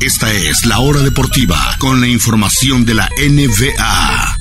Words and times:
Esta 0.00 0.30
es 0.30 0.66
la 0.66 0.78
hora 0.80 1.00
deportiva 1.00 1.56
con 1.80 2.02
la 2.02 2.06
información 2.06 2.84
de 2.84 2.94
la 2.94 3.08
NBA. 3.16 4.36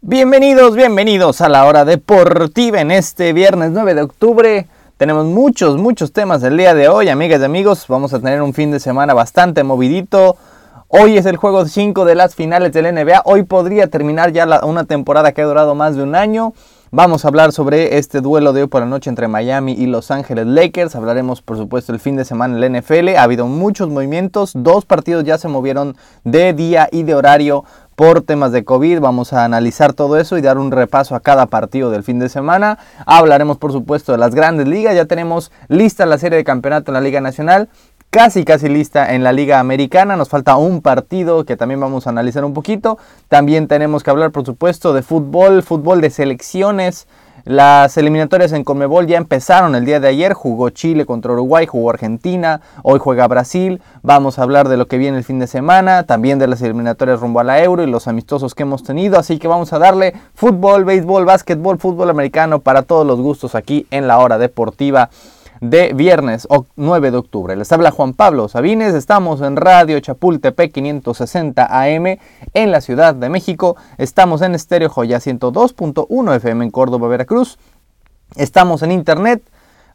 Bienvenidos, 0.00 0.74
bienvenidos 0.74 1.40
a 1.40 1.48
la 1.48 1.64
hora 1.64 1.84
deportiva 1.84 2.80
en 2.80 2.90
este 2.90 3.32
viernes 3.32 3.70
9 3.70 3.94
de 3.94 4.02
octubre. 4.02 4.66
Tenemos 4.96 5.26
muchos, 5.26 5.76
muchos 5.76 6.12
temas 6.12 6.42
el 6.42 6.56
día 6.56 6.74
de 6.74 6.88
hoy, 6.88 7.08
amigas 7.08 7.40
y 7.40 7.44
amigos. 7.44 7.86
Vamos 7.86 8.12
a 8.12 8.18
tener 8.18 8.42
un 8.42 8.52
fin 8.52 8.72
de 8.72 8.80
semana 8.80 9.14
bastante 9.14 9.62
movidito. 9.62 10.36
Hoy 10.88 11.16
es 11.16 11.24
el 11.24 11.38
juego 11.38 11.64
5 11.64 12.04
de 12.04 12.14
las 12.14 12.34
finales 12.34 12.72
del 12.72 12.94
NBA. 12.94 13.22
Hoy 13.24 13.44
podría 13.44 13.86
terminar 13.86 14.32
ya 14.32 14.60
una 14.64 14.84
temporada 14.84 15.32
que 15.32 15.40
ha 15.40 15.46
durado 15.46 15.74
más 15.74 15.96
de 15.96 16.02
un 16.02 16.14
año. 16.14 16.52
Vamos 16.90 17.24
a 17.24 17.28
hablar 17.28 17.52
sobre 17.52 17.96
este 17.96 18.20
duelo 18.20 18.52
de 18.52 18.62
hoy 18.62 18.68
por 18.68 18.82
la 18.82 18.86
noche 18.86 19.08
entre 19.08 19.26
Miami 19.26 19.72
y 19.72 19.86
Los 19.86 20.10
Ángeles 20.10 20.46
Lakers. 20.46 20.94
Hablaremos, 20.94 21.40
por 21.40 21.56
supuesto, 21.56 21.92
el 21.92 22.00
fin 22.00 22.16
de 22.16 22.26
semana 22.26 22.54
en 22.54 22.60
la 22.60 22.80
NFL. 22.80 23.16
Ha 23.16 23.22
habido 23.22 23.46
muchos 23.46 23.88
movimientos. 23.88 24.52
Dos 24.54 24.84
partidos 24.84 25.24
ya 25.24 25.38
se 25.38 25.48
movieron 25.48 25.96
de 26.22 26.52
día 26.52 26.88
y 26.92 27.02
de 27.02 27.14
horario 27.14 27.64
por 27.96 28.20
temas 28.20 28.52
de 28.52 28.64
COVID. 28.64 29.00
Vamos 29.00 29.32
a 29.32 29.44
analizar 29.44 29.94
todo 29.94 30.18
eso 30.18 30.36
y 30.36 30.42
dar 30.42 30.58
un 30.58 30.70
repaso 30.70 31.16
a 31.16 31.20
cada 31.20 31.46
partido 31.46 31.90
del 31.90 32.04
fin 32.04 32.18
de 32.18 32.28
semana. 32.28 32.78
Hablaremos, 33.06 33.56
por 33.56 33.72
supuesto, 33.72 34.12
de 34.12 34.18
las 34.18 34.34
grandes 34.34 34.68
ligas. 34.68 34.94
Ya 34.94 35.06
tenemos 35.06 35.50
lista 35.68 36.06
la 36.06 36.18
serie 36.18 36.36
de 36.36 36.44
campeonato 36.44 36.90
en 36.90 36.94
la 36.94 37.00
Liga 37.00 37.20
Nacional 37.20 37.68
casi 38.14 38.44
casi 38.44 38.68
lista 38.68 39.12
en 39.12 39.24
la 39.24 39.32
Liga 39.32 39.58
Americana. 39.58 40.14
Nos 40.14 40.28
falta 40.28 40.54
un 40.54 40.82
partido 40.82 41.44
que 41.44 41.56
también 41.56 41.80
vamos 41.80 42.06
a 42.06 42.10
analizar 42.10 42.44
un 42.44 42.54
poquito. 42.54 42.96
También 43.26 43.66
tenemos 43.66 44.04
que 44.04 44.10
hablar, 44.10 44.30
por 44.30 44.46
supuesto, 44.46 44.92
de 44.92 45.02
fútbol, 45.02 45.64
fútbol 45.64 46.00
de 46.00 46.10
selecciones. 46.10 47.08
Las 47.42 47.96
eliminatorias 47.98 48.52
en 48.52 48.62
Conmebol 48.62 49.08
ya 49.08 49.18
empezaron 49.18 49.74
el 49.74 49.84
día 49.84 49.98
de 49.98 50.06
ayer. 50.06 50.32
Jugó 50.32 50.70
Chile 50.70 51.06
contra 51.06 51.32
Uruguay, 51.32 51.66
jugó 51.66 51.90
Argentina, 51.90 52.60
hoy 52.84 53.00
juega 53.00 53.26
Brasil. 53.26 53.82
Vamos 54.02 54.38
a 54.38 54.44
hablar 54.44 54.68
de 54.68 54.76
lo 54.76 54.86
que 54.86 54.96
viene 54.96 55.18
el 55.18 55.24
fin 55.24 55.40
de 55.40 55.48
semana, 55.48 56.04
también 56.04 56.38
de 56.38 56.46
las 56.46 56.62
eliminatorias 56.62 57.18
rumbo 57.18 57.40
a 57.40 57.44
la 57.44 57.64
Euro 57.64 57.82
y 57.82 57.88
los 57.88 58.06
amistosos 58.06 58.54
que 58.54 58.62
hemos 58.62 58.84
tenido. 58.84 59.18
Así 59.18 59.40
que 59.40 59.48
vamos 59.48 59.72
a 59.72 59.80
darle 59.80 60.14
fútbol, 60.36 60.84
béisbol, 60.84 61.24
básquetbol, 61.24 61.80
fútbol 61.80 62.10
americano 62.10 62.60
para 62.60 62.82
todos 62.82 63.04
los 63.04 63.20
gustos 63.20 63.56
aquí 63.56 63.88
en 63.90 64.06
la 64.06 64.20
hora 64.20 64.38
deportiva 64.38 65.10
de 65.70 65.94
viernes 65.94 66.46
9 66.76 67.10
de 67.10 67.16
octubre. 67.16 67.56
Les 67.56 67.72
habla 67.72 67.90
Juan 67.90 68.12
Pablo 68.12 68.48
Sabines, 68.48 68.94
estamos 68.94 69.40
en 69.40 69.56
Radio 69.56 69.98
Chapultepec 69.98 70.72
560 70.72 71.66
AM 71.70 72.18
en 72.52 72.70
la 72.70 72.82
Ciudad 72.82 73.14
de 73.14 73.30
México, 73.30 73.74
estamos 73.96 74.42
en 74.42 74.54
Estéreo 74.54 74.90
Joya 74.90 75.18
102.1 75.18 76.36
FM 76.36 76.66
en 76.66 76.70
Córdoba, 76.70 77.08
Veracruz, 77.08 77.58
estamos 78.36 78.82
en 78.82 78.92
internet 78.92 79.42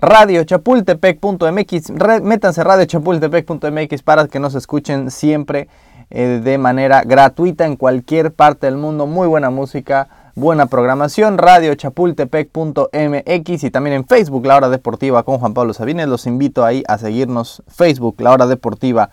radiochapultepec.mx, 0.02 1.92
métanse 2.23 2.64
radiochapultepec.mx 2.64 4.02
para 4.02 4.28
que 4.28 4.40
nos 4.40 4.56
escuchen 4.56 5.12
siempre 5.12 5.67
eh, 6.09 6.42
de 6.44 6.58
manera 6.58 7.03
gratuita 7.03 7.67
en 7.67 7.75
cualquier 7.75 8.34
parte 8.34 8.66
del 8.66 8.78
mundo, 8.78 9.06
muy 9.06 9.28
buena 9.28 9.52
música 9.52 10.08
buena 10.39 10.67
programación, 10.67 11.37
radio 11.37 11.75
chapultepec.mx 11.75 13.63
y 13.63 13.71
también 13.71 13.95
en 13.97 14.07
Facebook, 14.07 14.45
La 14.45 14.55
Hora 14.55 14.69
Deportiva 14.69 15.23
con 15.23 15.37
Juan 15.37 15.53
Pablo 15.53 15.73
Sabines. 15.73 16.07
Los 16.07 16.25
invito 16.27 16.63
ahí 16.63 16.81
a 16.87 16.97
seguirnos 16.97 17.61
Facebook, 17.67 18.15
La 18.19 18.31
Hora 18.31 18.47
Deportiva 18.47 19.09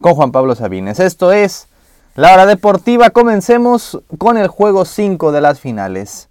con 0.00 0.14
Juan 0.14 0.32
Pablo 0.32 0.54
Sabines. 0.54 0.98
Esto 0.98 1.32
es 1.32 1.68
La 2.16 2.32
Hora 2.32 2.46
Deportiva. 2.46 3.10
Comencemos 3.10 4.00
con 4.16 4.38
el 4.38 4.48
juego 4.48 4.86
5 4.86 5.32
de 5.32 5.40
las 5.42 5.60
finales. 5.60 6.30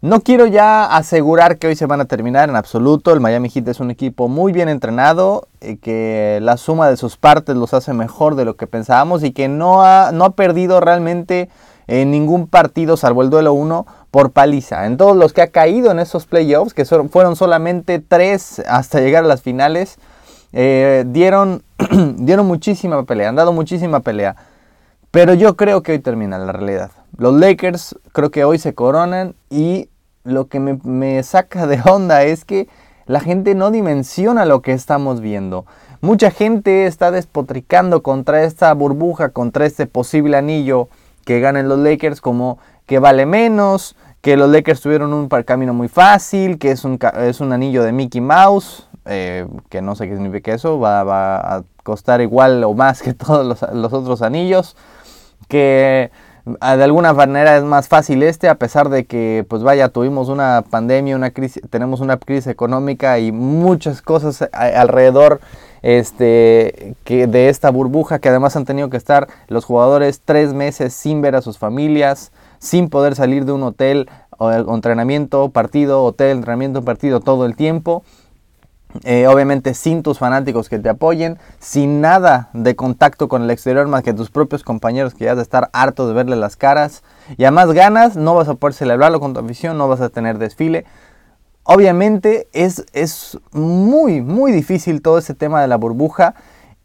No 0.00 0.20
quiero 0.20 0.46
ya 0.46 0.84
asegurar 0.84 1.58
que 1.58 1.66
hoy 1.66 1.74
se 1.74 1.86
van 1.86 2.00
a 2.00 2.04
terminar 2.04 2.48
en 2.48 2.56
absoluto. 2.56 3.12
El 3.12 3.20
Miami 3.20 3.50
Heat 3.50 3.66
es 3.66 3.80
un 3.80 3.90
equipo 3.90 4.28
muy 4.28 4.52
bien 4.52 4.68
entrenado, 4.68 5.48
eh, 5.60 5.78
que 5.78 6.38
la 6.42 6.58
suma 6.58 6.88
de 6.88 6.96
sus 6.96 7.16
partes 7.16 7.56
los 7.56 7.74
hace 7.74 7.92
mejor 7.92 8.36
de 8.36 8.44
lo 8.44 8.54
que 8.54 8.68
pensábamos 8.68 9.24
y 9.24 9.32
que 9.32 9.48
no 9.48 9.82
ha, 9.82 10.12
no 10.12 10.26
ha 10.26 10.30
perdido 10.36 10.80
realmente 10.80 11.48
en 11.86 12.10
ningún 12.10 12.46
partido, 12.46 12.96
salvo 12.96 13.22
el 13.22 13.30
duelo 13.30 13.52
1, 13.52 13.86
por 14.10 14.30
paliza. 14.30 14.86
En 14.86 14.96
todos 14.96 15.16
los 15.16 15.32
que 15.32 15.42
ha 15.42 15.48
caído 15.48 15.90
en 15.90 15.98
esos 15.98 16.26
playoffs, 16.26 16.74
que 16.74 16.84
fueron 16.84 17.36
solamente 17.36 17.98
tres 17.98 18.62
hasta 18.68 19.00
llegar 19.00 19.24
a 19.24 19.26
las 19.26 19.42
finales, 19.42 19.98
eh, 20.52 21.04
dieron, 21.06 21.62
dieron 22.16 22.46
muchísima 22.46 23.04
pelea, 23.04 23.28
han 23.28 23.36
dado 23.36 23.52
muchísima 23.52 24.00
pelea. 24.00 24.36
Pero 25.10 25.34
yo 25.34 25.56
creo 25.56 25.82
que 25.82 25.92
hoy 25.92 25.98
termina 25.98 26.38
la 26.38 26.52
realidad. 26.52 26.90
Los 27.16 27.34
Lakers 27.34 27.96
creo 28.12 28.30
que 28.30 28.44
hoy 28.44 28.58
se 28.58 28.74
coronan 28.74 29.34
y 29.50 29.88
lo 30.24 30.48
que 30.48 30.58
me, 30.58 30.78
me 30.82 31.22
saca 31.22 31.66
de 31.66 31.80
onda 31.84 32.24
es 32.24 32.44
que 32.44 32.68
la 33.06 33.20
gente 33.20 33.54
no 33.54 33.70
dimensiona 33.70 34.44
lo 34.44 34.62
que 34.62 34.72
estamos 34.72 35.20
viendo. 35.20 35.66
Mucha 36.00 36.30
gente 36.30 36.86
está 36.86 37.10
despotricando 37.10 38.02
contra 38.02 38.44
esta 38.44 38.72
burbuja, 38.74 39.30
contra 39.30 39.66
este 39.66 39.86
posible 39.86 40.36
anillo 40.36 40.88
que 41.24 41.40
ganen 41.40 41.68
los 41.68 41.78
Lakers 41.78 42.20
como 42.20 42.58
que 42.86 42.98
vale 42.98 43.26
menos, 43.26 43.96
que 44.20 44.36
los 44.36 44.48
Lakers 44.50 44.80
tuvieron 44.80 45.12
un 45.12 45.28
camino 45.28 45.74
muy 45.74 45.88
fácil, 45.88 46.58
que 46.58 46.70
es 46.70 46.84
un, 46.84 46.98
es 47.18 47.40
un 47.40 47.52
anillo 47.52 47.82
de 47.82 47.92
Mickey 47.92 48.20
Mouse, 48.20 48.88
eh, 49.06 49.46
que 49.68 49.82
no 49.82 49.94
sé 49.94 50.08
qué 50.08 50.14
significa 50.14 50.54
eso, 50.54 50.80
va, 50.80 51.36
a 51.56 51.62
costar 51.82 52.22
igual 52.22 52.64
o 52.64 52.72
más 52.72 53.02
que 53.02 53.12
todos 53.14 53.62
los, 53.72 53.92
otros 53.92 54.22
anillos, 54.22 54.76
que 55.48 56.10
ah, 56.60 56.76
de 56.76 56.84
alguna 56.84 57.12
manera 57.12 57.58
es 57.58 57.64
más 57.64 57.88
fácil 57.88 58.22
este, 58.22 58.48
a 58.48 58.54
pesar 58.54 58.88
de 58.88 59.04
que, 59.04 59.44
pues 59.48 59.62
vaya, 59.62 59.90
tuvimos 59.90 60.30
una 60.30 60.64
pandemia, 60.70 61.16
una 61.16 61.30
crisis, 61.30 61.62
tenemos 61.68 62.00
una 62.00 62.16
crisis 62.16 62.46
económica 62.46 63.18
y 63.18 63.30
muchas 63.30 64.00
cosas 64.00 64.48
alrededor 64.52 65.40
este, 65.84 66.94
que 67.04 67.26
de 67.26 67.50
esta 67.50 67.70
burbuja 67.70 68.18
que 68.18 68.30
además 68.30 68.56
han 68.56 68.64
tenido 68.64 68.88
que 68.88 68.96
estar 68.96 69.28
los 69.48 69.66
jugadores 69.66 70.22
tres 70.24 70.54
meses 70.54 70.94
sin 70.94 71.20
ver 71.20 71.36
a 71.36 71.42
sus 71.42 71.58
familias, 71.58 72.32
sin 72.58 72.88
poder 72.88 73.14
salir 73.14 73.44
de 73.44 73.52
un 73.52 73.62
hotel 73.62 74.08
o 74.38 74.50
entrenamiento, 74.50 75.50
partido, 75.50 76.02
hotel, 76.02 76.38
entrenamiento, 76.38 76.82
partido 76.86 77.20
todo 77.20 77.44
el 77.44 77.54
tiempo. 77.54 78.02
Eh, 79.02 79.26
obviamente 79.26 79.74
sin 79.74 80.04
tus 80.04 80.18
fanáticos 80.20 80.68
que 80.68 80.78
te 80.78 80.88
apoyen, 80.88 81.36
sin 81.58 82.00
nada 82.00 82.48
de 82.54 82.76
contacto 82.76 83.28
con 83.28 83.42
el 83.42 83.50
exterior 83.50 83.88
más 83.88 84.04
que 84.04 84.14
tus 84.14 84.30
propios 84.30 84.62
compañeros 84.62 85.14
que 85.14 85.24
ya 85.24 85.32
has 85.32 85.36
de 85.36 85.42
estar 85.42 85.68
harto 85.72 86.06
de 86.06 86.14
verle 86.14 86.36
las 86.36 86.54
caras 86.54 87.02
y 87.36 87.44
a 87.44 87.50
más 87.50 87.72
ganas 87.72 88.14
no 88.14 88.36
vas 88.36 88.48
a 88.48 88.54
poder 88.54 88.72
celebrarlo 88.72 89.18
con 89.18 89.34
tu 89.34 89.40
afición, 89.40 89.76
no 89.76 89.88
vas 89.88 90.00
a 90.00 90.10
tener 90.10 90.38
desfile. 90.38 90.86
Obviamente 91.64 92.46
es, 92.52 92.84
es 92.92 93.38
muy, 93.52 94.20
muy 94.20 94.52
difícil 94.52 95.00
todo 95.00 95.18
ese 95.18 95.34
tema 95.34 95.60
de 95.62 95.68
la 95.68 95.76
burbuja. 95.76 96.34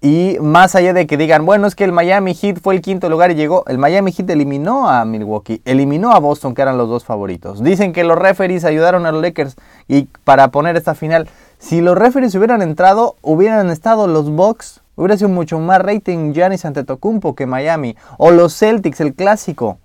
Y 0.01 0.37
más 0.39 0.75
allá 0.75 0.93
de 0.93 1.05
que 1.05 1.17
digan, 1.17 1.45
bueno, 1.45 1.67
es 1.67 1.75
que 1.75 1.83
el 1.83 1.91
Miami 1.91 2.33
Heat 2.33 2.61
fue 2.61 2.73
el 2.73 2.81
quinto 2.81 3.09
lugar 3.09 3.31
y 3.31 3.35
llegó, 3.35 3.65
el 3.67 3.77
Miami 3.77 4.13
Heat 4.13 4.29
eliminó 4.29 4.87
a 4.89 5.03
Milwaukee, 5.03 5.61
eliminó 5.65 6.13
a 6.13 6.19
Boston, 6.19 6.55
que 6.55 6.61
eran 6.61 6.77
los 6.77 6.87
dos 6.87 7.03
favoritos. 7.03 7.61
Dicen 7.61 7.91
que 7.91 8.05
los 8.05 8.17
referees 8.17 8.63
ayudaron 8.63 9.05
a 9.05 9.11
los 9.11 9.21
Lakers 9.21 9.57
y 9.89 10.07
para 10.23 10.51
poner 10.51 10.77
esta 10.77 10.95
final. 10.95 11.27
Si 11.57 11.81
los 11.81 11.97
referees 11.97 12.33
hubieran 12.35 12.61
entrado, 12.61 13.17
hubieran 13.21 13.69
estado 13.69 14.07
los 14.07 14.31
Bucks, 14.31 14.79
hubiera 14.95 15.17
sido 15.17 15.27
mucho 15.27 15.59
más 15.59 15.81
rating 15.81 16.31
Giannis 16.31 16.63
Antetokounmpo 16.63 17.35
que 17.35 17.45
Miami. 17.45 17.97
O 18.17 18.31
los 18.31 18.57
Celtics, 18.57 19.01
el 19.01 19.13
clásico. 19.13 19.79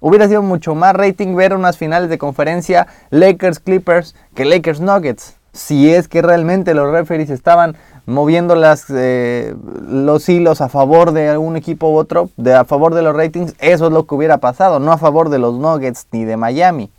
Hubiera 0.00 0.28
sido 0.28 0.42
mucho 0.42 0.74
más 0.74 0.94
rating 0.94 1.34
ver 1.34 1.54
unas 1.54 1.76
finales 1.76 2.08
de 2.08 2.18
conferencia 2.18 2.86
Lakers 3.10 3.58
Clippers 3.58 4.14
que 4.34 4.44
Lakers 4.44 4.80
Nuggets. 4.80 5.34
Si 5.52 5.92
es 5.92 6.06
que 6.06 6.22
realmente 6.22 6.72
los 6.72 6.92
referees 6.92 7.30
estaban 7.30 7.76
moviendo 8.06 8.54
las, 8.54 8.84
eh, 8.90 9.54
los 9.88 10.28
hilos 10.28 10.60
a 10.60 10.68
favor 10.68 11.10
de 11.12 11.28
algún 11.30 11.56
equipo 11.56 11.90
u 11.90 11.96
otro, 11.96 12.30
de, 12.36 12.54
a 12.54 12.64
favor 12.64 12.94
de 12.94 13.02
los 13.02 13.16
ratings, 13.16 13.54
eso 13.58 13.86
es 13.86 13.92
lo 13.92 14.06
que 14.06 14.14
hubiera 14.14 14.38
pasado, 14.38 14.78
no 14.78 14.92
a 14.92 14.98
favor 14.98 15.30
de 15.30 15.38
los 15.38 15.54
Nuggets 15.58 16.06
ni 16.12 16.24
de 16.24 16.36
Miami. 16.36 16.90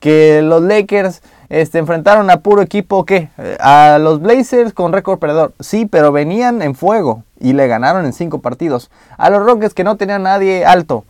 Que 0.00 0.42
los 0.42 0.62
Lakers 0.62 1.22
este, 1.48 1.78
enfrentaron 1.78 2.28
a 2.28 2.40
puro 2.40 2.60
equipo, 2.60 3.06
¿qué? 3.06 3.30
A 3.60 3.98
los 3.98 4.20
Blazers 4.20 4.74
con 4.74 4.92
récord 4.92 5.18
perdedor. 5.18 5.54
Sí, 5.60 5.86
pero 5.86 6.12
venían 6.12 6.60
en 6.60 6.74
fuego 6.74 7.22
y 7.40 7.54
le 7.54 7.66
ganaron 7.66 8.04
en 8.04 8.12
cinco 8.12 8.40
partidos. 8.40 8.90
A 9.16 9.30
los 9.30 9.42
Rockets 9.42 9.72
que 9.72 9.84
no 9.84 9.96
tenían 9.96 10.24
nadie 10.24 10.66
alto 10.66 11.04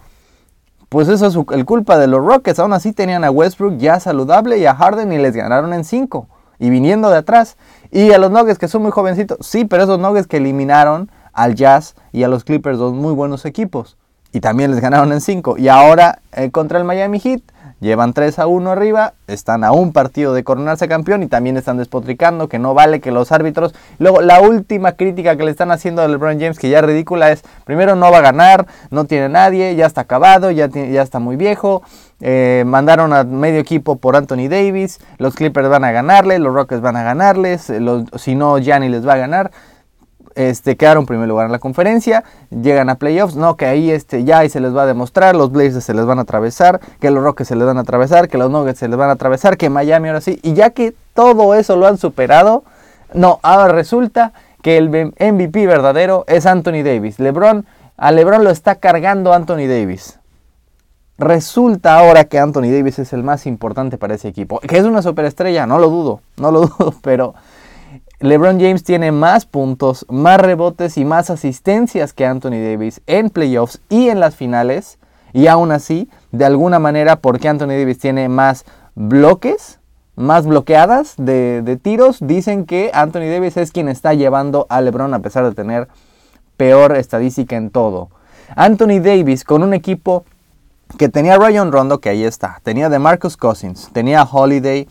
pues 0.94 1.08
eso 1.08 1.26
es 1.26 1.37
el 1.50 1.64
culpa 1.64 1.99
de 1.99 2.06
los 2.06 2.25
Rockets. 2.25 2.61
Aún 2.61 2.73
así 2.73 2.93
tenían 2.93 3.25
a 3.25 3.31
Westbrook 3.32 3.79
ya 3.79 3.99
saludable 3.99 4.58
y 4.58 4.67
a 4.67 4.76
Harden 4.76 5.12
y 5.12 5.19
les 5.19 5.35
ganaron 5.35 5.73
en 5.73 5.82
5. 5.82 6.29
Y 6.61 6.70
viniendo 6.70 7.11
de 7.11 7.17
atrás. 7.17 7.56
Y 7.91 8.12
a 8.12 8.19
los 8.19 8.31
Nuggets 8.31 8.61
que 8.61 8.69
son 8.69 8.82
muy 8.82 8.93
jovencitos. 8.93 9.44
Sí, 9.44 9.64
pero 9.64 9.82
esos 9.82 9.99
Nuggets 9.99 10.29
que 10.29 10.37
eliminaron 10.37 11.11
al 11.32 11.56
Jazz 11.56 11.96
y 12.12 12.23
a 12.23 12.29
los 12.29 12.44
Clippers, 12.44 12.79
dos 12.79 12.94
muy 12.94 13.12
buenos 13.12 13.44
equipos. 13.44 13.96
Y 14.31 14.38
también 14.38 14.70
les 14.70 14.79
ganaron 14.79 15.11
en 15.11 15.20
5. 15.20 15.58
Y 15.58 15.67
ahora 15.67 16.20
eh, 16.31 16.52
contra 16.52 16.79
el 16.79 16.85
Miami 16.85 17.19
Heat 17.19 17.41
Llevan 17.80 18.12
3 18.12 18.38
a 18.38 18.46
1 18.46 18.70
arriba, 18.70 19.14
están 19.26 19.64
a 19.64 19.72
un 19.72 19.92
partido 19.92 20.32
de 20.32 20.44
coronarse 20.44 20.88
campeón 20.88 21.22
y 21.22 21.26
también 21.26 21.56
están 21.56 21.76
despotricando 21.76 22.48
que 22.48 22.58
no 22.58 22.72
vale 22.72 23.00
que 23.00 23.10
los 23.10 23.32
árbitros. 23.32 23.74
Luego, 23.98 24.22
la 24.22 24.40
última 24.40 24.92
crítica 24.92 25.36
que 25.36 25.44
le 25.44 25.50
están 25.50 25.70
haciendo 25.70 26.00
a 26.00 26.08
LeBron 26.08 26.40
James, 26.40 26.58
que 26.58 26.70
ya 26.70 26.78
es 26.78 26.84
ridícula, 26.84 27.30
es: 27.30 27.42
primero, 27.64 27.94
no 27.96 28.10
va 28.10 28.18
a 28.18 28.22
ganar, 28.22 28.66
no 28.90 29.04
tiene 29.04 29.28
nadie, 29.28 29.74
ya 29.76 29.86
está 29.86 30.02
acabado, 30.02 30.50
ya, 30.50 30.66
está 30.66 31.18
muy 31.18 31.36
viejo. 31.36 31.82
Eh, 32.20 32.62
mandaron 32.66 33.12
a 33.12 33.24
medio 33.24 33.60
equipo 33.60 33.96
por 33.96 34.16
Anthony 34.16 34.48
Davis. 34.48 35.00
Los 35.18 35.34
Clippers 35.34 35.68
van 35.68 35.84
a 35.84 35.92
ganarle, 35.92 36.38
los 36.38 36.54
Rockets 36.54 36.80
van 36.80 36.96
a 36.96 37.02
ganarles. 37.02 37.68
Los, 37.68 38.04
si 38.16 38.34
no, 38.34 38.58
Gianni 38.58 38.88
les 38.88 39.06
va 39.06 39.14
a 39.14 39.18
ganar 39.18 39.50
este, 40.34 40.76
quedaron 40.76 41.02
en 41.02 41.06
primer 41.06 41.28
lugar 41.28 41.46
en 41.46 41.52
la 41.52 41.58
conferencia, 41.58 42.25
llegan 42.50 42.88
a 42.90 42.96
playoffs, 42.96 43.36
no, 43.36 43.56
que 43.56 43.66
ahí 43.66 43.90
este, 43.90 44.25
ya 44.25 44.38
ahí 44.38 44.48
se 44.48 44.60
les 44.60 44.76
va 44.76 44.82
a 44.82 44.86
demostrar, 44.86 45.36
los 45.36 45.52
Blazers 45.52 45.84
se 45.84 45.94
les 45.94 46.06
van 46.06 46.19
a 46.19 46.22
atravesar, 46.22 46.81
que 47.00 47.10
los 47.10 47.22
Rockets 47.22 47.48
se 47.48 47.56
les 47.56 47.66
van 47.66 47.78
a 47.78 47.82
atravesar, 47.82 48.28
que 48.28 48.38
los 48.38 48.50
Nuggets 48.50 48.78
se 48.78 48.88
les 48.88 48.98
van 48.98 49.10
a 49.10 49.12
atravesar, 49.12 49.56
que 49.56 49.70
Miami 49.70 50.08
ahora 50.08 50.20
sí, 50.20 50.40
y 50.42 50.54
ya 50.54 50.70
que 50.70 50.94
todo 51.14 51.54
eso 51.54 51.76
lo 51.76 51.86
han 51.86 51.98
superado, 51.98 52.64
no, 53.12 53.38
ahora 53.42 53.72
resulta 53.72 54.32
que 54.62 54.78
el 54.78 54.88
MVP 54.88 55.66
verdadero 55.66 56.25
es 56.26 56.46
Anthony 56.46 56.82
Davis. 56.82 57.20
LeBron, 57.20 57.66
a 57.96 58.12
LeBron 58.12 58.42
lo 58.42 58.50
está 58.50 58.76
cargando 58.76 59.34
Anthony 59.34 59.69
Davis. 59.69 60.19
Resulta 61.19 61.98
ahora 61.98 62.25
que 62.25 62.38
Anthony 62.38 62.72
Davis 62.72 62.98
es 62.98 63.12
el 63.12 63.22
más 63.22 63.46
importante 63.46 63.98
para 63.98 64.14
ese 64.14 64.26
equipo. 64.26 64.58
Que 64.60 64.78
es 64.78 64.84
una 64.84 65.02
superestrella, 65.02 65.66
no 65.66 65.78
lo 65.78 65.90
dudo, 65.90 66.20
no 66.38 66.50
lo 66.50 66.60
dudo, 66.66 66.94
pero 67.02 67.34
LeBron 68.24 68.58
James 68.58 68.82
tiene 68.84 69.12
más 69.12 69.44
puntos, 69.44 70.06
más 70.08 70.40
rebotes 70.40 70.96
y 70.96 71.04
más 71.04 71.28
asistencias 71.28 72.14
que 72.14 72.24
Anthony 72.24 72.52
Davis 72.52 73.02
en 73.06 73.28
playoffs 73.28 73.82
y 73.90 74.08
en 74.08 74.18
las 74.18 74.34
finales. 74.34 74.98
Y 75.34 75.46
aún 75.46 75.70
así, 75.72 76.08
de 76.32 76.46
alguna 76.46 76.78
manera, 76.78 77.16
porque 77.16 77.50
Anthony 77.50 77.76
Davis 77.76 77.98
tiene 77.98 78.30
más 78.30 78.64
bloques, 78.94 79.78
más 80.16 80.46
bloqueadas 80.46 81.16
de, 81.18 81.78
tiros, 81.82 82.16
dicen 82.22 82.64
que 82.64 82.90
Anthony 82.94 83.28
Davis 83.30 83.58
es 83.58 83.72
quien 83.72 83.90
está 83.90 84.14
llevando 84.14 84.66
a 84.70 84.80
LeBron 84.80 85.12
a 85.12 85.18
pesar 85.18 85.44
de 85.44 85.54
tener 85.54 85.88
peor 86.56 86.96
estadística 86.96 87.56
en 87.56 87.68
todo. 87.68 88.08
Anthony 88.56 89.00
Davis 89.02 89.44
con 89.44 89.62
un 89.62 89.74
equipo 89.74 90.24
que 90.96 91.10
tenía 91.10 91.36
Ryan 91.36 91.70
Rondo, 91.70 92.00
que 92.00 92.08
ahí 92.08 92.24
está, 92.24 92.58
tenía 92.62 92.88
de 92.88 92.98
Marcus 92.98 93.36
Cousins, 93.36 93.90
tenía 93.92 94.22
Holiday, 94.22 94.88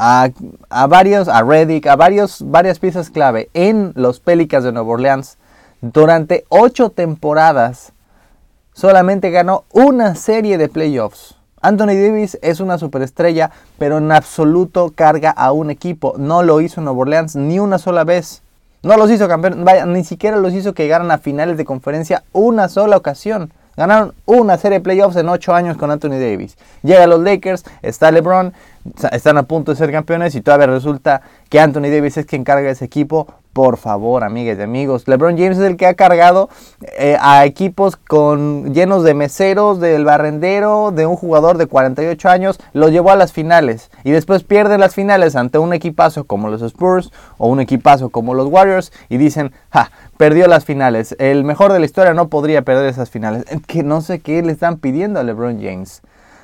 a, 0.00 0.86
varios, 0.86 1.28
a 1.28 1.42
Reddick, 1.42 1.86
a 1.86 1.94
varios, 1.94 2.42
varias 2.46 2.78
piezas 2.78 3.10
clave 3.10 3.50
en 3.52 3.92
los 3.94 4.18
Pelicans 4.18 4.64
de 4.64 4.72
Nueva 4.72 4.92
Orleans 4.92 5.36
durante 5.82 6.44
ocho 6.48 6.88
temporadas. 6.88 7.92
Solamente 8.72 9.30
ganó 9.30 9.64
una 9.72 10.14
serie 10.14 10.56
de 10.56 10.70
playoffs. 10.70 11.36
Anthony 11.60 11.88
Davis 11.88 12.38
es 12.40 12.60
una 12.60 12.78
superestrella, 12.78 13.50
pero 13.78 13.98
en 13.98 14.10
absoluto 14.10 14.92
carga 14.94 15.30
a 15.32 15.52
un 15.52 15.70
equipo. 15.70 16.14
No 16.16 16.42
lo 16.42 16.62
hizo 16.62 16.80
Nueva 16.80 17.00
Orleans 17.00 17.36
ni 17.36 17.58
una 17.58 17.78
sola 17.78 18.04
vez. 18.04 18.42
No 18.82 18.96
los 18.96 19.10
hizo 19.10 19.28
campeón, 19.28 19.66
vaya, 19.66 19.84
ni 19.84 20.02
siquiera 20.04 20.38
los 20.38 20.54
hizo 20.54 20.72
que 20.72 20.84
llegaran 20.84 21.10
a 21.10 21.18
finales 21.18 21.58
de 21.58 21.66
conferencia 21.66 22.24
una 22.32 22.70
sola 22.70 22.96
ocasión. 22.96 23.52
Ganaron 23.80 24.12
una 24.26 24.58
serie 24.58 24.76
de 24.76 24.82
playoffs 24.82 25.16
en 25.16 25.26
ocho 25.30 25.54
años 25.54 25.78
con 25.78 25.90
Anthony 25.90 26.18
Davis. 26.20 26.58
Llega 26.82 27.04
a 27.04 27.06
los 27.06 27.22
Lakers, 27.22 27.64
está 27.80 28.10
LeBron, 28.10 28.52
están 29.10 29.38
a 29.38 29.44
punto 29.44 29.72
de 29.72 29.78
ser 29.78 29.90
campeones 29.90 30.34
y 30.34 30.42
todavía 30.42 30.66
resulta 30.66 31.22
que 31.48 31.58
Anthony 31.58 31.88
Davis 31.88 32.18
es 32.18 32.26
quien 32.26 32.44
carga 32.44 32.68
ese 32.68 32.84
equipo. 32.84 33.26
Por 33.54 33.78
favor, 33.78 34.22
amigas 34.22 34.58
y 34.58 34.62
amigos, 34.62 35.08
LeBron 35.08 35.36
James 35.36 35.58
es 35.58 35.64
el 35.64 35.76
que 35.78 35.86
ha 35.86 35.94
cargado 35.94 36.50
eh, 36.98 37.16
a 37.20 37.46
equipos 37.46 37.96
con, 37.96 38.74
llenos 38.74 39.02
de 39.02 39.14
meseros, 39.14 39.80
del 39.80 40.04
barrendero, 40.04 40.92
de 40.92 41.06
un 41.06 41.16
jugador 41.16 41.58
de 41.58 41.66
48 41.66 42.28
años, 42.28 42.60
lo 42.74 42.90
llevó 42.90 43.10
a 43.10 43.16
las 43.16 43.32
finales 43.32 43.90
y 44.04 44.12
después 44.12 44.44
pierde 44.44 44.78
las 44.78 44.94
finales 44.94 45.34
ante 45.34 45.58
un 45.58 45.72
equipazo 45.72 46.24
como 46.24 46.48
los 46.48 46.62
Spurs 46.62 47.10
o 47.38 47.48
un 47.48 47.58
equipazo 47.60 48.10
como 48.10 48.34
los 48.34 48.46
Warriors 48.46 48.92
y 49.08 49.16
dicen, 49.16 49.52
ja, 49.70 49.90
perdió 50.20 50.48
las 50.48 50.66
finales. 50.66 51.16
El 51.18 51.44
mejor 51.44 51.72
de 51.72 51.78
la 51.78 51.86
historia 51.86 52.12
no 52.12 52.28
podría 52.28 52.60
perder 52.60 52.84
esas 52.84 53.08
finales. 53.08 53.46
Que 53.66 53.82
no 53.82 54.02
sé 54.02 54.20
qué 54.20 54.42
le 54.42 54.52
están 54.52 54.76
pidiendo 54.76 55.18
a 55.18 55.22
LeBron 55.22 55.62
James. 55.62 56.02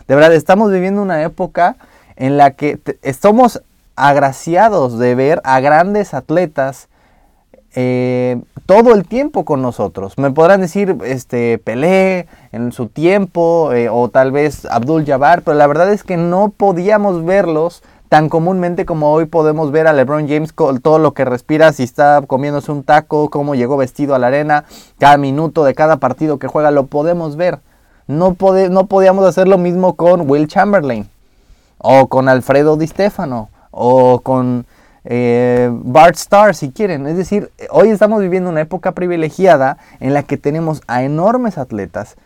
De 0.09 0.15
verdad, 0.15 0.33
estamos 0.33 0.73
viviendo 0.73 1.03
una 1.03 1.23
época 1.23 1.77
en 2.17 2.39
la 2.39 2.53
que 2.53 2.79
estamos 3.03 3.61
agraciados 3.95 4.99
de 4.99 5.15
ver 5.15 5.43
a 5.45 5.61
grandes 5.61 6.15
atletas 6.15 6.89
eh, 7.75 8.41
todo 8.65 8.95
el 8.95 9.07
tiempo 9.07 9.45
con 9.45 9.61
nosotros. 9.61 10.17
Me 10.17 10.31
podrán 10.31 10.63
decir 10.63 10.97
este, 11.05 11.59
Pelé 11.59 12.29
en 12.53 12.73
su 12.73 12.87
tiempo 12.87 13.75
eh, 13.75 13.91
o 13.91 14.09
tal 14.09 14.33
vez 14.33 14.65
Abdul 14.65 15.05
Jabbar, 15.05 15.43
pero 15.43 15.55
la 15.55 15.67
verdad 15.67 15.93
es 15.93 16.03
que 16.03 16.17
no 16.17 16.49
podíamos 16.49 17.27
verlos 17.27 17.83
tan 18.09 18.29
comúnmente 18.29 18.87
como 18.87 19.13
hoy 19.13 19.27
podemos 19.27 19.73
ver 19.73 19.87
a 19.87 19.93
LeBron 19.93 20.29
James 20.29 20.53
con 20.53 20.81
todo 20.81 20.99
lo 20.99 21.13
que 21.13 21.25
respira, 21.25 21.73
si 21.73 21.83
está 21.83 22.23
comiéndose 22.27 22.73
un 22.73 22.83
taco, 22.83 23.31
cómo 23.31 23.55
llegó 23.55 23.77
vestido 23.77 24.15
a 24.15 24.19
la 24.19 24.29
arena, 24.29 24.65
cada 24.99 25.17
minuto 25.17 25.65
de 25.65 25.75
cada 25.75 25.97
partido 25.97 26.39
que 26.39 26.49
juega, 26.49 26.71
lo 26.71 26.87
podemos 26.87 27.37
ver. 27.37 27.59
No, 28.07 28.37
no 28.71 28.87
podíamos 28.87 29.25
hacer 29.27 29.49
lo 29.49 29.59
mismo 29.59 29.95
con 29.95 30.31
Will 30.31 30.47
Chamberlain 30.47 31.09
o 31.79 32.07
con 32.09 32.29
Alfredo 32.29 32.77
Di 32.77 32.87
Stefano, 32.87 33.49
o 33.71 34.21
con 34.21 34.67
eh, 35.05 35.71
Bart 35.73 36.17
Starr 36.17 36.55
si 36.55 36.71
quieren. 36.71 37.07
Es 37.07 37.17
decir, 37.17 37.51
hoy 37.71 37.91
estamos 37.91 38.21
viviendo 38.21 38.51
una 38.51 38.61
época 38.61 38.93
privilegiada 38.93 39.79
en 40.01 40.15
la 40.15 40.23
que 40.23 40.37
tenemos 40.37 40.83
a 40.87 41.03
enormes 41.03 41.59
atletas 41.59 42.17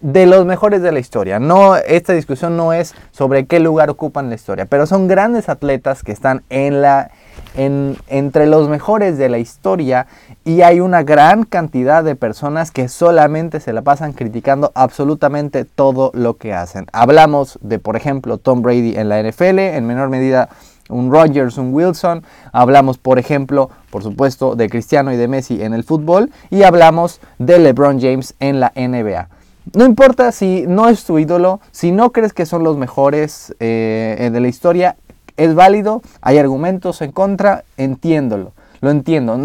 de 0.00 0.26
los 0.26 0.44
mejores 0.44 0.82
de 0.82 0.92
la 0.92 0.98
historia. 0.98 1.38
No, 1.38 1.76
esta 1.76 2.12
discusión 2.12 2.56
no 2.56 2.72
es 2.72 2.94
sobre 3.12 3.46
qué 3.46 3.60
lugar 3.60 3.90
ocupan 3.90 4.28
la 4.28 4.34
historia, 4.34 4.66
pero 4.66 4.86
son 4.86 5.08
grandes 5.08 5.48
atletas 5.48 6.02
que 6.02 6.12
están 6.12 6.42
en 6.50 6.82
la, 6.82 7.10
en, 7.56 7.96
entre 8.08 8.46
los 8.46 8.68
mejores 8.68 9.18
de 9.18 9.28
la 9.28 9.38
historia 9.38 10.06
y 10.44 10.60
hay 10.62 10.80
una 10.80 11.02
gran 11.02 11.44
cantidad 11.44 12.04
de 12.04 12.14
personas 12.14 12.70
que 12.70 12.88
solamente 12.88 13.60
se 13.60 13.72
la 13.72 13.82
pasan 13.82 14.12
criticando 14.12 14.70
absolutamente 14.74 15.64
todo 15.64 16.10
lo 16.14 16.36
que 16.36 16.52
hacen. 16.52 16.86
Hablamos 16.92 17.58
de, 17.62 17.78
por 17.78 17.96
ejemplo, 17.96 18.38
Tom 18.38 18.62
Brady 18.62 18.96
en 18.96 19.08
la 19.08 19.22
NFL, 19.22 19.58
en 19.58 19.86
menor 19.86 20.08
medida 20.08 20.50
un 20.88 21.10
Rodgers, 21.10 21.58
un 21.58 21.74
Wilson. 21.74 22.22
Hablamos, 22.52 22.98
por 22.98 23.18
ejemplo, 23.18 23.70
por 23.90 24.02
supuesto, 24.02 24.54
de 24.54 24.68
Cristiano 24.68 25.12
y 25.12 25.16
de 25.16 25.28
Messi 25.28 25.62
en 25.62 25.74
el 25.74 25.84
fútbol. 25.84 26.30
Y 26.50 26.62
hablamos 26.62 27.20
de 27.38 27.58
LeBron 27.58 28.00
James 28.00 28.34
en 28.40 28.60
la 28.60 28.72
NBA. 28.76 29.28
No 29.74 29.84
importa 29.84 30.32
si 30.32 30.64
no 30.66 30.88
es 30.88 31.04
tu 31.04 31.18
ídolo, 31.18 31.60
si 31.72 31.92
no 31.92 32.12
crees 32.12 32.32
que 32.32 32.46
son 32.46 32.62
los 32.62 32.76
mejores 32.76 33.54
eh, 33.58 34.30
de 34.32 34.40
la 34.40 34.48
historia, 34.48 34.96
es 35.36 35.54
válido, 35.54 36.02
hay 36.20 36.38
argumentos 36.38 37.02
en 37.02 37.12
contra, 37.12 37.64
entiéndolo, 37.76 38.52
lo 38.80 38.90
entiendo. 38.90 39.38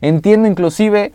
Entiendo 0.00 0.48
inclusive 0.48 1.12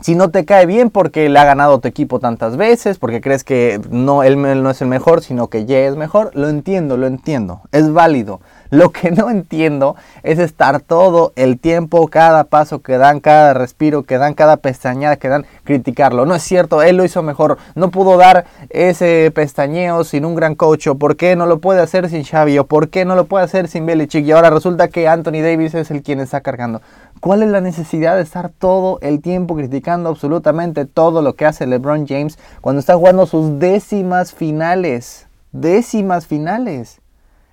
si 0.00 0.14
no 0.14 0.30
te 0.30 0.44
cae 0.44 0.66
bien 0.66 0.90
porque 0.90 1.28
le 1.28 1.38
ha 1.38 1.44
ganado 1.44 1.78
tu 1.80 1.88
equipo 1.88 2.18
tantas 2.18 2.56
veces, 2.56 2.98
porque 2.98 3.20
crees 3.20 3.44
que 3.44 3.80
no, 3.90 4.22
él 4.22 4.40
no 4.40 4.70
es 4.70 4.82
el 4.82 4.88
mejor, 4.88 5.22
sino 5.22 5.48
que 5.48 5.64
ya 5.64 5.78
es 5.78 5.96
mejor, 5.96 6.30
lo 6.34 6.48
entiendo, 6.48 6.96
lo 6.96 7.06
entiendo, 7.06 7.62
es 7.72 7.92
válido. 7.92 8.40
Lo 8.70 8.90
que 8.90 9.10
no 9.10 9.30
entiendo 9.30 9.96
es 10.22 10.38
estar 10.38 10.80
todo 10.80 11.32
el 11.36 11.58
tiempo, 11.58 12.08
cada 12.08 12.44
paso 12.44 12.80
que 12.80 12.98
dan, 12.98 13.20
cada 13.20 13.54
respiro 13.54 14.02
que 14.02 14.18
dan, 14.18 14.34
cada 14.34 14.56
pestañeada 14.56 15.16
que 15.16 15.28
dan, 15.28 15.46
criticarlo. 15.64 16.26
No 16.26 16.34
es 16.34 16.42
cierto, 16.42 16.82
él 16.82 16.96
lo 16.96 17.04
hizo 17.04 17.22
mejor. 17.22 17.58
No 17.74 17.90
pudo 17.90 18.16
dar 18.16 18.46
ese 18.70 19.30
pestañeo 19.34 20.04
sin 20.04 20.24
un 20.24 20.34
gran 20.34 20.54
coach. 20.54 20.88
¿Por 20.98 21.16
qué 21.16 21.36
no 21.36 21.46
lo 21.46 21.60
puede 21.60 21.80
hacer 21.80 22.08
sin 22.08 22.24
Xavi? 22.24 22.58
¿O 22.58 22.66
por 22.66 22.88
qué 22.88 23.04
no 23.04 23.14
lo 23.14 23.26
puede 23.26 23.44
hacer 23.44 23.68
sin 23.68 23.86
Belichick? 23.86 24.26
Y 24.26 24.32
ahora 24.32 24.50
resulta 24.50 24.88
que 24.88 25.08
Anthony 25.08 25.42
Davis 25.42 25.74
es 25.74 25.90
el 25.90 26.02
quien 26.02 26.20
está 26.20 26.40
cargando. 26.40 26.82
¿Cuál 27.20 27.42
es 27.42 27.48
la 27.48 27.60
necesidad 27.60 28.16
de 28.16 28.22
estar 28.22 28.50
todo 28.50 28.98
el 29.00 29.20
tiempo 29.20 29.56
criticando 29.56 30.10
absolutamente 30.10 30.84
todo 30.84 31.22
lo 31.22 31.34
que 31.34 31.46
hace 31.46 31.66
LeBron 31.66 32.06
James 32.06 32.38
cuando 32.60 32.80
está 32.80 32.94
jugando 32.94 33.26
sus 33.26 33.58
décimas 33.58 34.34
finales? 34.34 35.26
Décimas 35.52 36.26
finales. 36.26 37.00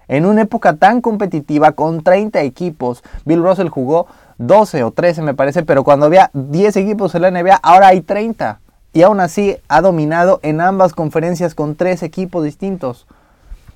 En 0.08 0.26
una 0.26 0.42
época 0.42 0.76
tan 0.76 1.02
competitiva 1.02 1.72
con 1.72 2.04
30 2.04 2.42
equipos, 2.42 3.04
Bill 3.26 3.44
Russell 3.44 3.70
jugó 3.70 4.08
12 4.38 4.84
o 4.84 4.92
13 4.92 5.22
me 5.22 5.34
parece, 5.34 5.64
pero 5.64 5.84
cuando 5.84 6.06
había 6.06 6.30
10 6.34 6.76
equipos 6.78 7.16
en 7.16 7.22
la 7.22 7.32
NBA, 7.32 7.60
ahora 7.62 7.88
hay 7.88 8.02
30. 8.02 8.60
Y 8.94 9.02
aún 9.02 9.20
así 9.20 9.58
ha 9.68 9.82
dominado 9.82 10.40
en 10.44 10.62
ambas 10.62 10.94
conferencias 10.94 11.56
con 11.56 11.76
tres 11.76 12.04
equipos 12.04 12.44
distintos. 12.44 13.08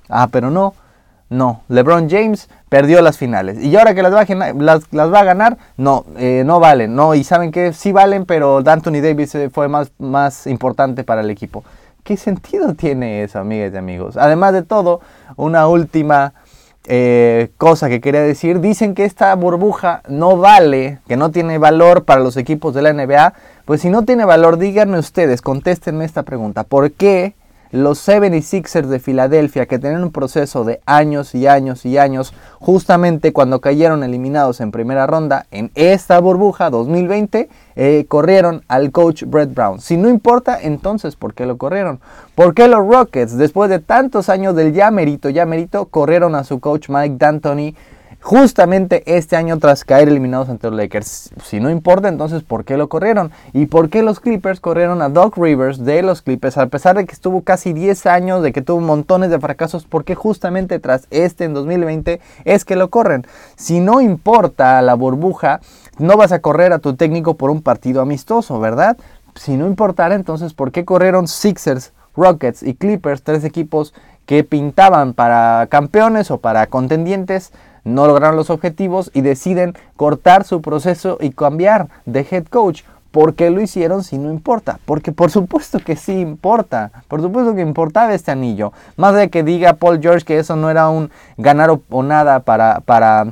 Ah, 0.10 0.28
pero 0.32 0.52
no, 0.52 0.76
no. 1.30 1.62
LeBron 1.70 2.08
James 2.08 2.50
perdió 2.70 3.02
las 3.02 3.18
finales. 3.18 3.62
Y 3.64 3.76
ahora 3.76 3.96
que 3.96 4.04
las 4.04 4.14
va 4.14 4.22
a, 4.22 5.24
ganar, 5.24 5.58
no, 5.76 6.06
eh, 6.18 6.44
no 6.46 6.60
valen. 6.60 6.96
No, 6.96 7.16
y 7.16 7.24
saben 7.24 7.52
que 7.52 7.74
sí 7.74 7.92
valen, 7.92 8.26
pero 8.26 8.62
Anthony 8.64 9.02
Davis 9.02 9.34
eh, 9.36 9.50
fue 9.50 9.68
más, 9.68 9.92
más 9.98 10.46
importante 10.46 11.04
para 11.04 11.22
el 11.22 11.32
equipo. 11.32 11.64
¿Qué 12.08 12.16
sentido 12.16 12.74
tiene 12.74 13.22
eso, 13.24 13.38
amigas 13.38 13.74
y 13.74 13.76
amigos? 13.76 14.16
Además 14.16 14.54
de 14.54 14.64
todo, 14.64 15.02
una 15.36 15.68
última 15.68 16.34
eh, 16.86 17.50
cosa 17.58 17.90
que 17.90 18.00
quería 18.00 18.22
decir. 18.22 18.62
Dicen 18.62 18.96
que 18.96 19.04
esta 19.04 19.36
burbuja 19.36 20.04
no 20.08 20.38
vale, 20.38 21.00
que 21.10 21.18
no 21.18 21.32
tiene 21.32 21.58
valor 21.58 22.06
para 22.06 22.22
los 22.22 22.38
equipos 22.38 22.74
de 22.74 22.82
la 22.82 22.94
NBA. 22.94 23.34
Pues 23.66 23.82
si 23.82 23.90
no 23.90 24.06
tiene 24.06 24.24
valor, 24.24 24.58
díganme 24.58 24.98
ustedes, 24.98 25.42
contéstenme 25.42 26.06
esta 26.06 26.24
pregunta. 26.24 26.64
¿Por 26.64 26.94
qué 26.94 27.36
los 27.72 28.06
76ers 28.08 28.88
de 28.88 29.00
Filadelfia, 29.00 29.66
que 29.66 29.80
tenían 29.80 30.04
un 30.04 30.12
proceso 30.12 30.64
de 30.64 30.82
años 30.86 31.36
y 31.36 31.48
años 31.48 31.86
y 31.86 31.98
años, 31.98 32.34
justamente 32.60 33.34
cuando 33.34 33.62
cayeron 33.62 34.04
eliminados 34.04 34.62
en 34.62 34.72
primera 34.72 35.08
ronda 35.08 35.46
en 35.52 35.72
esta 35.76 36.20
burbuja 36.20 36.70
2020, 36.70 37.50
eh, 37.76 38.06
corrieron 38.08 38.64
al 38.68 38.92
coach 38.92 39.24
Brett 39.24 39.54
Brown. 39.54 39.80
Si 39.80 39.98
no 39.98 40.10
importa, 40.10 40.60
entonces, 40.62 41.16
¿por 41.16 41.34
qué 41.34 41.46
lo 41.46 41.58
corrieron? 41.58 42.00
¿Por 42.36 42.54
qué 42.54 42.68
los 42.68 42.88
Rockets, 42.88 43.38
después 43.38 43.70
de 43.70 43.80
tantos 43.80 44.30
años 44.30 44.56
del 44.56 44.74
ya 44.74 44.92
merito, 44.92 45.30
ya 45.30 45.46
merito, 45.46 45.86
corrieron 45.86 46.36
a 46.36 46.44
su 46.44 46.60
coach 46.60 46.90
Mike 46.90 47.16
D'Antoni? 47.18 47.76
Justamente 48.28 49.04
este 49.06 49.38
año 49.38 49.58
tras 49.58 49.86
caer 49.86 50.10
eliminados 50.10 50.50
ante 50.50 50.68
los 50.68 50.76
Lakers. 50.76 51.30
Si 51.46 51.62
no 51.62 51.70
importa, 51.70 52.10
entonces 52.10 52.44
¿por 52.44 52.66
qué 52.66 52.76
lo 52.76 52.90
corrieron? 52.90 53.32
¿Y 53.54 53.68
por 53.68 53.90
qué 53.90 54.04
los 54.04 54.20
Clippers 54.20 54.60
corrieron 54.60 55.02
a 55.02 55.08
Doc 55.08 55.38
Rivers 55.38 55.86
de 55.86 56.02
los 56.02 56.22
Clippers? 56.22 56.58
A 56.58 56.68
pesar 56.68 56.98
de 56.98 57.06
que 57.06 57.14
estuvo 57.14 57.42
casi 57.44 57.72
10 57.72 58.06
años, 58.06 58.44
de 58.44 58.52
que 58.52 58.62
tuvo 58.62 58.82
montones 58.82 59.30
de 59.30 59.40
fracasos, 59.40 59.86
¿por 59.86 60.04
qué 60.04 60.14
justamente 60.14 60.78
tras 60.80 61.08
este 61.10 61.46
en 61.46 61.54
2020 61.54 62.20
es 62.44 62.66
que 62.66 62.76
lo 62.76 62.90
corren? 62.90 63.26
Si 63.56 63.80
no 63.80 64.02
importa 64.02 64.82
la 64.82 64.96
burbuja, 64.96 65.62
no 65.98 66.18
vas 66.18 66.34
a 66.34 66.40
correr 66.40 66.74
a 66.74 66.80
tu 66.80 66.98
técnico 66.98 67.36
por 67.36 67.50
un 67.50 67.62
partido 67.62 68.02
amistoso, 68.02 68.60
¿verdad? 68.60 68.98
Si 69.36 69.56
no 69.56 69.68
importara, 69.68 70.16
entonces 70.16 70.54
¿por 70.54 70.74
qué 70.74 70.84
corrieron 70.84 71.30
Sixers, 71.30 71.94
Rockets 72.14 72.62
y 72.62 72.74
Clippers, 72.76 73.24
tres 73.24 73.46
equipos 73.46 73.94
que 74.26 74.44
pintaban 74.44 75.14
para 75.14 75.68
campeones 75.70 76.30
o 76.30 76.40
para 76.40 76.68
contendientes? 76.68 77.54
No 77.88 78.06
lograron 78.06 78.36
los 78.36 78.50
objetivos 78.50 79.10
y 79.14 79.22
deciden 79.22 79.76
cortar 79.96 80.44
su 80.44 80.62
proceso 80.62 81.18
y 81.20 81.32
cambiar 81.32 81.88
de 82.06 82.28
head 82.30 82.46
coach. 82.46 82.84
¿Por 83.12 83.34
qué 83.34 83.50
lo 83.50 83.62
hicieron 83.62 84.04
si 84.04 84.18
no 84.18 84.30
importa? 84.30 84.80
Porque 84.86 85.12
por 85.12 85.32
supuesto 85.32 85.80
que 85.80 85.96
sí 85.96 86.20
importa. 86.20 86.92
Por 87.08 87.22
supuesto 87.22 87.56
que 87.56 87.62
importaba 87.62 88.14
este 88.14 88.32
anillo. 88.32 88.74
Más 88.96 89.16
de 89.16 89.30
que 89.30 89.44
diga 89.44 89.74
Paul 89.74 90.00
George 90.02 90.26
que 90.26 90.38
eso 90.38 90.56
no 90.56 90.70
era 90.70 90.90
un 90.90 91.10
ganar 91.38 91.72
o, 91.90 92.04
nada 92.04 92.42
para, 92.42 92.82
para 92.82 93.28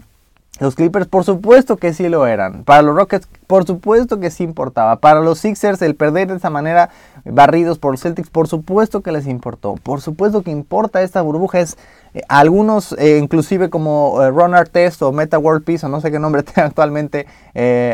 los 0.60 0.76
Clippers, 0.76 1.08
por 1.08 1.26
supuesto 1.26 1.76
que 1.76 1.94
sí 1.94 2.08
lo 2.08 2.26
eran. 2.26 2.64
Para 2.64 2.82
los 2.82 2.96
Rockets, 2.96 3.28
por 3.46 3.66
supuesto 3.66 4.20
que 4.20 4.32
sí 4.32 4.44
importaba. 4.44 4.96
Para 4.96 5.20
los 5.20 5.40
Sixers, 5.40 5.82
el 5.82 5.96
perder 5.96 6.30
de 6.30 6.38
esa 6.38 6.50
manera 6.50 6.90
barridos 7.26 7.78
por 7.78 7.92
los 7.92 8.02
Celtics, 8.02 8.30
por 8.30 8.48
supuesto 8.48 9.02
que 9.02 9.12
les 9.12 9.28
importó. 9.28 9.76
Por 9.84 10.00
supuesto 10.00 10.44
que 10.44 10.52
importa 10.52 11.02
esta 11.02 11.22
burbuja. 11.22 11.60
Es 11.60 11.78
algunos, 12.28 12.94
eh, 12.98 13.18
inclusive 13.18 13.70
como 13.70 14.22
eh, 14.22 14.32
Ron 14.32 14.56
Artest 14.56 15.02
o 15.02 15.12
Meta 15.12 15.38
World 15.38 15.64
Peace, 15.64 15.86
o 15.86 15.90
no 15.90 16.02
sé 16.02 16.12
qué 16.12 16.20
nombre 16.20 16.44
tenga 16.44 16.68
actualmente 16.68 17.28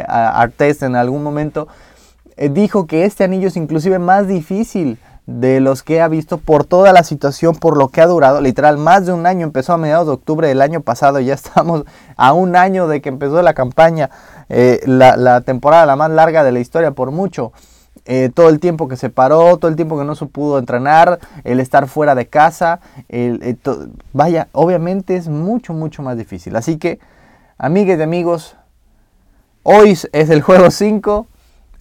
Artest 0.08 0.84
en 0.84 0.96
algún 0.96 1.24
momento, 1.24 1.68
dijo 2.50 2.88
que 2.88 3.06
este 3.06 3.24
anillo 3.24 3.48
es 3.48 3.58
inclusive 3.58 4.00
más 4.00 4.28
difícil 4.28 4.98
de 5.40 5.60
los 5.60 5.84
que 5.84 6.02
ha 6.02 6.08
visto 6.08 6.38
por 6.38 6.66
toda 6.66 6.94
la 6.94 7.04
situación, 7.04 7.56
por 7.56 7.78
lo 7.78 7.90
que 7.90 8.02
ha 8.02 8.08
durado, 8.08 8.42
literal, 8.42 8.78
más 8.78 9.06
de 9.06 9.14
un 9.14 9.26
año, 9.26 9.46
empezó 9.46 9.74
a 9.74 9.78
mediados 9.78 10.08
de 10.08 10.14
octubre 10.14 10.48
del 10.48 10.62
año 10.62 10.82
pasado, 10.82 11.20
ya 11.20 11.34
estamos 11.36 11.84
a 12.18 12.34
un 12.34 12.56
año 12.56 12.88
de 12.88 13.02
que 13.02 13.10
empezó 13.10 13.42
la 13.42 13.54
campaña, 13.54 14.10
eh, 14.50 14.82
la, 14.86 15.42
temporada 15.42 15.86
la 15.86 15.96
más 15.96 16.12
larga 16.12 16.44
de 16.44 16.52
la 16.52 16.60
historia 16.60 16.92
por 16.92 17.12
mucho. 17.12 17.52
Eh, 18.06 18.30
todo 18.34 18.50
el 18.50 18.60
tiempo 18.60 18.88
que 18.88 18.98
se 18.98 19.10
paró, 19.10 19.58
todo 19.58 19.70
el 19.70 19.76
tiempo 19.76 19.98
que 19.98 20.06
no 20.06 20.16
se 20.16 20.26
pudo 20.26 20.58
entrenar, 20.58 21.20
el 21.44 21.60
estar 21.60 21.88
fuera 21.88 22.16
de 22.16 22.28
casa, 22.28 22.80
el, 23.10 23.60
vaya, 24.12 24.48
obviamente 24.54 25.16
es 25.16 25.28
mucho, 25.28 25.74
mucho 25.74 26.02
más 26.02 26.18
difícil. 26.18 26.56
Así 26.56 26.78
que, 26.78 27.00
amigas 27.58 28.00
y 28.00 28.02
amigos, 28.02 28.56
hoy 29.64 29.92
es 29.92 30.30
el 30.30 30.42
juego 30.42 30.72
5, 30.72 31.28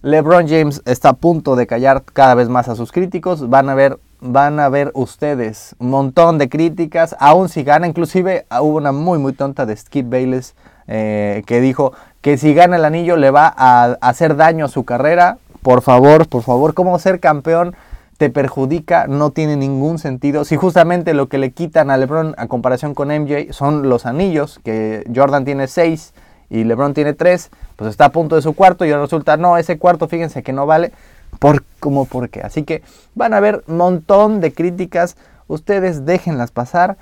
LeBron 0.03 0.47
James 0.47 0.81
está 0.85 1.09
a 1.09 1.13
punto 1.13 1.55
de 1.55 1.67
callar 1.67 2.03
cada 2.03 2.33
vez 2.33 2.49
más 2.49 2.67
a 2.67 2.75
sus 2.75 2.91
críticos. 2.91 3.49
Van 3.49 3.69
a 3.69 3.75
ver, 3.75 3.99
van 4.19 4.59
a 4.59 4.67
ver 4.67 4.91
ustedes 4.95 5.75
un 5.77 5.91
montón 5.91 6.39
de 6.39 6.49
críticas, 6.49 7.15
aún 7.19 7.49
si 7.49 7.63
gana. 7.63 7.85
Inclusive 7.85 8.47
ah, 8.49 8.63
hubo 8.63 8.77
una 8.77 8.91
muy 8.91 9.19
muy 9.19 9.33
tonta 9.33 9.67
de 9.67 9.75
Skip 9.75 10.09
Bayless 10.09 10.55
eh, 10.87 11.43
que 11.45 11.61
dijo 11.61 11.93
que 12.21 12.37
si 12.37 12.55
gana 12.55 12.77
el 12.77 12.85
anillo 12.85 13.15
le 13.15 13.29
va 13.29 13.53
a 13.55 13.97
hacer 14.01 14.35
daño 14.35 14.65
a 14.65 14.69
su 14.69 14.85
carrera. 14.85 15.37
Por 15.61 15.81
favor, 15.81 16.27
por 16.27 16.43
favor, 16.43 16.73
¿cómo 16.73 16.97
ser 16.99 17.19
campeón? 17.19 17.75
te 18.21 18.29
perjudica, 18.29 19.07
no 19.07 19.31
tiene 19.31 19.55
ningún 19.55 19.97
sentido. 19.97 20.45
Si 20.45 20.55
justamente 20.55 21.15
lo 21.15 21.27
que 21.27 21.39
le 21.39 21.49
quitan 21.49 21.89
a 21.89 21.97
LeBron 21.97 22.35
a 22.37 22.45
comparación 22.45 22.93
con 22.93 23.07
MJ 23.07 23.51
son 23.51 23.89
los 23.89 24.05
anillos, 24.05 24.59
que 24.63 25.03
Jordan 25.11 25.43
tiene 25.43 25.65
6 25.65 26.13
y 26.51 26.63
LeBron 26.63 26.93
tiene 26.93 27.13
3, 27.13 27.49
pues 27.77 27.89
está 27.89 28.05
a 28.05 28.09
punto 28.11 28.35
de 28.35 28.43
su 28.43 28.53
cuarto 28.53 28.85
y 28.85 28.93
resulta, 28.93 29.37
no, 29.37 29.57
ese 29.57 29.79
cuarto 29.79 30.07
fíjense 30.07 30.43
que 30.43 30.53
no 30.53 30.67
vale, 30.67 30.91
por, 31.39 31.63
como 31.79 32.05
por 32.05 32.29
qué. 32.29 32.41
Así 32.41 32.61
que 32.61 32.83
van 33.15 33.33
a 33.33 33.37
haber 33.37 33.63
un 33.65 33.77
montón 33.77 34.39
de 34.39 34.53
críticas, 34.53 35.17
ustedes 35.47 36.05
déjenlas 36.05 36.51
pasar, 36.51 36.97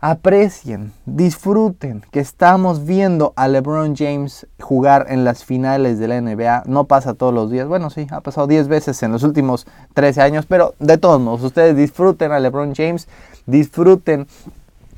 aprecien, 0.00 0.92
disfruten 1.06 2.04
que 2.12 2.20
estamos 2.20 2.84
viendo 2.84 3.32
a 3.34 3.48
LeBron 3.48 3.96
James 3.96 4.46
jugar 4.60 5.06
en 5.08 5.24
las 5.24 5.44
finales 5.44 5.98
de 5.98 6.06
la 6.06 6.20
NBA, 6.20 6.64
no 6.66 6.84
pasa 6.84 7.14
todos 7.14 7.34
los 7.34 7.50
días, 7.50 7.66
bueno 7.66 7.90
sí, 7.90 8.06
ha 8.10 8.20
pasado 8.20 8.46
10 8.46 8.68
veces 8.68 9.02
en 9.02 9.10
los 9.10 9.24
últimos 9.24 9.66
13 9.94 10.22
años, 10.22 10.46
pero 10.46 10.74
de 10.78 10.98
todos 10.98 11.20
modos, 11.20 11.42
ustedes 11.42 11.76
disfruten 11.76 12.30
a 12.30 12.38
LeBron 12.38 12.74
James, 12.76 13.08
disfruten 13.46 14.28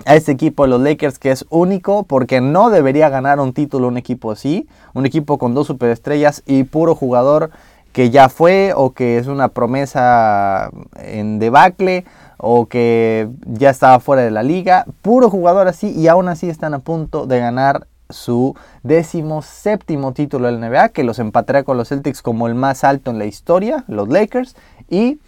a 0.05 0.17
este 0.17 0.33
equipo 0.33 0.67
los 0.67 0.83
Lakers 0.83 1.19
que 1.19 1.31
es 1.31 1.47
único 1.49 2.03
porque 2.03 2.43
no 2.43 2.69
debería 2.69 3.09
ganar 3.09 3.41
un 3.41 3.55
título 3.55 3.89
un 3.89 3.97
equipo 3.97 4.31
así, 4.31 4.69
un 4.93 5.07
equipo 5.07 5.39
con 5.39 5.55
dos 5.55 5.67
superestrellas 5.67 6.43
y 6.47 6.65
puro 6.65 6.95
jugador 6.95 7.51
que 7.93 8.11
ya 8.11 8.29
fue 8.29 8.73
o 8.77 8.93
que 8.93 9.19
es 9.19 9.27
una 9.27 9.49
promesa 9.49 10.71
en 11.03 11.39
debacle 11.39 12.05
o 12.43 12.67
que 12.67 13.29
ya 13.45 13.71
estaba 13.71 14.01
fuera 14.01 14.23
de 14.23 14.31
la 14.31 14.43
liga, 14.43 14.87
puro 15.03 15.29
jugador 15.31 15.69
así 15.69 15.91
y 15.91 16.09
aún 16.09 16.29
así 16.29 16.49
están 16.49 16.75
a 16.75 16.79
punto 16.79 17.27
de 17.27 17.39
ganar 17.39 17.87
su 18.09 18.57
décimo 18.83 19.43
séptimo 19.43 20.13
título 20.13 20.47
del 20.47 20.61
NBA 20.61 20.89
que 20.89 21.05
los 21.05 21.19
empatará 21.19 21.63
con 21.63 21.77
los 21.77 21.89
Celtics 21.89 22.23
como 22.23 22.49
el 22.49 22.55
más 22.55 22.83
alto 22.83 23.11
en 23.11 23.19
la 23.19 23.27
historia, 23.27 23.85
los 23.89 24.09
Lakers 24.09 24.57
y 24.89 25.19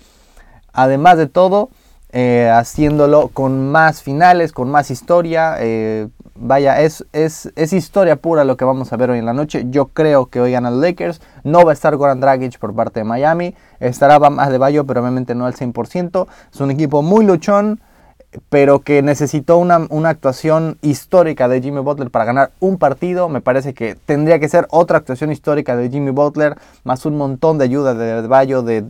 además 0.73 1.19
de 1.19 1.26
todo 1.26 1.69
eh, 2.14 2.50
haciéndolo 2.52 3.28
con 3.28 3.71
más 3.71 4.02
finales, 4.02 4.52
con 4.52 4.71
más 4.71 4.90
historia. 4.90 5.57
Eh, 5.61 6.09
vaya, 6.42 6.80
es, 6.82 7.06
es, 7.12 7.52
es, 7.56 7.72
historia 7.72 8.16
pura 8.16 8.44
lo 8.44 8.56
que 8.56 8.64
vamos 8.64 8.92
a 8.92 8.96
ver 8.96 9.11
hoy 9.11 9.18
en 9.18 9.26
la 9.26 9.32
noche. 9.32 9.66
Yo 9.70 9.87
creo 9.87 10.26
que 10.26 10.40
hoy 10.40 10.52
ganan 10.52 10.75
los 10.75 10.82
Lakers. 10.82 11.20
No 11.44 11.64
va 11.64 11.70
a 11.70 11.75
estar 11.75 11.96
Goran 11.96 12.20
Dragic 12.20 12.58
por 12.58 12.75
parte 12.75 13.00
de 13.00 13.04
Miami. 13.04 13.54
Estará 13.80 14.18
más 14.18 14.50
de 14.50 14.58
Bayo, 14.58 14.84
pero 14.84 15.00
obviamente 15.00 15.34
no 15.34 15.46
al 15.46 15.54
100%. 15.54 16.26
Es 16.52 16.61
un 16.61 16.70
equipo 16.70 17.02
muy 17.02 17.25
luchón 17.25 17.80
pero 18.49 18.80
que 18.80 19.02
necesitó 19.02 19.58
una, 19.58 19.87
actuación 20.08 20.78
histórica 20.80 21.49
de 21.49 21.61
Jimmy 21.61 21.80
Butler 21.80 22.11
para 22.11 22.25
ganar 22.25 22.52
un 22.61 22.78
partido. 22.78 23.28
Me 23.28 23.40
parece 23.40 23.75
que 23.75 23.94
tendría 23.94 24.38
que 24.38 24.49
ser 24.49 24.66
otra 24.70 24.99
actuación 24.99 25.30
histórica 25.30 25.76
de 25.76 25.90
Jimmy 25.90 26.11
Butler, 26.11 26.56
más 26.84 27.04
un 27.04 27.16
montón 27.16 27.58
de 27.58 27.64
ayuda 27.64 27.94
de 27.94 28.26
Bayo, 28.26 28.62
de, 28.62 28.82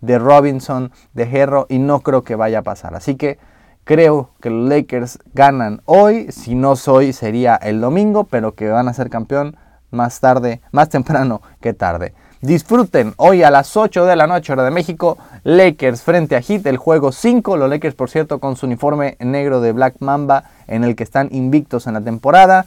de, 0.00 0.18
Robinson, 0.18 0.92
de 1.14 1.24
Herro, 1.24 1.66
y 1.68 1.78
no 1.78 2.00
creo 2.00 2.22
que 2.22 2.36
vaya 2.36 2.60
a 2.60 2.62
pasar. 2.62 2.94
Así 2.94 3.16
que 3.16 3.38
creo 3.90 4.30
que 4.40 4.50
los 4.50 4.68
Lakers 4.68 5.18
ganan 5.34 5.82
hoy, 5.84 6.30
si 6.30 6.54
no 6.54 6.76
soy 6.76 7.12
sería 7.12 7.56
el 7.56 7.80
domingo, 7.80 8.22
pero 8.22 8.54
que 8.54 8.68
van 8.68 8.86
a 8.86 8.94
ser 8.94 9.10
campeón 9.10 9.56
más 9.90 10.20
tarde, 10.20 10.60
más 10.70 10.90
temprano 10.90 11.42
que 11.60 11.74
tarde. 11.74 12.14
Disfruten 12.40 13.14
hoy 13.16 13.42
a 13.42 13.50
las 13.50 13.76
8 13.76 14.04
de 14.04 14.14
la 14.14 14.28
noche, 14.28 14.52
hora 14.52 14.62
de 14.62 14.70
México, 14.70 15.18
Lakers 15.42 16.02
frente 16.02 16.36
a 16.36 16.40
Heat, 16.40 16.64
el 16.66 16.76
juego 16.76 17.10
5. 17.10 17.56
Los 17.56 17.68
Lakers, 17.68 17.96
por 17.96 18.08
cierto, 18.08 18.38
con 18.38 18.54
su 18.54 18.66
uniforme 18.66 19.16
negro 19.18 19.60
de 19.60 19.72
Black 19.72 19.96
Mamba, 19.98 20.44
en 20.68 20.84
el 20.84 20.94
que 20.94 21.02
están 21.02 21.28
invictos 21.32 21.88
en 21.88 21.94
la 21.94 22.00
temporada. 22.00 22.66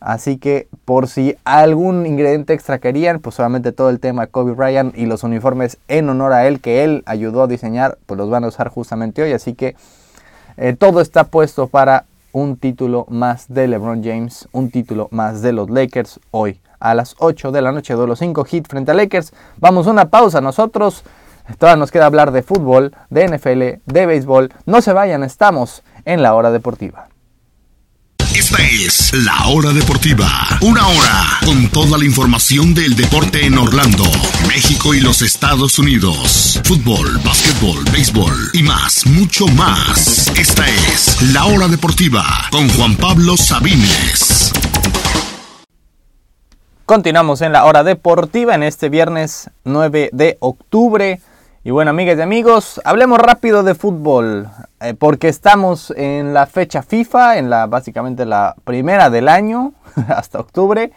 Así 0.00 0.38
que 0.38 0.68
por 0.86 1.06
si 1.06 1.36
algún 1.44 2.06
ingrediente 2.06 2.54
extra 2.54 2.78
querían, 2.78 3.20
pues 3.20 3.34
solamente 3.34 3.72
todo 3.72 3.90
el 3.90 4.00
tema 4.00 4.26
Kobe 4.26 4.52
Bryant 4.52 4.96
y 4.96 5.04
los 5.04 5.22
uniformes 5.22 5.76
en 5.88 6.08
honor 6.08 6.32
a 6.32 6.46
él 6.46 6.62
que 6.62 6.82
él 6.82 7.02
ayudó 7.04 7.42
a 7.42 7.46
diseñar, 7.46 7.98
pues 8.06 8.16
los 8.16 8.30
van 8.30 8.44
a 8.44 8.48
usar 8.48 8.68
justamente 8.70 9.22
hoy. 9.22 9.32
Así 9.32 9.52
que 9.52 9.76
eh, 10.64 10.74
todo 10.74 11.00
está 11.00 11.24
puesto 11.24 11.66
para 11.66 12.04
un 12.30 12.56
título 12.56 13.04
más 13.08 13.52
de 13.52 13.66
LeBron 13.66 14.04
James, 14.04 14.48
un 14.52 14.70
título 14.70 15.08
más 15.10 15.42
de 15.42 15.52
los 15.52 15.68
Lakers 15.68 16.20
hoy 16.30 16.60
a 16.78 16.94
las 16.94 17.16
8 17.18 17.50
de 17.50 17.62
la 17.62 17.72
noche 17.72 17.96
de 17.96 18.06
los 18.06 18.20
5 18.20 18.46
hits 18.48 18.68
frente 18.68 18.92
a 18.92 18.94
Lakers. 18.94 19.32
Vamos 19.56 19.88
a 19.88 19.90
una 19.90 20.08
pausa 20.08 20.40
nosotros. 20.40 21.02
Todavía 21.58 21.80
nos 21.80 21.90
queda 21.90 22.06
hablar 22.06 22.30
de 22.30 22.44
fútbol, 22.44 22.94
de 23.10 23.26
NFL, 23.26 23.92
de 23.92 24.06
béisbol. 24.06 24.52
No 24.64 24.80
se 24.82 24.92
vayan, 24.92 25.24
estamos 25.24 25.82
en 26.04 26.22
la 26.22 26.32
hora 26.32 26.52
deportiva. 26.52 27.08
Es 28.62 29.12
la 29.12 29.48
hora 29.48 29.72
deportiva. 29.72 30.28
Una 30.60 30.86
hora 30.86 31.40
con 31.44 31.68
toda 31.68 31.98
la 31.98 32.04
información 32.04 32.74
del 32.74 32.94
deporte 32.94 33.44
en 33.44 33.58
Orlando, 33.58 34.04
México 34.46 34.94
y 34.94 35.00
los 35.00 35.20
Estados 35.20 35.80
Unidos. 35.80 36.60
Fútbol, 36.62 37.18
básquetbol, 37.24 37.82
béisbol 37.92 38.50
y 38.52 38.62
más, 38.62 39.04
mucho 39.06 39.48
más. 39.48 40.28
Esta 40.38 40.68
es 40.68 41.20
la 41.32 41.44
hora 41.46 41.66
deportiva 41.66 42.24
con 42.52 42.68
Juan 42.68 42.94
Pablo 42.94 43.36
Sabines. 43.36 44.52
Continuamos 46.86 47.40
en 47.40 47.52
la 47.52 47.64
hora 47.64 47.82
deportiva 47.82 48.54
en 48.54 48.62
este 48.62 48.88
viernes 48.88 49.50
9 49.64 50.10
de 50.12 50.36
octubre. 50.38 51.20
Y 51.64 51.70
bueno, 51.70 51.92
amigas 51.92 52.18
y 52.18 52.22
amigos, 52.22 52.80
hablemos 52.84 53.20
rápido 53.20 53.62
de 53.62 53.76
fútbol, 53.76 54.48
eh, 54.80 54.94
porque 54.94 55.28
estamos 55.28 55.92
en 55.96 56.34
la 56.34 56.46
fecha 56.46 56.82
FIFA, 56.82 57.38
en 57.38 57.50
la 57.50 57.68
básicamente 57.68 58.26
la 58.26 58.56
primera 58.64 59.10
del 59.10 59.28
año, 59.28 59.72
hasta 60.08 60.40
octubre. 60.40 60.90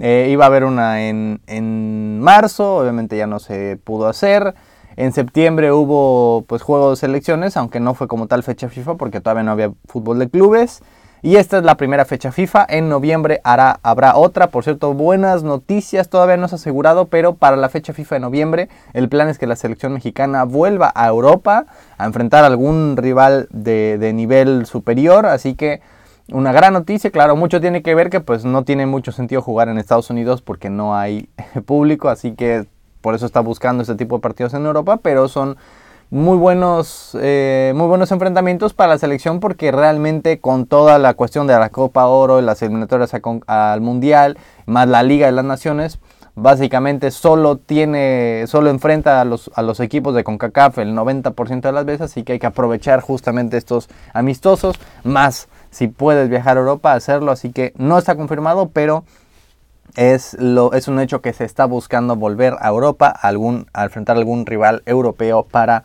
Eh, 0.00 0.28
iba 0.32 0.46
a 0.46 0.48
haber 0.48 0.64
una 0.64 1.06
en, 1.08 1.40
en, 1.46 2.18
marzo, 2.18 2.78
obviamente 2.78 3.16
ya 3.16 3.28
no 3.28 3.38
se 3.38 3.78
pudo 3.84 4.08
hacer. 4.08 4.56
En 4.96 5.12
septiembre 5.12 5.70
hubo 5.70 6.44
pues 6.48 6.62
juegos 6.62 6.98
de 6.98 7.06
selecciones, 7.06 7.56
aunque 7.56 7.78
no 7.78 7.94
fue 7.94 8.08
como 8.08 8.26
tal 8.26 8.42
fecha 8.42 8.68
FIFA 8.68 8.96
porque 8.96 9.20
todavía 9.20 9.44
no 9.44 9.52
había 9.52 9.70
fútbol 9.86 10.18
de 10.18 10.28
clubes. 10.28 10.82
Y 11.22 11.36
esta 11.36 11.58
es 11.58 11.64
la 11.64 11.76
primera 11.76 12.06
fecha 12.06 12.32
FIFA. 12.32 12.66
En 12.68 12.88
noviembre 12.88 13.40
hará, 13.44 13.78
habrá 13.82 14.16
otra. 14.16 14.46
Por 14.48 14.64
cierto, 14.64 14.94
buenas 14.94 15.42
noticias. 15.42 16.08
Todavía 16.08 16.38
no 16.38 16.44
ha 16.44 16.54
asegurado, 16.54 17.08
pero 17.08 17.34
para 17.34 17.56
la 17.56 17.68
fecha 17.68 17.92
FIFA 17.92 18.14
de 18.16 18.20
noviembre 18.20 18.68
el 18.94 19.08
plan 19.10 19.28
es 19.28 19.38
que 19.38 19.46
la 19.46 19.56
selección 19.56 19.92
mexicana 19.92 20.44
vuelva 20.44 20.90
a 20.94 21.06
Europa 21.08 21.66
a 21.98 22.06
enfrentar 22.06 22.44
a 22.44 22.46
algún 22.46 22.96
rival 22.96 23.48
de, 23.50 24.12
nivel 24.14 24.64
superior. 24.64 25.26
Así 25.26 25.54
que 25.54 25.82
una 26.30 26.52
gran 26.52 26.72
noticia. 26.72 27.10
Claro, 27.10 27.36
mucho 27.36 27.60
tiene 27.60 27.82
que 27.82 27.94
ver 27.94 28.08
que 28.08 28.20
pues 28.20 28.46
no 28.46 28.64
tiene 28.64 28.86
mucho 28.86 29.12
sentido 29.12 29.42
jugar 29.42 29.68
en 29.68 29.76
Estados 29.76 30.08
Unidos 30.08 30.40
porque 30.40 30.70
no 30.70 30.96
hay 30.96 31.28
público. 31.66 32.08
Así 32.08 32.32
que 32.32 32.64
por 33.02 33.14
eso 33.14 33.26
está 33.26 33.40
buscando 33.40 33.82
este 33.82 33.94
tipo 33.94 34.16
de 34.16 34.22
partidos 34.22 34.54
en 34.54 34.64
Europa. 34.64 34.98
Pero 35.02 35.28
son 35.28 35.58
muy 36.10 36.36
buenos, 36.36 37.16
eh, 37.20 37.72
muy 37.76 37.86
buenos 37.86 38.10
enfrentamientos 38.10 38.74
para 38.74 38.94
la 38.94 38.98
selección 38.98 39.38
porque 39.38 39.70
realmente 39.70 40.40
con 40.40 40.66
toda 40.66 40.98
la 40.98 41.14
cuestión 41.14 41.46
de 41.46 41.56
la 41.56 41.68
Copa 41.68 42.06
Oro, 42.06 42.40
las 42.40 42.60
eliminatorias 42.62 43.12
al 43.46 43.80
Mundial, 43.80 44.36
más 44.66 44.88
la 44.88 45.04
Liga 45.04 45.26
de 45.26 45.32
las 45.32 45.44
Naciones, 45.44 46.00
básicamente 46.34 47.12
solo 47.12 47.58
tiene, 47.58 48.44
solo 48.48 48.70
enfrenta 48.70 49.20
a 49.20 49.24
los, 49.24 49.52
a 49.54 49.62
los 49.62 49.78
equipos 49.78 50.12
de 50.14 50.24
CONCACAF 50.24 50.78
el 50.78 50.96
90% 50.96 51.60
de 51.60 51.72
las 51.72 51.84
veces, 51.84 52.02
así 52.02 52.24
que 52.24 52.32
hay 52.32 52.38
que 52.40 52.46
aprovechar 52.46 53.00
justamente 53.02 53.56
estos 53.56 53.88
amistosos, 54.12 54.80
más 55.04 55.48
si 55.70 55.86
puedes 55.86 56.28
viajar 56.28 56.56
a 56.56 56.60
Europa, 56.60 56.92
hacerlo, 56.92 57.30
así 57.30 57.52
que 57.52 57.72
no 57.76 57.98
está 57.98 58.16
confirmado, 58.16 58.70
pero 58.70 59.04
es, 59.96 60.36
lo, 60.38 60.72
es 60.72 60.88
un 60.88 61.00
hecho 61.00 61.20
que 61.20 61.32
se 61.32 61.44
está 61.44 61.64
buscando 61.64 62.16
volver 62.16 62.54
a 62.60 62.68
Europa 62.68 63.08
algún, 63.08 63.66
a 63.72 63.84
enfrentar 63.84 64.16
algún 64.16 64.46
rival 64.46 64.82
europeo 64.86 65.44
para 65.44 65.84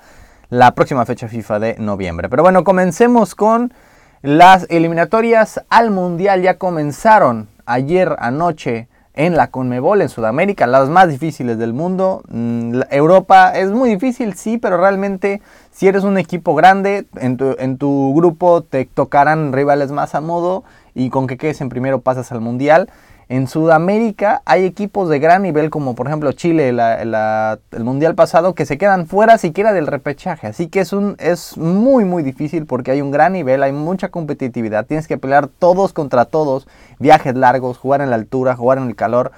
la 0.50 0.76
próxima 0.76 1.06
fecha 1.06 1.28
FIFA 1.28 1.60
de 1.60 1.76
noviembre. 1.80 2.30
Pero 2.30 2.44
bueno, 2.44 2.64
comencemos 2.64 3.36
con 3.36 3.74
las 4.22 4.68
eliminatorias 4.70 5.62
al 5.70 5.92
Mundial. 5.92 6.42
Ya 6.42 6.58
comenzaron 6.58 7.48
ayer 7.66 8.16
anoche 8.20 8.88
en 9.16 9.36
la 9.36 9.48
Conmebol 9.48 10.02
en 10.02 10.10
Sudamérica, 10.10 10.68
las 10.68 10.90
más 10.90 11.08
difíciles 11.08 11.58
del 11.58 11.74
mundo. 11.74 12.22
Mm, 12.28 12.82
Europa 12.92 13.52
es 13.58 13.70
muy 13.72 13.90
difícil, 13.90 14.34
sí, 14.34 14.58
pero 14.58 14.78
realmente 14.78 15.42
si 15.72 15.88
eres 15.88 16.04
un 16.04 16.18
equipo 16.18 16.54
grande, 16.54 17.06
en 17.16 17.38
tu, 17.38 17.56
en 17.58 17.78
tu 17.78 18.14
grupo 18.16 18.62
te 18.62 18.86
tocarán 18.86 19.54
rivales 19.54 19.92
más 19.92 20.16
a 20.16 20.22
modo 20.22 20.64
y 20.94 21.10
con 21.10 21.28
que 21.28 21.38
quedes 21.38 21.62
en 21.62 21.70
primero 21.70 22.02
pasas 22.02 22.32
al 22.32 22.42
Mundial. 22.42 22.90
En 23.28 23.48
Sudamérica 23.48 24.44
hay 24.46 24.66
equipos 24.66 25.10
de 25.10 25.18
gran 25.18 25.42
nivel 25.42 25.72
como 25.72 25.96
por 25.96 26.06
ejemplo 26.06 26.32
Chile 26.34 26.70
el 26.70 27.84
mundial 27.84 28.14
pasado 28.14 28.54
que 28.54 28.68
se 28.68 28.78
quedan 28.78 29.08
fuera 29.08 29.40
siquiera 29.40 29.74
del 29.74 29.88
repechaje. 29.88 30.46
Así 30.46 30.68
que 30.68 30.82
es, 30.82 30.94
un, 30.94 31.16
es 31.18 31.58
muy 31.58 32.06
muy 32.06 32.22
difícil 32.22 32.68
porque 32.68 32.92
hay 32.92 33.02
un 33.02 33.10
gran 33.10 33.34
nivel, 33.34 33.64
hay 33.64 33.72
mucha 33.72 34.10
competitividad. 34.10 34.86
Tienes 34.86 35.08
que 35.08 35.18
pelear 35.18 35.48
todos 35.48 35.92
contra 35.92 36.26
todos, 36.26 36.68
viajes 37.00 37.36
largos, 37.36 37.80
jugar 37.80 38.02
en 38.02 38.12
la 38.12 38.16
altura, 38.16 38.56
jugar 38.56 38.78
en 38.78 38.90
el 38.90 38.96
calor. 38.96 39.32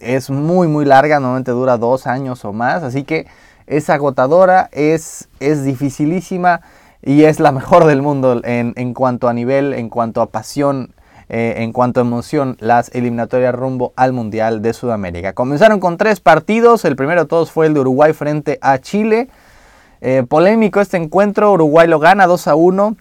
Es 0.00 0.28
muy 0.28 0.68
muy 0.68 0.84
larga, 0.84 1.18
normalmente 1.18 1.52
dura 1.52 1.78
dos 1.78 2.06
años 2.06 2.44
o 2.44 2.52
más. 2.52 2.82
Así 2.82 3.04
que 3.04 3.26
es 3.66 3.88
agotadora, 3.88 4.68
es, 4.72 5.28
es 5.38 5.64
dificilísima 5.64 6.60
y 7.02 7.24
es 7.24 7.40
la 7.40 7.52
mejor 7.52 7.86
del 7.86 8.02
mundo 8.02 8.42
en, 8.44 8.74
en 8.76 8.92
cuanto 8.92 9.28
a 9.28 9.32
nivel, 9.32 9.72
en 9.72 9.88
cuanto 9.88 10.20
a 10.20 10.26
pasión 10.26 10.92
eh, 11.32 11.62
en 11.62 11.72
cuanto 11.72 12.00
a 12.00 12.02
emoción 12.02 12.56
las 12.58 12.92
eliminatorias 12.92 13.54
rumbo 13.54 13.92
al 13.94 14.12
Mundial 14.12 14.62
de 14.62 14.72
Sudamérica. 14.72 15.32
Comenzaron 15.32 15.78
con 15.78 15.96
tres 15.96 16.18
partidos, 16.18 16.84
el 16.84 16.96
primero 16.96 17.22
de 17.22 17.28
todos 17.28 17.52
fue 17.52 17.66
el 17.66 17.74
de 17.74 17.80
Uruguay 17.80 18.12
frente 18.12 18.58
a 18.60 18.78
Chile. 18.78 19.28
Eh, 20.00 20.24
polémico 20.28 20.80
este 20.80 20.96
encuentro, 20.96 21.52
Uruguay 21.52 21.86
lo 21.86 22.00
gana 22.00 22.26
2 22.26 22.48
a 22.48 22.56
1. 22.56 22.96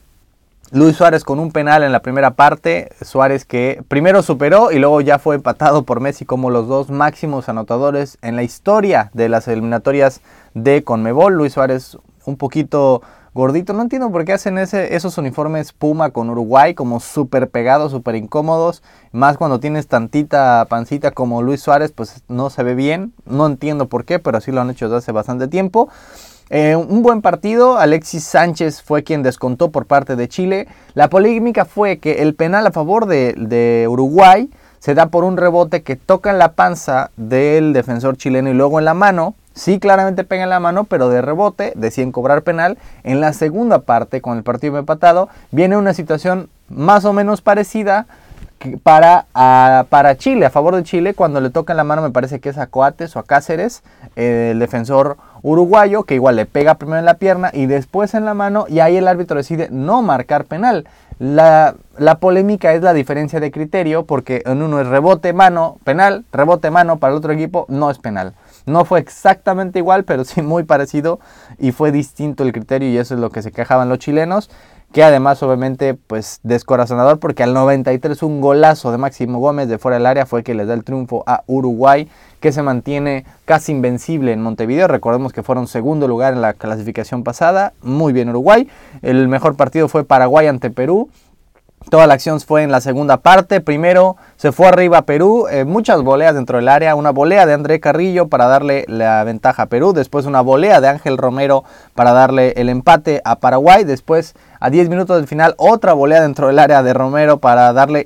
Luis 0.72 0.96
Suárez 0.96 1.24
con 1.24 1.40
un 1.40 1.52
penal 1.52 1.82
en 1.82 1.92
la 1.92 2.04
primera 2.04 2.36
parte, 2.36 2.90
Suárez 3.02 3.46
que 3.46 3.82
primero 3.88 4.22
superó 4.22 4.72
y 4.72 4.78
luego 4.78 5.02
ya 5.02 5.18
fue 5.18 5.34
empatado 5.34 5.82
por 5.82 6.00
Messi 6.00 6.24
como 6.26 6.52
los 6.52 6.68
dos 6.68 6.92
máximos 6.92 7.50
anotadores 7.50 8.20
en 8.22 8.36
la 8.36 8.44
historia 8.44 9.10
de 9.16 9.28
las 9.30 9.48
eliminatorias 9.48 10.22
de 10.54 10.84
Conmebol. 10.84 11.34
Luis 11.34 11.54
Suárez 11.54 11.98
un 12.26 12.38
poquito 12.38 13.02
gordito. 13.34 13.74
No 13.74 13.82
entiendo 13.82 14.12
por 14.12 14.26
qué 14.26 14.34
hacen 14.34 14.58
ese, 14.58 14.96
esos 14.96 15.18
uniformes 15.18 15.74
Puma 15.74 16.12
con 16.12 16.30
Uruguay 16.30 16.74
como 16.74 17.00
súper 17.00 17.50
pegados, 17.50 17.92
súper 17.92 18.16
incómodos. 18.16 18.84
Más 19.12 19.38
cuando 19.38 19.60
tienes 19.60 19.88
tantita 19.88 20.66
pancita 20.70 21.12
como 21.12 21.42
Luis 21.42 21.62
Suárez, 21.62 21.92
pues 21.92 22.24
no 22.28 22.50
se 22.50 22.64
ve 22.64 22.76
bien. 22.76 23.14
No 23.26 23.46
entiendo 23.48 23.88
por 23.88 24.06
qué, 24.06 24.20
pero 24.20 24.38
así 24.38 24.52
lo 24.52 24.62
han 24.62 24.70
hecho 24.70 24.86
desde 24.86 24.98
hace 24.98 25.12
bastante 25.12 25.48
tiempo. 25.48 25.90
Eh, 26.52 26.76
un 26.76 27.04
buen 27.04 27.22
partido, 27.22 27.78
Alexis 27.78 28.24
Sánchez 28.24 28.82
fue 28.82 29.04
quien 29.04 29.22
descontó 29.22 29.70
por 29.70 29.86
parte 29.86 30.16
de 30.16 30.28
Chile. 30.28 30.68
La 30.96 31.10
polémica 31.10 31.66
fue 31.66 32.00
que 32.00 32.24
el 32.24 32.34
penal 32.34 32.66
a 32.66 32.72
favor 32.72 33.06
de, 33.06 33.34
de 33.38 33.88
Uruguay 33.88 34.50
se 34.80 34.96
da 34.96 35.08
por 35.08 35.24
un 35.24 35.38
rebote 35.38 35.84
que 35.84 35.96
toca 35.96 36.32
en 36.32 36.40
la 36.40 36.54
panza 36.54 37.12
del 37.18 37.74
defensor 37.74 38.18
chileno 38.18 38.50
y 38.50 38.54
luego 38.54 38.80
en 38.80 38.86
la 38.86 38.94
mano. 38.94 39.36
Sí, 39.60 39.78
claramente 39.78 40.24
pega 40.24 40.44
en 40.44 40.50
la 40.50 40.62
mano, 40.62 40.86
pero 40.86 41.10
de 41.10 41.22
rebote 41.22 41.74
deciden 41.76 42.14
cobrar 42.14 42.44
penal. 42.44 42.78
En 43.04 43.20
la 43.20 43.34
segunda 43.34 43.80
parte, 43.80 44.22
con 44.22 44.38
el 44.38 44.44
partido 44.44 44.78
empatado, 44.78 45.28
viene 45.52 45.76
una 45.76 45.94
situación 45.94 46.50
más 46.70 47.04
o 47.04 47.12
menos 47.12 47.42
parecida 47.42 48.08
para, 48.84 49.26
para 49.90 50.16
Chile, 50.16 50.46
a 50.46 50.50
favor 50.50 50.78
de 50.78 50.84
Chile, 50.84 51.14
cuando 51.14 51.42
le 51.42 51.50
toca 51.50 51.74
en 51.74 51.78
la 51.78 51.84
mano, 51.84 52.02
me 52.02 52.10
parece 52.10 52.40
que 52.40 52.48
es 52.48 52.58
a 52.58 52.68
Coates 52.68 53.18
o 53.18 53.20
a 53.20 53.24
Cáceres, 53.24 53.84
el 54.16 54.60
defensor 54.60 55.18
uruguayo, 55.42 56.04
que 56.04 56.16
igual 56.16 56.38
le 56.38 56.46
pega 56.46 56.76
primero 56.76 57.00
en 57.00 57.06
la 57.06 57.16
pierna 57.16 57.52
y 57.52 57.66
después 57.66 58.14
en 58.14 58.24
la 58.24 58.34
mano, 58.34 58.64
y 58.70 58.80
ahí 58.80 58.96
el 58.96 59.10
árbitro 59.10 59.36
decide 59.36 59.68
no 59.72 60.02
marcar 60.02 60.46
penal. 60.46 60.88
La, 61.20 61.76
la, 61.98 62.20
polémica 62.20 62.74
es 62.74 62.82
la 62.82 62.94
diferencia 62.94 63.42
de 63.42 63.52
criterio, 63.52 64.06
porque 64.06 64.42
en 64.46 64.62
uno 64.62 64.80
es 64.80 64.88
rebote 64.88 65.34
mano, 65.34 65.80
penal, 65.84 66.24
rebote 66.32 66.72
mano, 66.72 66.98
para 66.98 67.12
el 67.12 67.18
otro 67.18 67.34
equipo 67.34 67.66
no 67.68 67.92
es 67.92 67.98
penal. 67.98 68.36
No 68.66 68.86
fue 68.86 69.00
exactamente 69.00 69.80
igual, 69.80 70.04
pero 70.04 70.24
sí 70.24 70.42
muy 70.42 70.64
parecido 70.64 71.20
y 71.58 71.72
fue 71.72 71.92
distinto 71.92 72.44
el 72.44 72.52
criterio 72.52 72.90
y 72.90 72.98
eso 72.98 73.16
es 73.16 73.20
lo 73.20 73.30
que 73.30 73.42
se 73.42 73.52
quejaban 73.52 73.90
los 73.90 74.00
chilenos, 74.00 74.50
que 74.92 75.04
además 75.04 75.42
obviamente 75.44 75.94
pues 75.94 76.40
descorazonador 76.44 77.20
porque 77.20 77.44
al 77.44 77.54
93 77.54 78.24
un 78.24 78.42
golazo 78.42 78.92
de 78.92 78.98
Máximo 78.98 79.40
Gómez 79.40 79.70
de 79.70 79.78
fuera 79.78 79.98
del 79.98 80.06
área 80.06 80.26
fue 80.26 80.44
que 80.44 80.56
les 80.56 80.68
da 80.68 80.74
el 80.74 80.84
triunfo 80.84 81.24
a 81.28 81.44
Uruguay, 81.48 82.08
que 82.40 82.52
se 82.52 82.64
mantiene 82.64 83.26
casi 83.46 83.72
invencible 83.72 84.32
en 84.32 84.42
Montevideo. 84.42 84.88
Recordemos 84.88 85.34
que 85.34 85.44
fueron 85.44 85.68
segundo 85.68 86.08
lugar 86.08 86.34
en 86.34 86.42
la 86.42 86.54
clasificación 86.54 87.24
pasada, 87.24 87.74
muy 87.82 88.14
bien 88.14 88.30
Uruguay. 88.30 88.68
El 89.02 89.28
mejor 89.28 89.56
partido 89.56 89.88
fue 89.88 90.04
Paraguay 90.04 90.48
ante 90.48 90.70
Perú 90.70 91.10
Toda 91.88 92.06
la 92.06 92.14
acción 92.14 92.40
fue 92.40 92.62
en 92.62 92.72
la 92.72 92.82
segunda 92.82 93.18
parte. 93.18 93.62
Primero 93.62 94.18
se 94.36 94.52
fue 94.52 94.68
arriba 94.68 95.04
Perú, 95.04 95.48
eh, 95.50 95.64
muchas 95.64 96.04
voleas 96.04 96.36
dentro 96.36 96.58
del 96.58 96.68
área. 96.68 96.94
Una 96.94 97.12
volea 97.12 97.46
de 97.48 97.54
André 97.54 97.80
Carrillo 97.80 98.28
para 98.28 98.46
darle 98.48 98.86
la 98.88 99.24
ventaja 99.24 99.64
a 99.64 99.66
Perú. 99.68 99.94
Después 99.94 100.26
una 100.26 100.42
volea 100.42 100.82
de 100.82 100.90
Ángel 100.90 101.18
Romero 101.18 101.64
para 101.96 102.12
darle 102.12 102.54
el 102.58 102.70
empate 102.70 103.22
a 103.24 103.38
Paraguay. 103.38 103.86
Después, 103.86 104.36
a 104.60 104.70
10 104.70 104.90
minutos 104.90 105.18
del 105.18 105.28
final, 105.28 105.56
otra 105.58 105.94
volea 105.94 106.22
dentro 106.22 106.48
del 106.48 106.60
área 106.60 106.84
de 106.84 106.94
Romero 106.94 107.38
para 107.38 107.74
darle 107.74 108.06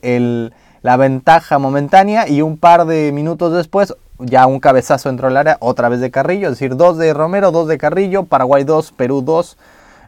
la 0.82 0.96
ventaja 0.96 1.58
momentánea. 1.58 2.30
Y 2.30 2.42
un 2.42 2.58
par 2.58 2.86
de 2.86 3.12
minutos 3.12 3.52
después, 3.54 3.96
ya 4.20 4.46
un 4.46 4.62
cabezazo 4.62 5.10
dentro 5.10 5.28
del 5.28 5.36
área, 5.36 5.58
otra 5.60 5.90
vez 5.90 6.00
de 6.00 6.12
Carrillo. 6.12 6.48
Es 6.48 6.54
decir, 6.54 6.78
dos 6.78 6.98
de 6.98 7.14
Romero, 7.14 7.52
dos 7.52 7.68
de 7.68 7.78
Carrillo. 7.78 8.24
Paraguay 8.24 8.64
2, 8.64 8.94
Perú 8.94 9.24
2 9.24 9.58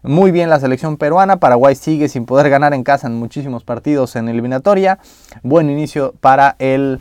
muy 0.07 0.31
bien 0.31 0.49
la 0.49 0.59
selección 0.59 0.97
peruana. 0.97 1.37
Paraguay 1.37 1.75
sigue 1.75 2.09
sin 2.09 2.25
poder 2.25 2.49
ganar 2.49 2.73
en 2.73 2.83
casa 2.83 3.07
en 3.07 3.15
muchísimos 3.15 3.63
partidos 3.63 4.15
en 4.15 4.29
eliminatoria. 4.29 4.99
Buen 5.43 5.69
inicio 5.69 6.13
para, 6.19 6.55
el, 6.59 6.99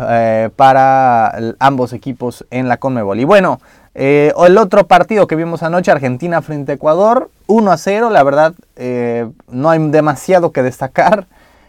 eh, 0.00 0.50
para 0.56 1.34
ambos 1.58 1.92
equipos 1.92 2.46
en 2.50 2.68
la 2.68 2.78
Conmebol. 2.78 3.20
Y 3.20 3.24
bueno, 3.24 3.60
eh, 3.94 4.32
el 4.46 4.58
otro 4.58 4.86
partido 4.86 5.26
que 5.26 5.36
vimos 5.36 5.62
anoche, 5.62 5.90
Argentina 5.90 6.42
frente 6.42 6.72
a 6.72 6.74
Ecuador, 6.76 7.30
1 7.46 7.72
a 7.72 7.76
0. 7.76 8.10
La 8.10 8.22
verdad, 8.22 8.54
eh, 8.76 9.28
no 9.48 9.70
hay 9.70 9.78
demasiado 9.90 10.52
que 10.52 10.62
destacar. 10.62 11.26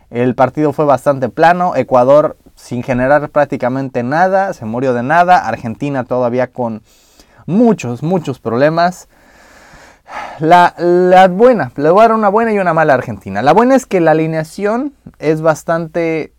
El 0.09 0.35
partido 0.35 0.73
fue 0.73 0.85
bastante 0.85 1.29
plano. 1.29 1.75
Ecuador 1.75 2.37
sin 2.55 2.83
generar 2.83 3.29
prácticamente 3.29 4.01
nada, 4.01 4.53
se 4.53 4.65
murió 4.65 4.93
de 4.93 5.03
nada. 5.03 5.39
Argentina 5.39 6.03
todavía 6.03 6.47
con 6.47 6.81
muchos, 7.45 8.01
muchos 8.01 8.39
problemas. 8.39 9.07
La, 10.39 11.27
buena, 11.31 11.71
le 11.75 11.89
voy 11.89 11.99
a 11.99 12.07
dar 12.07 12.13
una 12.13 12.29
buena 12.29 12.53
y 12.53 12.59
una 12.59 12.73
mala 12.73 12.93
Argentina. 12.93 13.41
La 13.41 13.53
buena 13.53 13.75
es 13.75 13.85
que 13.85 14.01
la 14.01 14.11
alineación 14.11 14.93
es 15.19 15.41
bastante, 15.41 16.33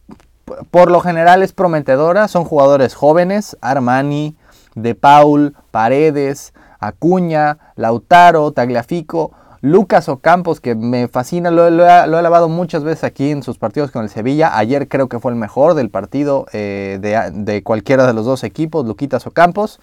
por 0.70 0.90
lo 0.90 1.00
general 1.00 1.42
es 1.42 1.52
prometedora. 1.52 2.29
Son 2.29 2.44
jugadores 2.44 2.94
jóvenes, 2.94 3.57
Armani, 3.61 4.37
De 4.74 4.94
Paul, 4.94 5.55
Paredes, 5.70 6.52
Acuña, 6.79 7.59
Lautaro, 7.76 8.52
Tagliafico, 8.52 9.33
Lucas 9.62 10.09
Ocampos, 10.09 10.61
que 10.61 10.74
me 10.74 11.09
fascina, 11.09 11.50
lo, 11.50 11.66
he 11.66 11.90
alabado 11.90 12.48
muchas 12.48 12.85
veces 12.85 13.05
aquí 13.05 13.31
en 13.31 13.42
sus 13.42 13.59
partidos 13.59 13.90
con 13.90 14.05
el 14.05 14.11
Sevilla. 14.11 14.57
Ayer 14.57 14.88
creo 14.88 15.09
que 15.09 15.18
fue 15.18 15.33
el 15.33 15.38
mejor 15.38 15.74
del 15.74 15.90
partido 15.90 16.46
eh, 16.52 16.98
de, 17.00 17.62
cualquiera 17.62 18.07
de 18.07 18.12
los 18.12 18.26
dos 18.26 18.44
equipos, 18.44 18.87
Luquitas 18.87 19.26
Ocampos. 19.26 19.81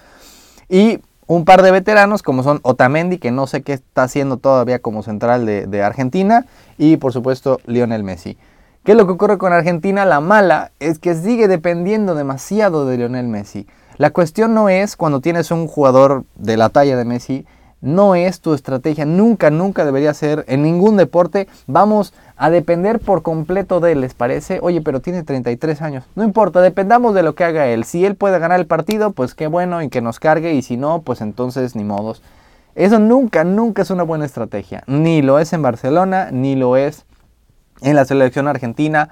Y 0.70 1.00
un 1.28 1.46
par 1.46 1.62
de 1.62 1.72
veteranos 1.72 2.22
como 2.22 2.44
son 2.44 2.60
Otamendi, 2.64 3.18
que 3.18 3.32
no 3.32 3.48
sé 3.48 3.62
qué 3.62 3.74
está 3.74 4.04
haciendo 4.04 4.38
todavía 4.38 4.80
como 4.80 5.04
central 5.04 5.46
de, 5.46 5.84
Argentina, 5.84 6.46
y 6.78 6.98
por 6.98 7.14
supuesto 7.14 7.60
Lionel 7.66 8.04
Messi. 8.04 8.38
¿Qué 8.84 8.92
es 8.92 8.98
lo 8.98 9.06
que 9.06 9.14
ocurre 9.14 9.38
con 9.38 9.54
Argentina? 9.54 10.06
La 10.06 10.20
mala 10.20 10.72
es 10.80 11.00
que 11.00 11.16
sigue 11.16 11.48
dependiendo 11.48 12.16
demasiado 12.16 12.86
de 12.86 12.98
Lionel 12.98 13.28
Messi. 13.28 13.66
La 13.98 14.10
cuestión 14.10 14.54
no 14.54 14.70
es 14.70 14.96
cuando 14.98 15.22
tienes 15.22 15.52
un 15.52 15.68
jugador 15.68 16.26
de 16.36 16.58
la 16.58 16.70
talla 16.70 16.98
de 16.98 17.06
Messi, 17.06 17.46
no 17.84 18.16
es 18.16 18.40
tu 18.40 18.54
estrategia, 18.54 19.04
nunca, 19.04 19.50
nunca 19.50 19.84
debería 19.84 20.14
ser 20.14 20.46
en 20.48 20.64
ningún 20.64 20.96
deporte. 20.96 21.50
Vamos 21.68 22.14
a 22.38 22.50
depender 22.50 23.00
por 23.00 23.24
completo 23.24 23.82
de 23.82 23.92
él, 23.92 24.02
¿les 24.02 24.14
parece? 24.14 24.60
Oye, 24.62 24.82
pero 24.82 25.02
tiene 25.02 25.24
33 25.24 25.82
años. 25.82 26.06
No 26.16 26.24
importa, 26.24 26.62
dependamos 26.62 27.14
de 27.14 27.24
lo 27.24 27.36
que 27.36 27.44
haga 27.44 27.68
él. 27.68 27.84
Si 27.84 28.06
él 28.06 28.16
puede 28.16 28.40
ganar 28.40 28.62
el 28.62 28.68
partido, 28.68 29.12
pues 29.12 29.36
qué 29.36 29.48
bueno 29.48 29.82
y 29.82 29.90
que 29.90 30.00
nos 30.00 30.22
cargue. 30.22 30.54
Y 30.54 30.62
si 30.62 30.78
no, 30.78 31.02
pues 31.02 31.20
entonces 31.20 31.76
ni 31.76 31.84
modos. 31.84 32.22
Eso 32.74 33.00
nunca, 33.00 33.44
nunca 33.44 33.82
es 33.82 33.92
una 33.92 34.04
buena 34.04 34.26
estrategia. 34.26 34.84
Ni 34.88 35.22
lo 35.22 35.38
es 35.40 35.52
en 35.52 35.62
Barcelona, 35.62 36.30
ni 36.32 36.56
lo 36.56 36.78
es 36.78 37.06
en 37.82 37.98
la 37.98 38.06
selección 38.06 38.48
argentina. 38.48 39.10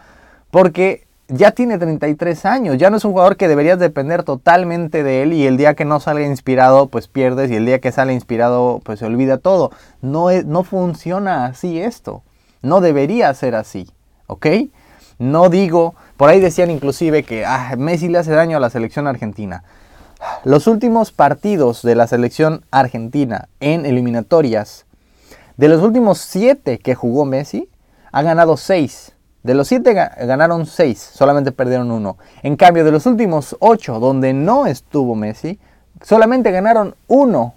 Porque 0.49 1.07
ya 1.31 1.51
tiene 1.51 1.77
33 1.77 2.45
años, 2.45 2.77
ya 2.77 2.89
no 2.89 2.97
es 2.97 3.05
un 3.05 3.11
jugador 3.11 3.37
que 3.37 3.47
deberías 3.47 3.79
depender 3.79 4.23
totalmente 4.23 5.01
de 5.01 5.23
él 5.23 5.33
y 5.33 5.47
el 5.47 5.55
día 5.55 5.75
que 5.75 5.85
no 5.85 6.01
salga 6.01 6.25
inspirado 6.25 6.87
pues 6.87 7.07
pierdes 7.07 7.49
y 7.49 7.55
el 7.55 7.65
día 7.65 7.79
que 7.79 7.91
sale 7.91 8.13
inspirado 8.13 8.81
pues 8.83 8.99
se 8.99 9.05
olvida 9.05 9.37
todo. 9.37 9.71
No, 10.01 10.29
es, 10.29 10.45
no 10.45 10.63
funciona 10.63 11.45
así 11.45 11.79
esto, 11.79 12.21
no 12.61 12.81
debería 12.81 13.33
ser 13.33 13.55
así, 13.55 13.89
¿ok? 14.27 14.47
No 15.19 15.49
digo, 15.49 15.95
por 16.17 16.29
ahí 16.29 16.41
decían 16.41 16.69
inclusive 16.69 17.23
que 17.23 17.45
ah, 17.45 17.75
Messi 17.77 18.09
le 18.09 18.17
hace 18.17 18.31
daño 18.31 18.57
a 18.57 18.59
la 18.59 18.69
selección 18.69 19.07
argentina. 19.07 19.63
Los 20.43 20.67
últimos 20.67 21.11
partidos 21.11 21.81
de 21.81 21.95
la 21.95 22.07
selección 22.07 22.65
argentina 22.71 23.47
en 23.59 23.85
eliminatorias, 23.85 24.85
de 25.55 25.69
los 25.69 25.81
últimos 25.81 26.19
7 26.19 26.79
que 26.79 26.93
jugó 26.93 27.23
Messi, 27.23 27.69
ha 28.11 28.21
ganado 28.21 28.57
6 28.57 29.13
de 29.43 29.55
los 29.55 29.67
7 29.67 29.93
ganaron 29.93 30.65
6, 30.65 31.11
solamente 31.13 31.51
perdieron 31.51 31.91
1. 31.91 32.17
En 32.43 32.55
cambio, 32.55 32.83
de 32.83 32.91
los 32.91 33.05
últimos 33.05 33.55
8 33.59 33.99
donde 33.99 34.33
no 34.33 34.67
estuvo 34.67 35.15
Messi, 35.15 35.59
solamente 36.01 36.51
ganaron 36.51 36.95
1. 37.07 37.53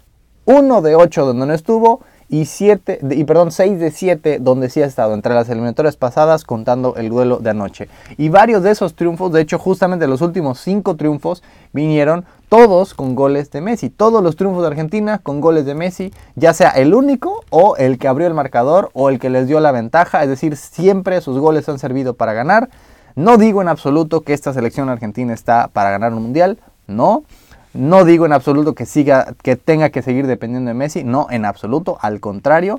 1 0.46 0.82
de 0.82 0.94
8 0.94 1.26
donde 1.26 1.46
no 1.46 1.54
estuvo 1.54 2.00
y, 2.28 2.46
siete, 2.46 3.00
y 3.10 3.24
perdón, 3.24 3.52
6 3.52 3.78
de 3.78 3.90
7 3.90 4.38
donde 4.40 4.70
sí 4.70 4.82
ha 4.82 4.86
estado, 4.86 5.14
entre 5.14 5.34
las 5.34 5.48
eliminatorias 5.48 5.96
pasadas 5.96 6.44
contando 6.44 6.96
el 6.96 7.08
duelo 7.08 7.38
de 7.38 7.50
anoche. 7.50 7.88
Y 8.16 8.28
varios 8.28 8.62
de 8.62 8.70
esos 8.70 8.94
triunfos, 8.94 9.32
de 9.32 9.42
hecho 9.42 9.58
justamente 9.58 10.06
los 10.06 10.20
últimos 10.20 10.58
5 10.60 10.96
triunfos 10.96 11.42
vinieron 11.72 12.24
todos 12.54 12.94
con 12.94 13.16
goles 13.16 13.50
de 13.50 13.60
Messi. 13.60 13.90
Todos 13.90 14.22
los 14.22 14.36
triunfos 14.36 14.62
de 14.62 14.68
Argentina 14.68 15.18
con 15.18 15.40
goles 15.40 15.66
de 15.66 15.74
Messi, 15.74 16.12
ya 16.36 16.54
sea 16.54 16.68
el 16.68 16.94
único 16.94 17.42
o 17.50 17.74
el 17.78 17.98
que 17.98 18.06
abrió 18.06 18.28
el 18.28 18.34
marcador 18.34 18.90
o 18.92 19.08
el 19.08 19.18
que 19.18 19.28
les 19.28 19.48
dio 19.48 19.58
la 19.58 19.72
ventaja, 19.72 20.22
es 20.22 20.28
decir, 20.28 20.56
siempre 20.56 21.20
sus 21.20 21.36
goles 21.36 21.68
han 21.68 21.80
servido 21.80 22.14
para 22.14 22.32
ganar. 22.32 22.68
No 23.16 23.38
digo 23.38 23.60
en 23.60 23.66
absoluto 23.66 24.20
que 24.20 24.34
esta 24.34 24.52
selección 24.52 24.88
argentina 24.88 25.34
está 25.34 25.66
para 25.66 25.90
ganar 25.90 26.14
un 26.14 26.22
mundial, 26.22 26.60
no. 26.86 27.24
No 27.72 28.04
digo 28.04 28.24
en 28.24 28.32
absoluto 28.32 28.76
que 28.76 28.86
siga, 28.86 29.34
que 29.42 29.56
tenga 29.56 29.90
que 29.90 30.02
seguir 30.02 30.28
dependiendo 30.28 30.68
de 30.68 30.74
Messi, 30.74 31.02
no, 31.02 31.26
en 31.30 31.46
absoluto, 31.46 31.98
al 32.02 32.20
contrario. 32.20 32.78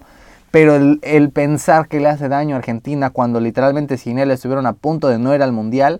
Pero 0.52 0.76
el, 0.76 1.32
pensar 1.32 1.90
que 1.90 2.00
le 2.00 2.08
hace 2.08 2.30
daño 2.30 2.56
a 2.56 2.60
Argentina 2.60 3.10
cuando 3.10 3.42
literalmente 3.42 3.98
sin 3.98 4.20
él 4.20 4.32
estuvieron 4.32 4.68
a 4.68 4.72
punto 4.72 5.10
de 5.10 5.20
no 5.20 5.36
ir 5.36 5.44
al 5.44 5.52
mundial 5.52 6.00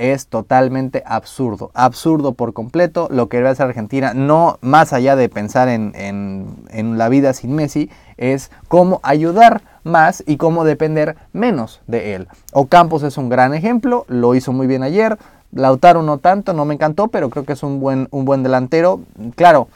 es 0.00 0.26
totalmente 0.26 1.02
absurdo. 1.06 1.70
Absurdo 1.74 2.32
por 2.32 2.52
completo 2.52 3.08
lo 3.10 3.28
que 3.28 3.36
debe 3.36 3.50
hacer 3.50 3.66
Argentina, 3.66 4.14
no 4.14 4.58
más 4.62 4.92
allá 4.92 5.14
de 5.14 5.28
pensar 5.28 5.68
en, 5.68 5.92
en 5.94 6.98
la 6.98 7.08
vida 7.08 7.34
sin 7.34 7.54
Messi, 7.54 7.90
es 8.16 8.50
cómo 8.68 9.00
ayudar 9.02 9.62
más 9.84 10.24
y 10.26 10.38
cómo 10.38 10.64
depender 10.64 11.16
menos 11.32 11.80
de 11.86 12.14
él. 12.14 12.28
Ocampos 12.52 13.02
es 13.02 13.18
un 13.18 13.28
gran 13.28 13.54
ejemplo, 13.54 14.04
lo 14.08 14.34
hizo 14.34 14.52
muy 14.52 14.66
bien 14.66 14.82
ayer, 14.82 15.18
Lautaro 15.52 16.02
no 16.02 16.18
tanto, 16.18 16.52
no 16.52 16.64
me 16.64 16.74
encantó, 16.74 17.08
pero 17.08 17.28
creo 17.28 17.44
que 17.44 17.54
es 17.54 17.62
un 17.62 17.80
buen, 17.80 18.08
un 18.10 18.24
buen 18.24 18.42
delantero. 18.42 19.00
Claro, 19.34 19.68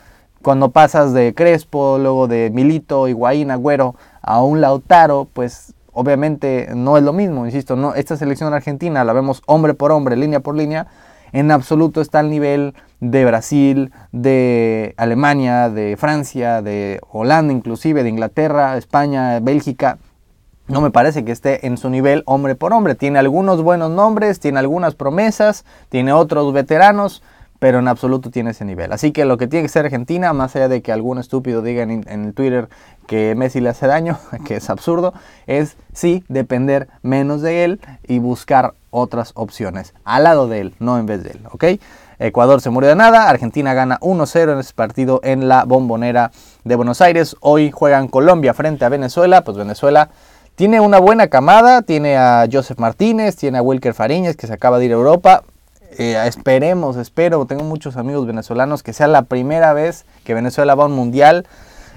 cuando 0.43 0.71
pasas 0.71 1.13
de 1.13 1.35
Crespo, 1.35 1.99
luego 1.99 2.29
de 2.29 2.51
Milito, 2.51 3.09
Higuaín, 3.09 3.51
Agüero 3.51 3.97
a 4.23 4.43
un 4.43 4.61
Lautaro, 4.61 5.27
pues 5.33 5.75
obviamente 5.95 6.69
no 6.75 6.99
es 6.99 7.03
lo 7.03 7.13
mismo, 7.13 7.47
insisto, 7.47 7.77
no, 7.77 7.95
esta 7.95 8.17
selección 8.17 8.53
argentina 8.53 9.05
la 9.05 9.13
vemos 9.13 9.43
hombre 9.47 9.75
por 9.75 9.93
hombre, 9.93 10.17
línea 10.17 10.41
por 10.41 10.55
línea, 10.55 10.87
en 11.33 11.51
absoluto 11.51 12.01
está 12.01 12.21
al 12.21 12.31
nivel 12.31 12.75
de 13.01 13.25
Brasil, 13.25 13.93
de 14.13 14.95
Alemania, 14.97 15.69
de 15.69 15.97
Francia, 15.97 16.63
de 16.63 17.01
Holanda 17.11 17.53
inclusive, 17.53 18.05
de 18.05 18.09
Inglaterra, 18.09 18.77
España, 18.77 19.41
Bélgica. 19.41 19.99
No 20.69 20.81
me 20.81 20.93
parece 20.93 21.25
que 21.25 21.33
esté 21.33 21.67
en 21.67 21.77
su 21.77 21.91
nivel 21.91 22.23
hombre 22.27 22.55
por 22.55 22.73
hombre. 22.73 22.95
Tiene 22.95 23.19
algunos 23.19 23.63
buenos 23.63 23.91
nombres, 23.91 24.39
tiene 24.39 24.61
algunas 24.61 24.95
promesas, 24.95 25.65
tiene 25.89 26.13
otros 26.13 26.53
veteranos, 26.53 27.23
pero 27.65 27.79
en 27.79 27.89
absoluto 27.89 28.31
tiene 28.31 28.51
ese 28.51 28.67
nivel. 28.67 28.93
Así 28.93 29.11
que 29.11 29.25
lo 29.25 29.39
que 29.39 29.47
tiene 29.47 29.63
que 29.63 29.71
ser 29.71 29.87
Argentina, 29.87 30.35
más 30.35 30.55
allá 30.55 30.69
de 30.69 30.83
que 30.83 30.93
algún 30.93 31.17
estúpido 31.17 31.63
diga 31.63 31.83
en, 31.83 32.05
el 32.07 32.35
Twitter 32.35 32.69
que 33.07 33.35
Messi 33.35 33.63
le 33.63 33.71
hace 33.71 33.87
daño, 33.87 34.19
que 34.45 34.57
es 34.57 34.69
absurdo, 34.69 35.15
es 35.47 35.79
sí 35.95 36.25
depender 36.29 36.89
menos 37.01 37.41
de 37.41 37.65
él 37.65 37.81
y 38.07 38.19
buscar 38.19 38.75
otras 38.91 39.33
opciones 39.35 39.95
al 40.05 40.25
lado 40.25 40.47
de 40.47 40.61
él, 40.61 40.75
no 40.79 40.99
en 40.99 41.07
vez 41.07 41.25
de 41.25 41.31
él, 41.31 41.41
¿ok? 41.53 41.65
Ecuador 42.19 42.61
se 42.61 42.69
murió 42.69 42.91
de 42.91 42.97
nada, 42.97 43.31
Argentina 43.31 43.73
gana 43.73 43.99
1-0 44.01 44.53
en 44.53 44.59
ese 44.59 44.75
partido 44.75 45.21
en 45.25 45.49
la 45.49 45.65
bombonera 45.65 46.33
de 46.65 46.77
Buenos 46.77 47.01
Aires. 47.01 47.35
Hoy 47.41 47.71
juegan 47.71 48.09
Colombia 48.09 48.53
frente 48.53 48.85
a 48.85 48.91
Venezuela, 48.91 49.43
pues 49.43 49.57
Venezuela 49.57 50.11
tiene 50.55 50.81
una 50.81 50.99
buena 50.99 51.29
camada, 51.29 51.81
tiene 51.81 52.19
a 52.19 52.47
Joseph 52.53 52.79
Martínez, 52.79 53.37
tiene 53.37 53.57
a 53.57 53.63
Wilker 53.63 53.95
Fariñez 53.95 54.37
que 54.37 54.47
se 54.47 54.53
acaba 54.53 54.79
de 54.79 54.85
ir 54.85 54.91
a 54.91 54.97
Europa. 54.97 55.45
Eh, 55.97 56.21
esperemos, 56.27 56.97
espero, 56.97 57.45
tengo 57.47 57.63
muchos 57.63 57.97
amigos 57.97 58.27
venezolanos 58.27 58.83
que 58.83 58.93
sea 58.93 59.07
la 59.07 59.23
primera 59.23 59.73
vez 59.73 60.05
que 60.25 60.35
Venezuela 60.35 60.75
va 60.75 60.85
a 60.85 60.87
un 60.87 60.93
mundial. 60.93 61.47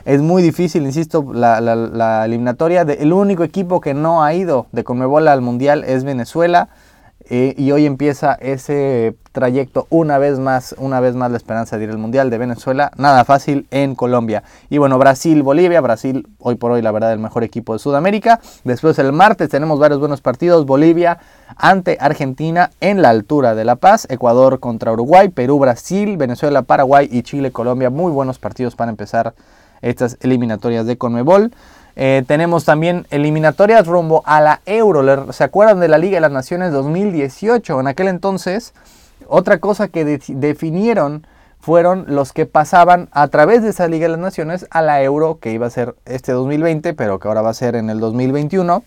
Es 0.06 0.22
muy 0.22 0.42
difícil, 0.42 0.84
insisto, 0.84 1.26
la, 1.34 2.24
eliminatoria. 2.26 2.82
el 2.82 3.12
único 3.12 3.44
equipo 3.44 3.82
que 3.82 3.94
no 3.94 4.24
ha 4.24 4.34
ido 4.34 4.68
de 4.72 4.84
Conmebol 4.84 5.28
al 5.28 5.42
mundial 5.42 5.84
es 5.84 6.04
Venezuela. 6.04 6.70
Y 7.30 7.72
hoy 7.72 7.86
empieza 7.86 8.34
ese 8.36 9.14
trayecto 9.34 9.86
una 9.90 10.18
vez 10.18 10.40
más, 10.40 10.74
una 10.78 11.02
vez 11.02 11.14
más 11.14 11.30
la 11.30 11.36
esperanza 11.36 11.78
de 11.78 11.84
ir 11.84 11.90
al 11.90 11.98
Mundial 11.98 12.30
de 12.30 12.38
Venezuela. 12.38 12.90
Nada 12.96 13.26
fácil 13.26 13.68
en 13.70 13.96
Colombia. 13.96 14.44
Y 14.70 14.78
bueno, 14.78 14.98
Brasil, 14.98 15.44
Bolivia. 15.44 15.82
Brasil 15.82 16.26
hoy 16.40 16.56
por 16.56 16.72
hoy 16.72 16.82
la 16.82 16.92
verdad 16.92 17.12
el 17.12 17.20
mejor 17.20 17.44
equipo 17.44 17.74
de 17.74 17.80
Sudamérica. 17.80 18.40
Después 18.64 18.98
el 19.00 19.12
martes 19.12 19.50
tenemos 19.50 19.78
varios 19.78 20.00
buenos 20.00 20.22
partidos. 20.22 20.66
Bolivia 20.66 21.20
ante 21.58 21.98
Argentina 22.00 22.72
en 22.80 23.02
la 23.02 23.10
altura 23.10 23.56
de 23.56 23.66
La 23.66 23.76
Paz. 23.76 24.08
Ecuador 24.10 24.62
contra 24.62 24.94
Uruguay. 24.94 25.28
Perú, 25.28 25.60
Brasil, 25.60 26.16
Venezuela, 26.16 26.62
Paraguay 26.62 27.10
y 27.12 27.24
Chile, 27.24 27.52
Colombia. 27.52 27.90
Muy 27.90 28.14
buenos 28.14 28.40
partidos 28.40 28.76
para 28.76 28.90
empezar 28.90 29.34
estas 29.82 30.18
eliminatorias 30.22 30.86
de 30.86 30.98
Conmebol. 30.98 31.52
Eh, 32.00 32.24
tenemos 32.28 32.64
también 32.64 33.08
eliminatorias 33.10 33.88
rumbo 33.88 34.22
a 34.28 34.40
la 34.40 34.62
Euro. 34.68 35.34
¿Se 35.34 35.44
acuerdan 35.44 35.80
de 35.80 35.88
la 35.88 35.98
Liga 35.98 36.18
de 36.18 36.22
las 36.22 36.32
Naciones 36.32 36.72
2018? 36.72 37.80
En 37.80 37.88
aquel 37.88 38.08
entonces, 38.08 38.76
otra 39.28 39.58
cosa 39.58 39.88
que 39.88 40.06
definieron 40.06 41.26
fueron 41.60 42.06
los 42.08 42.34
que 42.34 42.46
pasaban 42.46 43.10
a 43.14 43.28
través 43.30 43.64
de 43.64 43.70
esa 43.70 43.88
Liga 43.88 44.06
de 44.06 44.10
las 44.12 44.20
Naciones 44.20 44.68
a 44.70 44.84
la 44.84 45.02
Euro, 45.02 45.40
que 45.40 45.52
iba 45.52 45.66
a 45.66 45.72
ser 45.72 45.96
este 46.06 46.34
2020, 46.34 46.94
pero 46.94 47.18
que 47.18 47.28
ahora 47.28 47.42
va 47.42 47.50
a 47.50 47.56
ser 47.56 47.76
en 47.76 47.90
el 47.90 48.00
2021. 48.00 48.84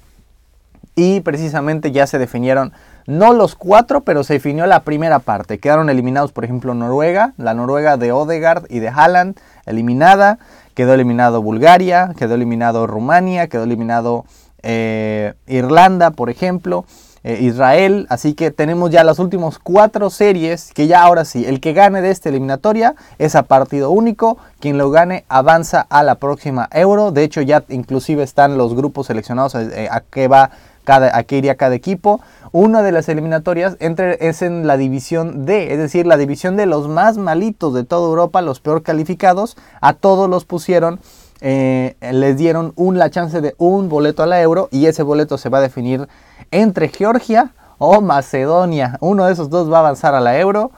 Y 0.95 1.21
precisamente 1.21 1.91
ya 1.91 2.07
se 2.07 2.19
definieron, 2.19 2.73
no 3.07 3.33
los 3.33 3.57
cuatro, 3.57 4.03
pero 4.03 4.23
se 4.23 4.35
definió 4.35 4.67
la 4.67 4.85
primera 4.85 5.19
parte. 5.19 5.59
Quedaron 5.59 5.91
eliminados, 5.91 6.31
por 6.31 6.45
ejemplo, 6.45 6.75
Noruega, 6.75 7.33
la 7.39 7.55
Noruega 7.55 7.97
de 7.97 8.13
Odegaard 8.13 8.67
y 8.69 8.79
de 8.79 8.89
Haaland, 8.89 9.37
eliminada. 9.67 10.39
Quedó 10.75 10.95
eliminado 10.95 11.43
Bulgaria, 11.43 12.15
quedó 12.17 12.35
eliminado 12.35 12.87
Rumania, 12.87 13.49
quedó 13.49 13.65
eliminado 13.65 14.25
eh, 14.63 15.35
Irlanda, 15.47 16.11
por 16.11 16.31
ejemplo, 16.31 16.85
eh, 17.23 17.39
Israel. 17.43 18.07
Así 18.09 18.35
que 18.35 18.51
tenemos 18.51 18.91
ya 18.91 19.05
las 19.05 19.19
últimas 19.19 19.59
cuatro 19.59 20.09
series 20.09 20.73
que 20.73 20.87
ya 20.87 21.03
ahora 21.03 21.25
sí, 21.25 21.45
el 21.45 21.61
que 21.61 21.73
gane 21.73 22.01
de 22.01 22.11
esta 22.11 22.31
eliminatoria 22.31 22.95
es 23.19 23.35
a 23.35 23.43
partido 23.43 23.91
único. 23.91 24.39
Quien 24.59 24.79
lo 24.79 24.91
gane 24.91 25.25
avanza 25.29 25.87
a 25.91 26.03
la 26.03 26.15
próxima 26.15 26.69
Euro. 26.73 27.11
De 27.13 27.25
hecho 27.25 27.43
ya 27.43 27.65
inclusive 27.69 28.23
están 28.23 28.57
los 28.57 28.75
grupos 28.75 29.09
seleccionados 29.09 29.55
eh, 29.55 29.89
a, 29.91 30.01
qué 30.01 30.29
va 30.29 30.51
cada, 30.85 31.17
a 31.17 31.23
qué 31.25 31.39
iría 31.39 31.57
cada 31.57 31.75
equipo. 31.75 32.21
Una 32.53 32.83
de 32.83 32.93
las 32.93 33.09
eliminatorias 33.09 33.77
entre, 33.81 34.29
es 34.29 34.43
en 34.43 34.67
la 34.67 34.77
división 34.77 35.47
D, 35.47 35.73
es 35.73 35.79
decir, 35.79 36.07
la 36.07 36.17
división 36.17 36.57
de 36.57 36.67
los 36.67 36.89
más 36.89 37.17
malitos 37.17 37.75
de 37.75 37.85
toda 37.85 38.09
Europa, 38.09 38.43
los 38.43 38.61
peor 38.61 38.83
calificados. 38.83 39.57
A 39.81 39.93
todos 39.93 40.29
los 40.29 40.45
pusieron, 40.45 41.01
eh, 41.41 41.97
les 42.13 42.37
dieron 42.37 42.73
un, 42.77 42.99
la 42.99 43.11
chance 43.11 43.41
de 43.41 43.55
un 43.59 43.89
boleto 43.89 44.23
a 44.23 44.27
la 44.27 44.41
euro 44.41 44.69
y 44.71 44.87
ese 44.87 45.03
boleto 45.03 45.39
se 45.39 45.49
va 45.49 45.59
a 45.59 45.63
definir 45.63 46.09
entre 46.51 46.89
Georgia 46.89 47.53
o 47.79 48.01
Macedonia. 48.01 48.99
Uno 49.01 49.27
de 49.27 49.33
esos 49.33 49.49
dos 49.49 49.73
va 49.73 49.79
a 49.79 49.81
avanzar 49.81 50.15
a 50.15 50.21
la 50.21 50.39
euro 50.39 50.73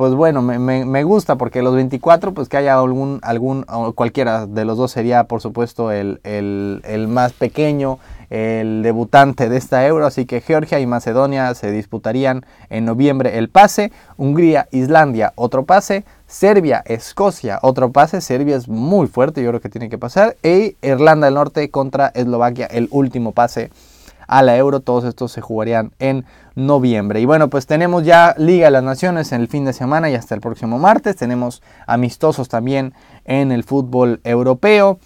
pues 0.00 0.14
bueno, 0.14 0.40
me, 0.40 1.04
gusta 1.04 1.36
porque 1.36 1.60
los 1.60 1.74
24, 1.74 2.32
pues 2.32 2.48
que 2.48 2.56
haya 2.56 2.78
algún, 2.78 3.18
algún 3.22 3.64
cualquiera 3.94 4.46
de 4.46 4.64
los 4.64 4.78
dos 4.78 4.92
sería 4.92 5.24
por 5.24 5.42
supuesto 5.42 5.90
el, 5.92 6.20
el, 6.24 7.08
más 7.08 7.32
pequeño, 7.34 7.98
el 8.30 8.82
debutante 8.82 9.48
de 9.48 9.56
esta 9.56 9.86
euro, 9.86 10.06
así 10.06 10.24
que 10.24 10.40
Georgia 10.40 10.80
y 10.80 10.86
Macedonia 10.86 11.52
se 11.54 11.70
disputarían 11.70 12.46
en 12.70 12.84
noviembre 12.84 13.38
el 13.38 13.48
pase, 13.48 13.92
Hungría, 14.16 14.68
Islandia, 14.70 15.32
otro 15.34 15.64
pase, 15.64 16.04
Serbia, 16.26 16.82
Escocia, 16.86 17.58
otro 17.62 17.90
pase, 17.90 18.20
Serbia 18.20 18.56
es 18.56 18.68
muy 18.68 19.08
fuerte, 19.08 19.42
yo 19.42 19.50
creo 19.50 19.60
que 19.60 19.68
tiene 19.68 19.90
que 19.90 19.98
pasar, 19.98 20.36
y 20.42 20.76
Irlanda 20.80 21.26
del 21.26 21.34
Norte 21.34 21.70
contra 21.70 22.08
Eslovaquia, 22.14 22.66
el 22.66 22.88
último 22.92 23.32
pase 23.32 23.70
a 24.30 24.42
la 24.42 24.56
Euro. 24.56 24.80
Todos 24.80 25.04
estos 25.04 25.32
se 25.32 25.40
jugarían 25.40 25.90
en 25.98 26.24
noviembre. 26.54 27.20
Y 27.20 27.26
bueno, 27.26 27.50
pues 27.50 27.66
tenemos 27.66 28.04
ya 28.04 28.34
Liga 28.38 28.66
de 28.66 28.70
las 28.70 28.84
Naciones 28.84 29.32
en 29.32 29.40
el 29.40 29.48
fin 29.48 29.64
de 29.64 29.72
semana 29.72 30.08
y 30.08 30.14
hasta 30.14 30.34
el 30.34 30.40
próximo 30.40 30.78
martes. 30.78 31.16
Tenemos 31.16 31.62
amistosos 31.86 32.48
también 32.48 32.94
en 33.24 33.50
el 33.50 33.64
fútbol 33.64 34.20
europeo. 34.22 35.00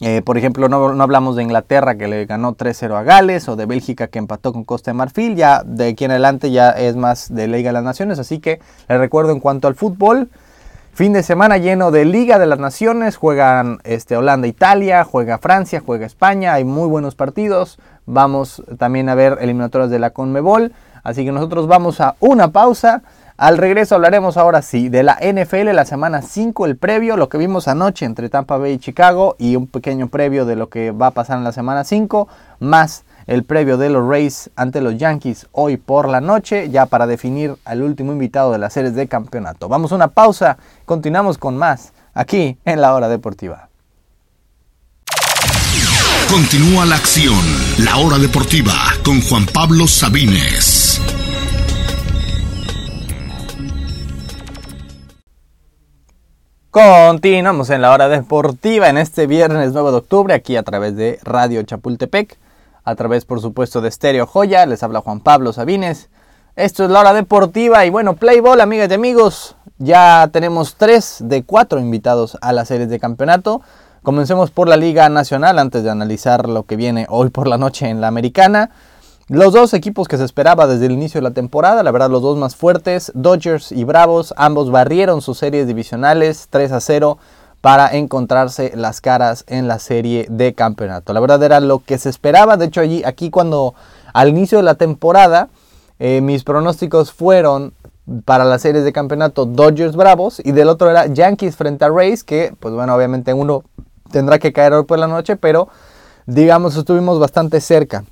Eh, 0.00 0.22
por 0.22 0.36
ejemplo, 0.36 0.68
no, 0.68 1.02
hablamos 1.02 1.36
de 1.36 1.44
Inglaterra 1.44 1.94
que 1.94 2.08
le 2.08 2.26
ganó 2.26 2.54
3-0 2.56 2.98
a 2.98 3.02
Gales 3.04 3.48
o 3.48 3.56
de 3.56 3.66
Bélgica 3.66 4.08
que 4.08 4.18
empató 4.18 4.52
con 4.52 4.64
Costa 4.64 4.90
de 4.90 4.96
Marfil. 4.96 5.36
Ya 5.36 5.62
de 5.64 5.88
aquí 5.88 6.04
en 6.04 6.10
adelante 6.10 6.50
ya 6.50 6.70
es 6.70 6.96
más 6.96 7.32
de 7.32 7.46
Liga 7.46 7.68
de 7.68 7.74
las 7.74 7.84
Naciones. 7.84 8.18
Así 8.18 8.40
que 8.40 8.60
les 8.88 8.98
recuerdo 8.98 9.32
en 9.32 9.40
cuanto 9.40 9.68
al 9.68 9.74
fútbol. 9.74 10.28
Fin 10.94 11.12
de 11.12 11.24
semana 11.24 11.58
lleno 11.58 11.90
de 11.90 12.04
Liga 12.04 12.38
de 12.38 12.46
las 12.46 12.60
Naciones, 12.60 13.16
juegan 13.16 13.78
este, 13.82 14.16
Holanda, 14.16 14.46
Italia, 14.46 15.02
juega 15.02 15.38
Francia, 15.38 15.82
juega 15.84 16.06
España, 16.06 16.54
hay 16.54 16.62
muy 16.62 16.86
buenos 16.86 17.16
partidos. 17.16 17.80
Vamos 18.06 18.62
también 18.78 19.08
a 19.08 19.16
ver 19.16 19.38
eliminatorias 19.40 19.90
de 19.90 19.98
la 19.98 20.10
Conmebol, 20.10 20.72
así 21.02 21.24
que 21.24 21.32
nosotros 21.32 21.66
vamos 21.66 22.00
a 22.00 22.14
una 22.20 22.52
pausa. 22.52 23.02
Al 23.36 23.58
regreso 23.58 23.96
hablaremos 23.96 24.36
ahora 24.36 24.62
sí 24.62 24.88
de 24.88 25.02
la 25.02 25.18
NFL, 25.20 25.74
la 25.74 25.84
semana 25.84 26.22
5, 26.22 26.66
el 26.66 26.76
previo, 26.76 27.16
lo 27.16 27.28
que 27.28 27.36
vimos 27.36 27.66
anoche 27.66 28.04
entre 28.04 28.28
Tampa 28.28 28.58
Bay 28.58 28.74
y 28.74 28.78
Chicago 28.78 29.34
y 29.40 29.56
un 29.56 29.66
pequeño 29.66 30.06
previo 30.06 30.44
de 30.44 30.54
lo 30.54 30.68
que 30.68 30.92
va 30.92 31.08
a 31.08 31.10
pasar 31.10 31.38
en 31.38 31.44
la 31.44 31.50
semana 31.50 31.82
5, 31.82 32.28
más 32.60 33.04
el 33.26 33.42
previo 33.42 33.76
de 33.76 33.90
los 33.90 34.08
Rays 34.08 34.50
ante 34.54 34.80
los 34.80 34.98
Yankees 34.98 35.48
hoy 35.50 35.78
por 35.78 36.08
la 36.08 36.20
noche, 36.20 36.70
ya 36.70 36.86
para 36.86 37.08
definir 37.08 37.56
al 37.64 37.82
último 37.82 38.12
invitado 38.12 38.52
de 38.52 38.58
las 38.58 38.72
series 38.72 38.94
de 38.94 39.08
campeonato. 39.08 39.68
Vamos 39.68 39.90
a 39.90 39.96
una 39.96 40.08
pausa, 40.08 40.56
continuamos 40.84 41.36
con 41.36 41.56
más 41.56 41.92
aquí 42.14 42.56
en 42.64 42.80
la 42.80 42.94
hora 42.94 43.08
deportiva. 43.08 43.68
Continúa 46.30 46.86
la 46.86 46.94
acción, 46.94 47.34
la 47.78 47.96
hora 47.96 48.18
deportiva 48.18 48.74
con 49.04 49.20
Juan 49.22 49.46
Pablo 49.52 49.88
Sabines. 49.88 50.93
Continuamos 56.74 57.70
en 57.70 57.82
la 57.82 57.92
hora 57.92 58.08
deportiva 58.08 58.88
en 58.88 58.98
este 58.98 59.28
viernes 59.28 59.70
9 59.72 59.92
de 59.92 59.96
octubre 59.96 60.34
aquí 60.34 60.56
a 60.56 60.64
través 60.64 60.96
de 60.96 61.20
Radio 61.22 61.62
Chapultepec 61.62 62.36
a 62.82 62.96
través 62.96 63.24
por 63.24 63.40
supuesto 63.40 63.80
de 63.80 63.92
Stereo 63.92 64.26
Joya. 64.26 64.66
Les 64.66 64.82
habla 64.82 65.00
Juan 65.00 65.20
Pablo 65.20 65.52
Sabines. 65.52 66.08
Esto 66.56 66.82
es 66.82 66.90
la 66.90 66.98
hora 66.98 67.14
deportiva 67.14 67.86
y 67.86 67.90
bueno, 67.90 68.16
Playball, 68.16 68.60
amigas 68.60 68.90
y 68.90 68.94
amigos. 68.94 69.54
Ya 69.78 70.28
tenemos 70.32 70.74
tres 70.74 71.18
de 71.20 71.44
cuatro 71.44 71.78
invitados 71.78 72.36
a 72.40 72.52
las 72.52 72.66
series 72.66 72.88
de 72.88 72.98
campeonato. 72.98 73.62
Comencemos 74.02 74.50
por 74.50 74.66
la 74.66 74.76
Liga 74.76 75.08
Nacional 75.08 75.60
antes 75.60 75.84
de 75.84 75.90
analizar 75.90 76.48
lo 76.48 76.64
que 76.64 76.74
viene 76.74 77.06
hoy 77.08 77.30
por 77.30 77.46
la 77.46 77.56
noche 77.56 77.88
en 77.88 78.00
la 78.00 78.08
Americana. 78.08 78.70
Los 79.28 79.54
dos 79.54 79.72
equipos 79.72 80.06
que 80.06 80.18
se 80.18 80.24
esperaba 80.24 80.66
desde 80.66 80.84
el 80.84 80.92
inicio 80.92 81.18
de 81.18 81.22
la 81.22 81.30
temporada, 81.30 81.82
la 81.82 81.90
verdad 81.90 82.10
los 82.10 82.20
dos 82.20 82.36
más 82.36 82.56
fuertes, 82.56 83.10
Dodgers 83.14 83.72
y 83.72 83.84
Bravos, 83.84 84.34
ambos 84.36 84.70
barrieron 84.70 85.22
sus 85.22 85.38
series 85.38 85.66
divisionales 85.66 86.48
3 86.50 86.72
a 86.72 86.80
0 86.80 87.16
para 87.62 87.96
encontrarse 87.96 88.72
las 88.74 89.00
caras 89.00 89.44
en 89.46 89.66
la 89.66 89.78
serie 89.78 90.26
de 90.28 90.52
campeonato. 90.52 91.14
La 91.14 91.20
verdad 91.20 91.42
era 91.42 91.60
lo 91.60 91.78
que 91.78 91.96
se 91.96 92.10
esperaba. 92.10 92.58
De 92.58 92.66
hecho, 92.66 92.82
allí, 92.82 93.02
aquí 93.02 93.30
cuando 93.30 93.74
al 94.12 94.28
inicio 94.28 94.58
de 94.58 94.64
la 94.64 94.74
temporada, 94.74 95.48
eh, 95.98 96.20
mis 96.20 96.44
pronósticos 96.44 97.10
fueron 97.10 97.72
para 98.26 98.44
las 98.44 98.60
series 98.60 98.84
de 98.84 98.92
campeonato 98.92 99.46
Dodgers 99.46 99.96
Bravos 99.96 100.42
y 100.44 100.52
del 100.52 100.68
otro 100.68 100.90
era 100.90 101.06
Yankees 101.06 101.56
frente 101.56 101.86
a 101.86 101.88
Rays, 101.88 102.24
que 102.24 102.54
pues 102.60 102.74
bueno, 102.74 102.94
obviamente 102.94 103.32
uno 103.32 103.64
tendrá 104.10 104.38
que 104.38 104.52
caer 104.52 104.74
hoy 104.74 104.84
por 104.84 104.98
la 104.98 105.06
noche, 105.06 105.36
pero 105.36 105.68
digamos 106.26 106.76
estuvimos 106.76 107.18
bastante 107.18 107.62
cerca. 107.62 108.04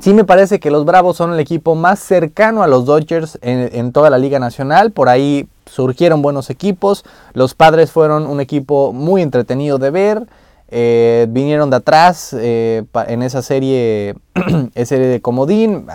Sí 0.00 0.12
me 0.12 0.24
parece 0.24 0.60
que 0.60 0.70
los 0.70 0.84
Bravos 0.84 1.16
son 1.16 1.32
el 1.32 1.40
equipo 1.40 1.74
más 1.74 1.98
cercano 1.98 2.62
a 2.62 2.66
los 2.66 2.84
Dodgers 2.84 3.38
en, 3.40 3.92
toda 3.92 4.10
la 4.10 4.18
Liga 4.18 4.38
Nacional. 4.38 4.92
Por 4.92 5.08
ahí 5.08 5.48
surgieron 5.66 6.20
buenos 6.20 6.50
equipos. 6.50 7.04
Los 7.32 7.54
Padres 7.54 7.90
fueron 7.90 8.26
un 8.26 8.40
equipo 8.40 8.92
muy 8.92 9.22
entretenido 9.22 9.78
de 9.78 9.90
ver. 9.90 10.26
Eh, 10.68 11.26
vinieron 11.30 11.70
de 11.70 11.76
atrás 11.76 12.34
eh, 12.38 12.84
en 13.06 13.22
esa 13.22 13.40
serie, 13.42 14.16
serie 14.84 15.06
de 15.06 15.20
comodín. 15.22 15.86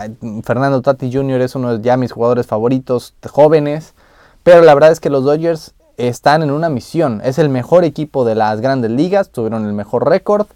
Fernando 0.43 0.81
Tati 0.81 1.11
Jr. 1.13 1.41
es 1.41 1.55
uno 1.55 1.77
de 1.77 1.83
ya 1.83 1.97
mis 1.97 2.11
jugadores 2.11 2.47
favoritos 2.47 3.13
jóvenes. 3.29 3.93
Pero 4.43 4.61
la 4.61 4.73
verdad 4.73 4.91
es 4.91 4.99
que 4.99 5.09
los 5.09 5.23
Dodgers 5.23 5.73
están 5.97 6.41
en 6.41 6.49
una 6.51 6.69
misión. 6.69 7.21
Es 7.23 7.37
el 7.37 7.49
mejor 7.49 7.83
equipo 7.83 8.25
de 8.25 8.35
las 8.35 8.61
grandes 8.61 8.89
ligas. 8.89 9.29
Tuvieron 9.29 9.65
el 9.65 9.73
mejor 9.73 10.09
récord. 10.09 10.47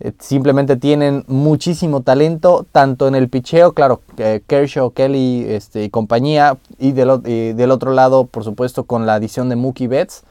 Eh, 0.00 0.12
simplemente 0.18 0.76
tienen 0.76 1.24
muchísimo 1.28 2.00
talento, 2.00 2.66
tanto 2.72 3.06
en 3.06 3.14
el 3.14 3.28
picheo, 3.28 3.72
claro, 3.74 4.00
Kershaw, 4.46 4.92
Kelly 4.92 5.44
este, 5.46 5.84
y 5.84 5.90
compañía, 5.90 6.56
y 6.78 6.92
del, 6.92 7.22
del, 7.22 7.70
otro 7.70 7.92
lado, 7.92 8.24
por 8.24 8.42
supuesto, 8.42 8.84
con 8.84 9.04
la 9.04 9.14
adición 9.14 9.50
de 9.50 9.56
Mookie 9.56 9.88
Betts, 9.88 10.22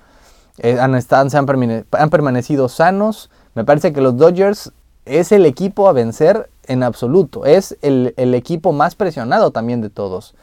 eh, 0.58 0.80
han, 0.80 0.96
estado, 0.96 1.30
han, 1.32 2.10
permanecido 2.10 2.68
sanos. 2.68 3.30
Me 3.54 3.64
parece 3.64 3.94
que 3.94 4.02
los 4.02 4.18
Dodgers 4.18 4.72
es 5.06 5.32
el 5.32 5.46
equipo 5.46 5.88
a 5.88 5.94
vencer 5.94 6.50
en 6.66 6.82
absoluto, 6.82 7.46
es 7.46 7.78
el, 7.82 8.14
el 8.18 8.34
equipo 8.34 8.74
más 8.74 8.96
presionado 8.96 9.52
también 9.52 9.82
de 9.82 9.90
todos, 9.90 10.36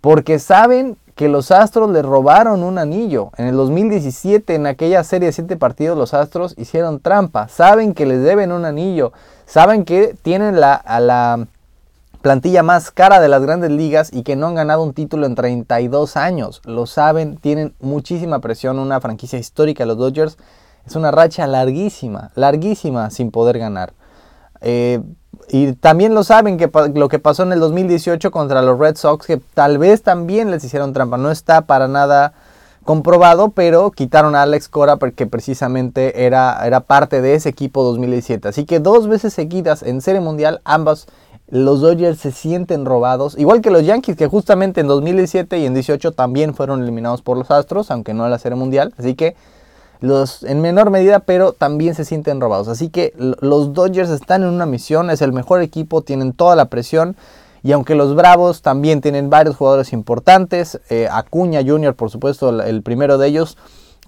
porque 0.00 0.38
saben 0.38 0.96
que 1.22 1.28
los 1.28 1.52
Astros 1.52 1.88
le 1.88 2.02
robaron 2.02 2.64
un 2.64 2.78
anillo. 2.78 3.30
En 3.36 3.46
el 3.46 3.54
2017, 3.54 4.56
en 4.56 4.66
aquella 4.66 5.04
serie 5.04 5.26
de 5.26 5.32
7 5.32 5.56
partidos, 5.56 5.96
los 5.96 6.14
Astros 6.14 6.52
hicieron 6.58 6.98
trampa. 6.98 7.46
Saben 7.46 7.94
que 7.94 8.06
les 8.06 8.24
deben 8.24 8.50
un 8.50 8.64
anillo. 8.64 9.12
Saben 9.46 9.84
que 9.84 10.16
tienen 10.20 10.58
la, 10.58 10.74
a 10.74 10.98
la 10.98 11.46
plantilla 12.22 12.64
más 12.64 12.90
cara 12.90 13.20
de 13.20 13.28
las 13.28 13.40
grandes 13.40 13.70
ligas 13.70 14.10
y 14.12 14.24
que 14.24 14.34
no 14.34 14.48
han 14.48 14.56
ganado 14.56 14.82
un 14.82 14.94
título 14.94 15.26
en 15.26 15.36
32 15.36 16.16
años. 16.16 16.60
Lo 16.64 16.86
saben, 16.86 17.36
tienen 17.36 17.72
muchísima 17.78 18.40
presión. 18.40 18.80
Una 18.80 19.00
franquicia 19.00 19.38
histórica, 19.38 19.86
los 19.86 19.98
Dodgers. 19.98 20.38
Es 20.84 20.96
una 20.96 21.12
racha 21.12 21.46
larguísima, 21.46 22.32
larguísima 22.34 23.10
sin 23.10 23.30
poder 23.30 23.60
ganar. 23.60 23.92
Eh, 24.60 25.00
y 25.48 25.72
también 25.72 26.14
lo 26.14 26.24
saben 26.24 26.56
que 26.56 26.70
lo 26.94 27.08
que 27.08 27.18
pasó 27.18 27.42
en 27.42 27.52
el 27.52 27.60
2018 27.60 28.30
contra 28.30 28.62
los 28.62 28.78
Red 28.78 28.96
Sox, 28.96 29.26
que 29.26 29.38
tal 29.54 29.78
vez 29.78 30.02
también 30.02 30.50
les 30.50 30.64
hicieron 30.64 30.92
trampa. 30.92 31.18
No 31.18 31.30
está 31.30 31.62
para 31.62 31.88
nada 31.88 32.32
comprobado, 32.84 33.50
pero 33.50 33.90
quitaron 33.90 34.34
a 34.34 34.42
Alex 34.42 34.68
Cora 34.68 34.96
porque 34.96 35.26
precisamente 35.26 36.24
era, 36.24 36.66
era 36.66 36.80
parte 36.80 37.20
de 37.20 37.34
ese 37.34 37.48
equipo 37.48 37.84
2017. 37.84 38.48
Así 38.48 38.64
que 38.64 38.80
dos 38.80 39.08
veces 39.08 39.32
seguidas 39.32 39.82
en 39.82 40.00
Serie 40.00 40.20
Mundial, 40.20 40.60
ambos 40.64 41.06
los 41.48 41.82
Dodgers 41.82 42.18
se 42.18 42.32
sienten 42.32 42.86
robados. 42.86 43.36
Igual 43.38 43.60
que 43.60 43.70
los 43.70 43.84
Yankees, 43.84 44.16
que 44.16 44.26
justamente 44.26 44.80
en 44.80 44.86
2017 44.86 45.58
y 45.58 45.66
en 45.66 45.74
18 45.74 46.12
también 46.12 46.54
fueron 46.54 46.82
eliminados 46.82 47.20
por 47.20 47.36
los 47.36 47.50
Astros, 47.50 47.90
aunque 47.90 48.14
no 48.14 48.24
en 48.24 48.30
la 48.30 48.38
Serie 48.38 48.56
Mundial. 48.56 48.94
Así 48.96 49.14
que 49.14 49.36
los, 50.02 50.42
en 50.42 50.60
menor 50.60 50.90
medida, 50.90 51.20
pero 51.20 51.52
también 51.52 51.94
se 51.94 52.04
sienten 52.04 52.40
robados. 52.40 52.66
Así 52.68 52.90
que 52.90 53.14
los 53.16 53.72
Dodgers 53.72 54.10
están 54.10 54.42
en 54.42 54.48
una 54.48 54.66
misión, 54.66 55.10
es 55.10 55.22
el 55.22 55.32
mejor 55.32 55.62
equipo, 55.62 56.02
tienen 56.02 56.32
toda 56.32 56.56
la 56.56 56.66
presión. 56.66 57.16
Y 57.62 57.70
aunque 57.70 57.94
los 57.94 58.16
Bravos 58.16 58.62
también 58.62 59.00
tienen 59.00 59.30
varios 59.30 59.54
jugadores 59.54 59.92
importantes, 59.92 60.80
eh, 60.90 61.08
Acuña 61.10 61.62
Jr., 61.64 61.94
por 61.94 62.10
supuesto, 62.10 62.60
el, 62.60 62.82
primero 62.82 63.16
de 63.16 63.28
ellos, 63.28 63.56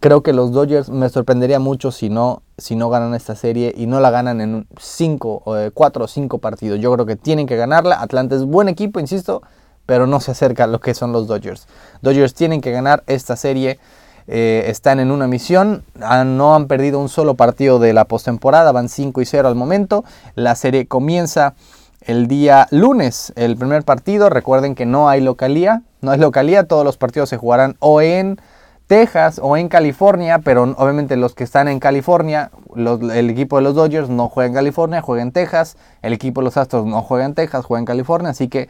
creo 0.00 0.24
que 0.24 0.32
los 0.32 0.50
Dodgers 0.50 0.88
me 0.88 1.08
sorprendería 1.08 1.60
mucho 1.60 1.92
si 1.92 2.10
no, 2.10 2.42
si 2.58 2.74
no 2.74 2.90
ganan 2.90 3.14
esta 3.14 3.36
serie 3.36 3.72
y 3.76 3.86
no 3.86 4.00
la 4.00 4.10
ganan 4.10 4.40
en 4.40 4.66
5, 4.76 5.70
4 5.72 6.04
o 6.04 6.08
5 6.08 6.38
partidos. 6.38 6.80
Yo 6.80 6.92
creo 6.92 7.06
que 7.06 7.14
tienen 7.14 7.46
que 7.46 7.54
ganarla. 7.54 8.00
Atlanta 8.00 8.34
es 8.34 8.44
buen 8.44 8.68
equipo, 8.68 8.98
insisto, 8.98 9.42
pero 9.86 10.08
no 10.08 10.18
se 10.18 10.32
acerca 10.32 10.64
a 10.64 10.66
lo 10.66 10.80
que 10.80 10.92
son 10.92 11.12
los 11.12 11.28
Dodgers. 11.28 11.68
Dodgers 12.02 12.34
tienen 12.34 12.60
que 12.60 12.72
ganar 12.72 13.04
esta 13.06 13.36
serie. 13.36 13.78
Eh, 14.26 14.64
están 14.68 15.00
en 15.00 15.10
una 15.10 15.26
misión, 15.26 15.84
no 15.94 16.54
han 16.54 16.66
perdido 16.66 16.98
un 16.98 17.08
solo 17.08 17.34
partido 17.34 17.78
de 17.78 17.92
la 17.92 18.06
postemporada, 18.06 18.72
van 18.72 18.88
5 18.88 19.20
y 19.20 19.26
0 19.26 19.48
al 19.48 19.54
momento. 19.54 20.04
La 20.34 20.54
serie 20.54 20.86
comienza 20.86 21.54
el 22.00 22.26
día 22.26 22.66
lunes. 22.70 23.32
El 23.36 23.56
primer 23.56 23.82
partido, 23.82 24.30
recuerden 24.30 24.74
que 24.74 24.86
no 24.86 25.08
hay 25.08 25.20
localía, 25.20 25.82
no 26.00 26.10
hay 26.10 26.18
localía, 26.18 26.64
todos 26.64 26.84
los 26.84 26.96
partidos 26.96 27.28
se 27.28 27.36
jugarán 27.36 27.76
o 27.80 28.00
en 28.00 28.40
Texas 28.86 29.40
o 29.42 29.56
en 29.56 29.68
California, 29.68 30.40
pero 30.40 30.74
obviamente 30.76 31.16
los 31.16 31.34
que 31.34 31.44
están 31.44 31.68
en 31.68 31.80
California, 31.80 32.50
el 32.76 33.30
equipo 33.30 33.56
de 33.56 33.62
los 33.62 33.74
Dodgers 33.74 34.10
no 34.10 34.28
juega 34.28 34.48
en 34.48 34.54
California, 34.54 35.00
juega 35.00 35.22
en 35.22 35.32
Texas, 35.32 35.76
el 36.02 36.12
equipo 36.12 36.42
de 36.42 36.46
los 36.46 36.56
Astros 36.58 36.84
no 36.84 37.00
juega 37.00 37.24
en 37.24 37.34
Texas, 37.34 37.64
juega 37.64 37.80
en 37.80 37.86
California, 37.86 38.30
así 38.30 38.48
que 38.48 38.68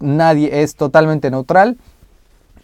nadie 0.00 0.62
es 0.62 0.74
totalmente 0.74 1.30
neutral. 1.30 1.78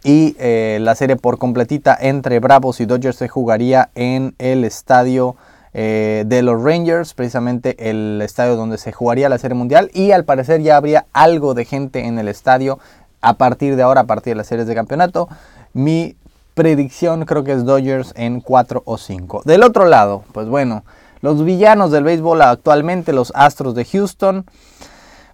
Y 0.03 0.35
eh, 0.39 0.79
la 0.81 0.95
serie 0.95 1.17
por 1.17 1.39
completita 1.39 1.97
entre 2.01 2.41
Bravos 2.41 2.81
y 2.81 2.87
Dodgers 2.87 3.17
se 3.17 3.29
jugaría 3.29 3.91
en 3.95 4.35
el 4.39 4.65
estadio 4.65 5.37
eh, 5.73 6.25
de 6.27 6.43
los 6.43 6.63
Rangers, 6.63 7.15
precisamente 7.15 7.91
el 7.91 8.21
estadio 8.23 8.57
donde 8.57 8.79
se 8.79 8.93
jugaría 8.93 9.29
la 9.29 9.39
serie 9.39 9.57
mundial. 9.57 9.91
Y 9.93 10.13
al 10.13 10.25
parecer 10.25 10.63
ya 10.63 10.77
habría 10.77 11.07
algo 11.13 11.55
de 11.55 11.65
gente 11.65 12.07
en 12.07 12.19
el 12.19 12.29
estadio 12.29 12.79
a 13.21 13.35
partir 13.35 13.77
de 13.77 13.83
ahora, 13.83 14.03
a 14.03 14.07
partir 14.07 14.33
de 14.33 14.37
las 14.37 14.47
series 14.47 14.67
de 14.67 14.75
campeonato. 14.75 15.29
Mi 15.75 16.17
predicción 16.55 17.25
creo 17.25 17.45
que 17.45 17.53
es 17.53 17.65
Dodgers 17.65 18.13
en 18.17 18.41
4 18.41 18.83
o 18.85 18.99
5. 18.99 19.43
Del 19.45 19.63
otro 19.63 19.85
lado, 19.85 20.25
pues 20.33 20.49
bueno, 20.49 20.83
los 21.21 21.45
villanos 21.45 21.91
del 21.91 22.05
béisbol 22.05 22.43
actualmente, 22.43 23.13
los 23.13 23.33
Astros 23.35 23.75
de 23.75 23.85
Houston, 23.85 24.47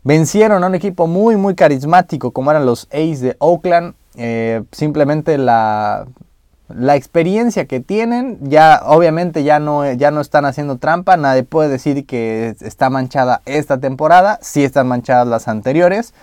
vencieron 0.02 0.62
a 0.62 0.66
un 0.66 0.74
equipo 0.74 1.06
muy, 1.06 1.36
muy 1.36 1.54
carismático 1.54 2.32
como 2.32 2.50
eran 2.50 2.66
los 2.66 2.88
A's 2.92 3.20
de 3.20 3.36
Oakland. 3.38 3.94
Eh, 4.16 4.62
simplemente 4.72 5.38
la, 5.38 6.06
la 6.68 6.96
experiencia 6.96 7.66
que 7.66 7.80
tienen, 7.80 8.38
ya 8.42 8.80
obviamente 8.84 9.44
ya 9.44 9.58
no, 9.60 9.90
ya 9.92 10.10
no 10.10 10.20
están 10.20 10.44
haciendo 10.44 10.78
trampa, 10.78 11.16
nadie 11.16 11.44
puede 11.44 11.68
decir 11.68 12.06
que 12.06 12.56
está 12.60 12.90
manchada 12.90 13.42
esta 13.44 13.78
temporada, 13.78 14.38
sí 14.42 14.64
están 14.64 14.88
manchadas 14.88 15.28
las 15.28 15.48
anteriores. 15.48 16.14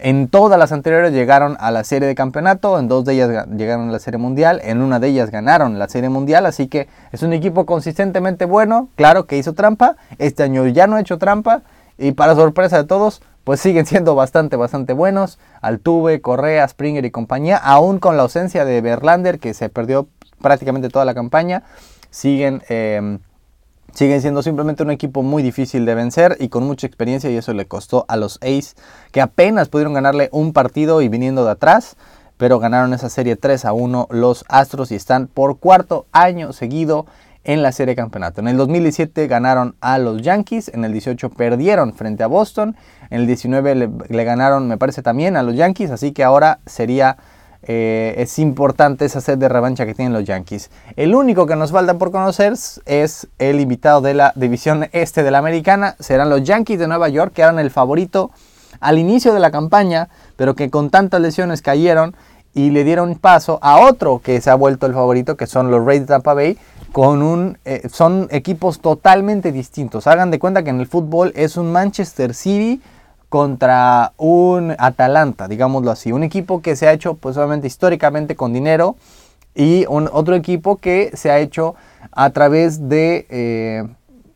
En 0.00 0.28
todas 0.28 0.60
las 0.60 0.70
anteriores 0.70 1.12
llegaron 1.12 1.56
a 1.58 1.72
la 1.72 1.82
serie 1.82 2.06
de 2.06 2.14
campeonato, 2.14 2.78
en 2.78 2.86
dos 2.86 3.04
de 3.04 3.14
ellas 3.14 3.48
llegaron 3.56 3.88
a 3.88 3.92
la 3.92 3.98
serie 3.98 4.18
mundial, 4.18 4.60
en 4.62 4.80
una 4.80 5.00
de 5.00 5.08
ellas 5.08 5.32
ganaron 5.32 5.78
la 5.80 5.88
serie 5.88 6.08
mundial, 6.08 6.46
así 6.46 6.68
que 6.68 6.86
es 7.10 7.24
un 7.24 7.32
equipo 7.32 7.66
consistentemente 7.66 8.44
bueno, 8.44 8.90
claro 8.94 9.26
que 9.26 9.38
hizo 9.38 9.54
trampa, 9.54 9.96
este 10.18 10.44
año 10.44 10.66
ya 10.68 10.86
no 10.86 10.94
ha 10.94 11.00
hecho 11.00 11.18
trampa 11.18 11.62
y 11.96 12.12
para 12.12 12.36
sorpresa 12.36 12.76
de 12.76 12.84
todos, 12.84 13.22
pues 13.48 13.60
siguen 13.60 13.86
siendo 13.86 14.14
bastante, 14.14 14.56
bastante 14.56 14.92
buenos. 14.92 15.38
Altuve, 15.62 16.20
Correa, 16.20 16.68
Springer 16.68 17.06
y 17.06 17.10
compañía, 17.10 17.56
aún 17.56 17.98
con 17.98 18.18
la 18.18 18.24
ausencia 18.24 18.66
de 18.66 18.82
Verlander, 18.82 19.38
que 19.38 19.54
se 19.54 19.70
perdió 19.70 20.06
prácticamente 20.42 20.90
toda 20.90 21.06
la 21.06 21.14
campaña, 21.14 21.62
siguen, 22.10 22.62
em, 22.68 23.20
siguen 23.94 24.20
siendo 24.20 24.42
simplemente 24.42 24.82
un 24.82 24.90
equipo 24.90 25.22
muy 25.22 25.42
difícil 25.42 25.86
de 25.86 25.94
vencer 25.94 26.36
y 26.38 26.50
con 26.50 26.64
mucha 26.64 26.86
experiencia 26.86 27.30
y 27.30 27.38
eso 27.38 27.54
le 27.54 27.66
costó 27.66 28.04
a 28.08 28.18
los 28.18 28.38
A's, 28.42 28.76
que 29.12 29.22
apenas 29.22 29.70
pudieron 29.70 29.94
ganarle 29.94 30.28
un 30.30 30.52
partido 30.52 31.00
y 31.00 31.08
viniendo 31.08 31.46
de 31.46 31.52
atrás, 31.52 31.96
pero 32.36 32.58
ganaron 32.58 32.92
esa 32.92 33.08
serie 33.08 33.36
3 33.36 33.64
a 33.64 33.72
1 33.72 34.08
los 34.10 34.44
Astros 34.50 34.92
y 34.92 34.94
están 34.94 35.26
por 35.26 35.58
cuarto 35.58 36.04
año 36.12 36.52
seguido 36.52 37.06
en 37.48 37.62
la 37.62 37.72
serie 37.72 37.92
de 37.92 37.96
campeonato. 37.96 38.42
En 38.42 38.48
el 38.48 38.58
2017 38.58 39.26
ganaron 39.26 39.74
a 39.80 39.96
los 39.96 40.20
Yankees, 40.20 40.68
en 40.68 40.84
el 40.84 40.92
18 40.92 41.30
perdieron 41.30 41.94
frente 41.94 42.22
a 42.22 42.26
Boston, 42.26 42.76
en 43.08 43.22
el 43.22 43.26
19 43.26 43.74
le, 43.74 44.24
ganaron, 44.24 44.68
me 44.68 44.76
parece, 44.76 45.00
también 45.00 45.34
a 45.34 45.42
los 45.42 45.56
Yankees, 45.56 45.90
así 45.90 46.12
que 46.12 46.24
ahora 46.24 46.58
sería, 46.66 47.16
eh, 47.62 48.16
es 48.18 48.38
importante 48.38 49.06
esa 49.06 49.22
sed 49.22 49.38
de 49.38 49.48
revancha 49.48 49.86
que 49.86 49.94
tienen 49.94 50.12
los 50.12 50.24
Yankees. 50.24 50.70
El 50.94 51.14
único 51.14 51.46
que 51.46 51.56
nos 51.56 51.72
falta 51.72 51.94
por 51.94 52.10
conocer 52.10 52.52
es 52.84 53.28
el 53.38 53.60
invitado 53.60 54.02
de 54.02 54.12
la 54.12 54.34
división 54.36 54.86
este 54.92 55.22
de 55.22 55.30
la 55.30 55.38
americana, 55.38 55.96
serán 56.00 56.28
los 56.28 56.44
Yankees 56.44 56.78
de 56.78 56.86
Nueva 56.86 57.08
York, 57.08 57.32
que 57.32 57.40
eran 57.40 57.58
el 57.58 57.70
favorito 57.70 58.30
al 58.78 58.98
inicio 58.98 59.32
de 59.32 59.40
la 59.40 59.50
campaña, 59.50 60.10
pero 60.36 60.54
que 60.54 60.68
con 60.68 60.90
tantas 60.90 61.22
lesiones 61.22 61.62
cayeron 61.62 62.14
y 62.54 62.70
le 62.70 62.84
dieron 62.84 63.14
paso 63.14 63.58
a 63.62 63.78
otro 63.78 64.20
que 64.22 64.40
se 64.40 64.50
ha 64.50 64.54
vuelto 64.54 64.86
el 64.86 64.92
favorito, 64.92 65.36
que 65.36 65.46
son 65.46 65.70
los 65.70 65.84
Rays 65.84 66.00
de 66.00 66.06
Tampa 66.06 66.34
Bay, 66.34 66.58
con 66.92 67.22
un, 67.22 67.58
eh, 67.64 67.88
son 67.90 68.28
equipos 68.30 68.80
totalmente 68.80 69.52
distintos. 69.52 70.06
Hagan 70.06 70.30
de 70.30 70.38
cuenta 70.38 70.62
que 70.62 70.70
en 70.70 70.80
el 70.80 70.86
fútbol 70.86 71.32
es 71.36 71.56
un 71.56 71.70
Manchester 71.70 72.34
City 72.34 72.80
contra 73.28 74.12
un 74.16 74.74
Atalanta, 74.78 75.48
digámoslo 75.48 75.90
así. 75.90 76.12
Un 76.12 76.22
equipo 76.24 76.62
que 76.62 76.76
se 76.76 76.88
ha 76.88 76.92
hecho, 76.92 77.14
pues 77.14 77.36
obviamente 77.36 77.66
históricamente 77.66 78.36
con 78.36 78.52
dinero 78.52 78.96
y 79.54 79.84
un, 79.88 80.08
otro 80.12 80.34
equipo 80.34 80.76
que 80.76 81.10
se 81.14 81.30
ha 81.30 81.38
hecho 81.38 81.74
a 82.12 82.30
través 82.30 82.88
de, 82.88 83.26
eh, 83.28 83.84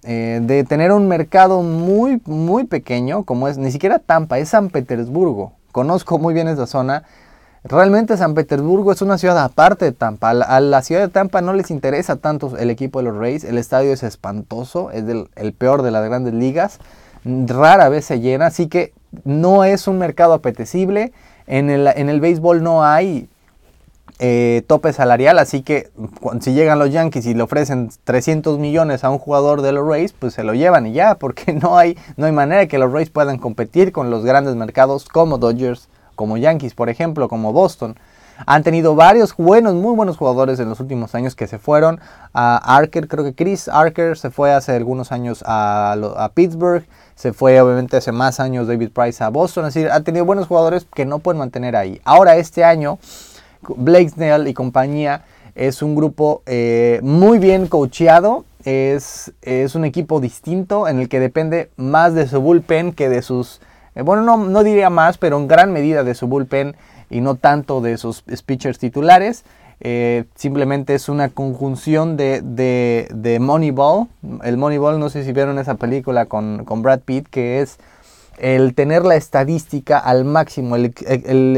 eh, 0.02 0.40
de 0.42 0.64
tener 0.64 0.92
un 0.92 1.08
mercado 1.08 1.62
muy, 1.62 2.20
muy 2.26 2.64
pequeño, 2.64 3.24
como 3.24 3.48
es, 3.48 3.56
ni 3.56 3.70
siquiera 3.70 3.98
Tampa, 3.98 4.38
es 4.38 4.50
San 4.50 4.68
Petersburgo. 4.68 5.52
Conozco 5.70 6.18
muy 6.18 6.34
bien 6.34 6.48
esa 6.48 6.66
zona 6.66 7.04
Realmente 7.64 8.16
San 8.16 8.34
Petersburgo 8.34 8.90
es 8.90 9.02
una 9.02 9.18
ciudad 9.18 9.38
aparte 9.38 9.84
de 9.84 9.92
Tampa. 9.92 10.30
A 10.30 10.60
la, 10.60 10.82
ciudad 10.82 11.02
de 11.02 11.08
Tampa 11.08 11.42
no 11.42 11.52
les 11.52 11.70
interesa 11.70 12.16
tanto 12.16 12.56
el 12.58 12.70
equipo 12.70 12.98
de 12.98 13.04
los 13.04 13.16
Rays. 13.16 13.44
El 13.44 13.56
estadio 13.56 13.92
es 13.92 14.02
espantoso, 14.02 14.90
es 14.90 15.04
el 15.36 15.52
peor 15.52 15.82
de 15.82 15.92
las 15.92 16.04
grandes 16.04 16.34
ligas. 16.34 16.80
Rara 17.24 17.88
vez 17.88 18.04
se 18.04 18.18
llena, 18.18 18.46
así 18.46 18.66
que 18.66 18.92
no 19.24 19.62
es 19.62 19.86
un 19.86 19.98
mercado 19.98 20.32
apetecible. 20.32 21.12
En 21.46 21.70
el, 21.70 21.86
en 21.86 22.08
el 22.08 22.20
béisbol 22.20 22.64
no 22.64 22.84
hay 22.84 23.28
eh, 24.18 24.62
tope 24.66 24.92
salarial, 24.92 25.38
así 25.38 25.62
que 25.62 25.90
si 26.40 26.54
llegan 26.54 26.80
los 26.80 26.90
Yankees 26.90 27.26
y 27.26 27.34
le 27.34 27.42
ofrecen 27.42 27.90
300 28.04 28.58
millones 28.58 29.04
a 29.04 29.10
un 29.10 29.18
jugador 29.18 29.62
de 29.62 29.72
los 29.72 29.86
Rays, 29.86 30.12
pues 30.12 30.34
se 30.34 30.42
lo 30.42 30.54
llevan 30.54 30.86
y 30.86 30.92
ya, 30.92 31.14
porque 31.18 31.52
no 31.52 31.78
hay, 31.78 31.96
no 32.16 32.26
hay 32.26 32.32
manera 32.32 32.66
que 32.66 32.78
los 32.78 32.92
Rays 32.92 33.10
puedan 33.10 33.38
competir 33.38 33.92
con 33.92 34.10
los 34.10 34.24
grandes 34.24 34.56
mercados 34.56 35.04
como 35.04 35.38
Dodgers 35.38 35.88
como 36.14 36.36
Yankees, 36.36 36.74
por 36.74 36.88
ejemplo, 36.88 37.28
como 37.28 37.52
Boston. 37.52 37.96
Han 38.46 38.62
tenido 38.62 38.94
varios 38.94 39.36
buenos, 39.36 39.74
muy 39.74 39.94
buenos 39.94 40.16
jugadores 40.16 40.58
en 40.58 40.68
los 40.68 40.80
últimos 40.80 41.14
años 41.14 41.34
que 41.34 41.46
se 41.46 41.58
fueron. 41.58 42.00
A 42.32 42.76
Arker, 42.76 43.08
creo 43.08 43.24
que 43.24 43.34
Chris 43.34 43.68
Arker 43.68 44.16
se 44.16 44.30
fue 44.30 44.52
hace 44.52 44.72
algunos 44.72 45.12
años 45.12 45.44
a, 45.46 46.30
Pittsburgh. 46.34 46.84
Se 47.14 47.32
fue 47.32 47.60
obviamente 47.60 47.96
hace 47.96 48.10
más 48.10 48.40
años 48.40 48.66
David 48.66 48.90
Price 48.90 49.22
a 49.22 49.28
Boston. 49.28 49.66
Es 49.66 49.74
decir, 49.74 49.90
ha 49.90 50.00
tenido 50.00 50.24
buenos 50.24 50.46
jugadores 50.46 50.86
que 50.92 51.04
no 51.04 51.18
pueden 51.18 51.38
mantener 51.38 51.76
ahí. 51.76 52.00
Ahora 52.04 52.36
este 52.36 52.64
año, 52.64 52.98
Blake 53.62 54.10
Snell 54.10 54.48
y 54.48 54.54
compañía 54.54 55.22
es 55.54 55.82
un 55.82 55.94
grupo 55.94 56.42
eh, 56.46 57.00
muy 57.02 57.38
bien 57.38 57.68
coacheado. 57.68 58.44
Es, 58.64 59.32
es 59.42 59.74
un 59.74 59.84
equipo 59.84 60.20
distinto 60.20 60.88
en 60.88 61.00
el 61.00 61.08
que 61.08 61.20
depende 61.20 61.70
más 61.76 62.14
de 62.14 62.28
su 62.28 62.40
bullpen 62.40 62.92
que 62.92 63.08
de 63.08 63.22
sus 63.22 63.60
eh, 63.94 64.02
bueno, 64.02 64.22
no, 64.22 64.36
no, 64.36 64.62
diría 64.62 64.90
más, 64.90 65.18
pero 65.18 65.38
en 65.38 65.48
gran 65.48 65.72
medida 65.72 66.04
de 66.04 66.14
su 66.14 66.26
bullpen 66.26 66.76
y 67.10 67.20
no 67.20 67.34
tanto 67.34 67.80
de 67.80 67.98
sus 67.98 68.22
pitchers 68.22 68.78
titulares. 68.78 69.44
Eh, 69.84 70.26
simplemente 70.36 70.94
es 70.94 71.08
una 71.08 71.28
conjunción 71.28 72.16
de, 72.16 72.40
de, 72.40 73.38
Moneyball. 73.40 74.06
El 74.44 74.56
Moneyball, 74.56 75.00
no 75.00 75.10
sé 75.10 75.24
si 75.24 75.32
vieron 75.32 75.58
esa 75.58 75.74
película 75.74 76.26
con, 76.26 76.64
Brad 76.64 77.00
Pitt, 77.00 77.26
que 77.28 77.60
es 77.60 77.78
el 78.38 78.74
tener 78.74 79.04
la 79.04 79.16
estadística 79.16 79.98
al 79.98 80.24
máximo, 80.24 80.76
el, 80.76 80.94
el, 81.06 81.56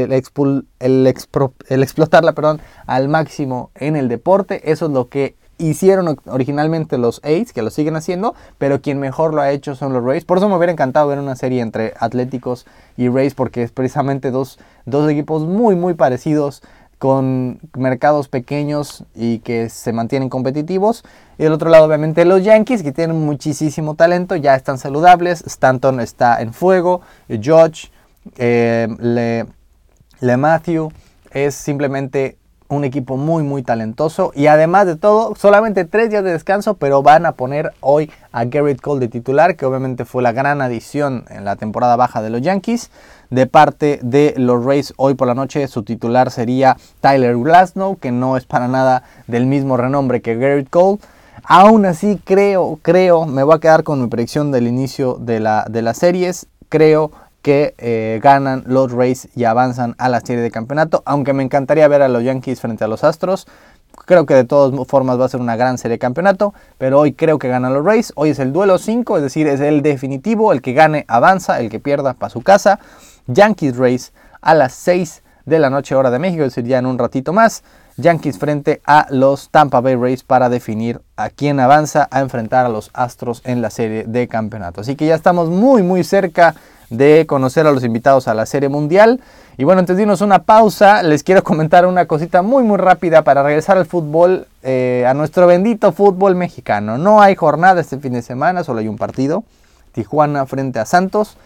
el 0.79 1.07
explotarla 1.07 2.33
perdón, 2.33 2.61
al 2.87 3.07
máximo 3.09 3.69
en 3.75 3.95
el 3.95 4.09
deporte. 4.09 4.71
Eso 4.71 4.87
es 4.87 4.91
lo 4.91 5.07
que 5.07 5.35
hicieron 5.57 6.17
originalmente 6.25 6.97
los 6.97 7.21
A's, 7.23 7.53
que 7.53 7.61
lo 7.61 7.69
siguen 7.69 7.95
haciendo, 7.95 8.35
pero 8.57 8.81
quien 8.81 8.99
mejor 8.99 9.33
lo 9.33 9.41
ha 9.41 9.51
hecho 9.51 9.75
son 9.75 9.93
los 9.93 10.03
Rays. 10.03 10.25
Por 10.25 10.37
eso 10.37 10.49
me 10.49 10.55
hubiera 10.55 10.71
encantado 10.71 11.07
ver 11.07 11.19
una 11.19 11.35
serie 11.35 11.61
entre 11.61 11.93
Atléticos 11.99 12.65
y 12.97 13.09
Rays, 13.09 13.33
porque 13.33 13.63
es 13.63 13.71
precisamente 13.71 14.31
dos, 14.31 14.59
dos 14.85 15.09
equipos 15.09 15.43
muy, 15.43 15.75
muy 15.75 15.93
parecidos, 15.93 16.61
con 16.97 17.59
mercados 17.77 18.29
pequeños 18.29 19.03
y 19.13 19.39
que 19.39 19.69
se 19.69 19.91
mantienen 19.91 20.29
competitivos. 20.29 21.03
Y 21.37 21.43
del 21.43 21.53
otro 21.53 21.69
lado, 21.69 21.85
obviamente, 21.85 22.25
los 22.25 22.43
Yankees, 22.43 22.83
que 22.83 22.91
tienen 22.91 23.25
muchísimo 23.25 23.95
talento, 23.95 24.35
ya 24.35 24.55
están 24.55 24.77
saludables. 24.77 25.43
Stanton 25.45 25.99
está 25.99 26.41
en 26.41 26.53
fuego, 26.53 27.01
George, 27.27 27.89
eh, 28.37 28.87
Le, 28.99 29.45
Le 30.21 30.37
Matthew, 30.37 30.91
es 31.31 31.55
simplemente 31.55 32.37
un 32.67 32.83
equipo 32.83 33.17
muy 33.17 33.43
muy 33.43 33.63
talentoso. 33.63 34.31
Y 34.35 34.47
además 34.47 34.85
de 34.85 34.95
todo 34.95 35.35
solamente 35.35 35.85
tres 35.85 36.09
días 36.09 36.23
de 36.23 36.31
descanso 36.31 36.75
pero 36.75 37.03
van 37.03 37.25
a 37.25 37.33
poner 37.33 37.73
hoy 37.81 38.11
a 38.31 38.45
Garrett 38.45 38.81
Cole 38.81 38.99
de 38.99 39.07
titular 39.07 39.55
que 39.55 39.65
obviamente 39.65 40.05
fue 40.05 40.23
la 40.23 40.31
gran 40.31 40.61
adición 40.61 41.25
en 41.29 41.45
la 41.45 41.55
temporada 41.55 41.95
baja 41.95 42.21
de 42.21 42.29
los 42.29 42.41
Yankees 42.41 42.91
de 43.29 43.47
parte 43.47 43.99
de 44.01 44.33
los 44.37 44.63
Rays. 44.63 44.93
Hoy 44.97 45.15
por 45.15 45.27
la 45.27 45.35
noche 45.35 45.67
su 45.67 45.83
titular 45.83 46.31
sería 46.31 46.77
Tyler 47.01 47.37
Glasnow 47.37 47.97
que 47.97 48.11
no 48.11 48.37
es 48.37 48.45
para 48.45 48.67
nada 48.67 49.03
del 49.27 49.45
mismo 49.45 49.77
renombre 49.77 50.21
que 50.21 50.35
Garrett 50.35 50.69
Cole. 50.69 50.99
Aún 51.43 51.85
así 51.85 52.19
creo 52.23 52.79
creo 52.81 53.25
me 53.25 53.43
voy 53.43 53.55
a 53.55 53.59
quedar 53.59 53.83
con 53.83 54.01
mi 54.01 54.07
predicción 54.07 54.51
del 54.51 54.67
inicio 54.67 55.15
de, 55.15 55.39
la, 55.39 55.65
de 55.69 55.81
las 55.81 55.97
series. 55.97 56.47
Creo 56.69 57.11
que 57.45 57.75
eh, 57.77 58.19
ganan 58.23 58.63
los 58.65 58.91
Rays 58.91 59.27
y 59.35 59.43
avanzan 59.43 59.93
a 59.99 60.09
la 60.09 60.19
serie 60.19 60.41
de 60.41 60.49
campeonato. 60.49 61.03
Aunque 61.05 61.31
me 61.31 61.43
encantaría 61.43 61.87
ver 61.87 62.01
a 62.01 62.07
los 62.07 62.23
Yankees 62.23 62.59
frente 62.59 62.83
a 62.83 62.87
los 62.87 63.03
Astros. 63.03 63.45
Creo 64.07 64.25
que 64.25 64.33
de 64.33 64.45
todas 64.45 64.73
formas 64.87 65.19
va 65.19 65.25
a 65.25 65.29
ser 65.29 65.41
una 65.41 65.55
gran 65.55 65.77
serie 65.77 65.93
de 65.93 65.99
campeonato, 65.99 66.55
pero 66.79 66.99
hoy 66.99 67.13
creo 67.13 67.37
que 67.37 67.47
ganan 67.47 67.75
los 67.75 67.85
Rays. 67.85 68.13
Hoy 68.15 68.31
es 68.31 68.39
el 68.39 68.51
duelo 68.51 68.79
5, 68.79 69.17
es 69.17 69.21
decir, 69.21 69.45
es 69.45 69.59
el 69.59 69.83
definitivo, 69.83 70.53
el 70.53 70.63
que 70.63 70.73
gane 70.73 71.05
avanza, 71.07 71.59
el 71.59 71.69
que 71.69 71.79
pierda 71.79 72.15
para 72.15 72.31
su 72.31 72.41
casa. 72.41 72.79
Yankees 73.27 73.77
Rays 73.77 74.11
a 74.41 74.55
las 74.55 74.73
6 74.73 75.21
de 75.45 75.59
la 75.59 75.69
noche 75.69 75.93
hora 75.93 76.09
de 76.09 76.17
México, 76.17 76.41
es 76.45 76.55
decir, 76.55 76.67
ya 76.67 76.79
en 76.79 76.87
un 76.87 76.97
ratito 76.97 77.31
más. 77.31 77.63
Yankees 77.97 78.39
frente 78.39 78.81
a 78.87 79.05
los 79.11 79.51
Tampa 79.51 79.81
Bay 79.81 79.95
Rays 79.95 80.23
para 80.23 80.49
definir 80.49 80.99
a 81.15 81.29
quién 81.29 81.59
avanza 81.59 82.07
a 82.09 82.21
enfrentar 82.21 82.65
a 82.65 82.69
los 82.69 82.89
Astros 82.95 83.43
en 83.45 83.61
la 83.61 83.69
serie 83.69 84.05
de 84.07 84.27
campeonato. 84.27 84.81
Así 84.81 84.95
que 84.95 85.05
ya 85.05 85.13
estamos 85.13 85.51
muy 85.51 85.83
muy 85.83 86.03
cerca 86.03 86.55
de 86.89 87.25
conocer 87.27 87.67
a 87.67 87.71
los 87.71 87.83
invitados 87.83 88.27
a 88.27 88.33
la 88.33 88.45
serie 88.45 88.69
mundial. 88.69 89.21
Y 89.57 89.63
bueno, 89.63 89.79
antes 89.79 89.95
de 89.95 90.03
irnos 90.03 90.21
una 90.21 90.43
pausa, 90.43 91.03
les 91.03 91.23
quiero 91.23 91.43
comentar 91.43 91.85
una 91.85 92.05
cosita 92.05 92.41
muy 92.41 92.63
muy 92.63 92.77
rápida 92.77 93.23
para 93.23 93.43
regresar 93.43 93.77
al 93.77 93.85
fútbol, 93.85 94.47
eh, 94.63 95.05
a 95.07 95.13
nuestro 95.13 95.47
bendito 95.47 95.91
fútbol 95.91 96.35
mexicano. 96.35 96.97
No 96.97 97.21
hay 97.21 97.35
jornada 97.35 97.81
este 97.81 97.97
fin 97.99 98.13
de 98.13 98.21
semana, 98.21 98.63
solo 98.63 98.79
hay 98.79 98.87
un 98.87 98.97
partido. 98.97 99.43
Tijuana 99.93 100.45
frente 100.45 100.79
a 100.79 100.85
Santos. 100.85 101.37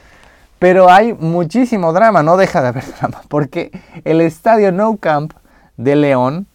Pero 0.60 0.92
hay 0.92 1.14
muchísimo 1.14 1.94
drama, 1.94 2.22
no 2.22 2.36
deja 2.36 2.62
de 2.62 2.68
haber 2.68 2.84
drama, 3.00 3.22
porque 3.30 3.72
el 4.04 4.20
estadio 4.20 4.72
No 4.74 4.98
Camp 4.98 5.34
de 5.78 5.96
León, 5.96 6.48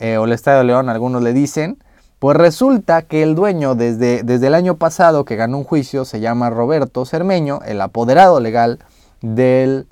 eh, 0.00 0.18
o 0.18 0.24
el 0.24 0.32
Estadio 0.32 0.64
León, 0.64 0.88
algunos 0.88 1.22
le 1.22 1.32
dicen, 1.32 1.78
pues 2.18 2.36
resulta 2.36 3.02
que 3.02 3.22
el 3.22 3.34
dueño 3.34 3.74
desde, 3.74 4.22
desde 4.22 4.46
el 4.46 4.54
año 4.54 4.76
pasado 4.76 5.24
que 5.24 5.36
ganó 5.36 5.58
un 5.58 5.64
juicio 5.64 6.04
se 6.04 6.20
llama 6.20 6.50
Roberto 6.50 7.04
Cermeño, 7.04 7.60
el 7.66 7.80
apoderado 7.80 8.40
legal 8.40 8.78
del 9.20 9.86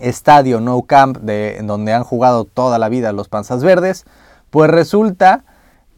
estadio 0.00 0.60
No 0.60 0.82
Camp, 0.82 1.18
de, 1.18 1.60
donde 1.62 1.92
han 1.92 2.04
jugado 2.04 2.44
toda 2.44 2.78
la 2.78 2.88
vida 2.88 3.12
los 3.12 3.28
Panzas 3.28 3.62
Verdes, 3.62 4.04
pues 4.50 4.70
resulta 4.70 5.44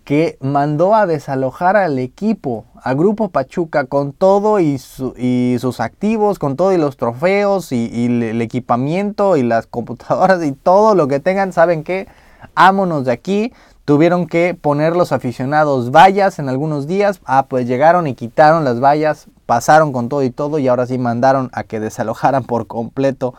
que 0.04 0.38
mandó 0.40 0.94
a 0.94 1.04
desalojar 1.04 1.76
al 1.76 1.98
equipo, 1.98 2.64
a 2.80 2.94
Grupo 2.94 3.30
Pachuca, 3.30 3.86
con 3.86 4.12
todo 4.12 4.60
y, 4.60 4.78
sus 4.78 5.80
activos, 5.80 6.38
con 6.38 6.54
todo 6.54 6.72
y 6.72 6.78
los 6.78 6.96
trofeos 6.96 7.72
y, 7.72 8.06
el 8.06 8.40
equipamiento 8.40 9.36
y 9.36 9.42
las 9.42 9.66
computadoras 9.66 10.44
y 10.44 10.52
todo 10.52 10.94
lo 10.94 11.08
que 11.08 11.18
tengan, 11.18 11.52
¿saben 11.52 11.82
qué? 11.82 12.06
Ámonos 12.54 13.04
de 13.04 13.12
aquí. 13.12 13.52
Tuvieron 13.86 14.26
que 14.26 14.58
poner 14.60 14.96
los 14.96 15.12
aficionados 15.12 15.92
vallas 15.92 16.40
en 16.40 16.48
algunos 16.48 16.88
días. 16.88 17.20
Ah, 17.24 17.46
pues 17.48 17.68
llegaron 17.68 18.08
y 18.08 18.14
quitaron 18.14 18.64
las 18.64 18.80
vallas, 18.80 19.28
pasaron 19.46 19.92
con 19.92 20.08
todo 20.08 20.24
y 20.24 20.30
todo 20.30 20.58
y 20.58 20.66
ahora 20.66 20.86
sí 20.86 20.98
mandaron 20.98 21.50
a 21.52 21.62
que 21.62 21.78
desalojaran 21.78 22.42
por 22.42 22.66
completo 22.66 23.34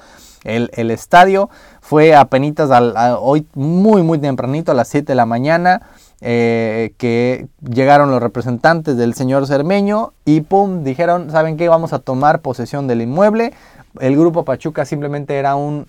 el, 0.46 0.90
estadio. 0.90 1.50
Fue 1.82 2.16
apenas 2.16 2.72
hoy 3.20 3.46
muy 3.56 4.04
muy 4.04 4.20
tempranito 4.20 4.72
a 4.72 4.76
las 4.76 4.88
7 4.88 5.06
de 5.06 5.16
la 5.16 5.26
mañana. 5.26 5.82
Eh, 6.22 6.94
que 6.98 7.48
llegaron 7.62 8.10
los 8.10 8.24
representantes 8.24 8.98
del 8.98 9.14
señor 9.14 9.46
Cermeño 9.46 10.14
y 10.26 10.42
pum, 10.42 10.84
dijeron, 10.84 11.30
¿saben 11.30 11.58
qué? 11.58 11.70
Vamos 11.70 11.94
a 11.94 12.00
tomar 12.00 12.40
posesión 12.40 12.88
del 12.88 13.02
inmueble. 13.02 13.54
El 14.00 14.18
grupo 14.18 14.46
Pachuca 14.46 14.86
simplemente 14.86 15.36
era 15.36 15.56
un... 15.56 15.88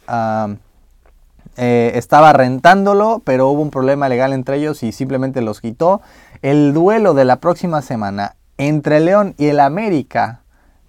Eh, 1.60 1.92
estaba 1.96 2.32
rentándolo, 2.32 3.20
pero 3.24 3.48
hubo 3.48 3.60
un 3.60 3.70
problema 3.70 4.08
legal 4.08 4.32
entre 4.32 4.56
ellos 4.56 4.82
y 4.82 4.92
simplemente 4.92 5.42
los 5.42 5.60
quitó. 5.60 6.00
El 6.40 6.72
duelo 6.72 7.14
de 7.14 7.24
la 7.24 7.36
próxima 7.36 7.82
semana 7.82 8.36
entre 8.56 9.00
León 9.00 9.34
y 9.38 9.48
el 9.48 9.58
América, 9.58 10.42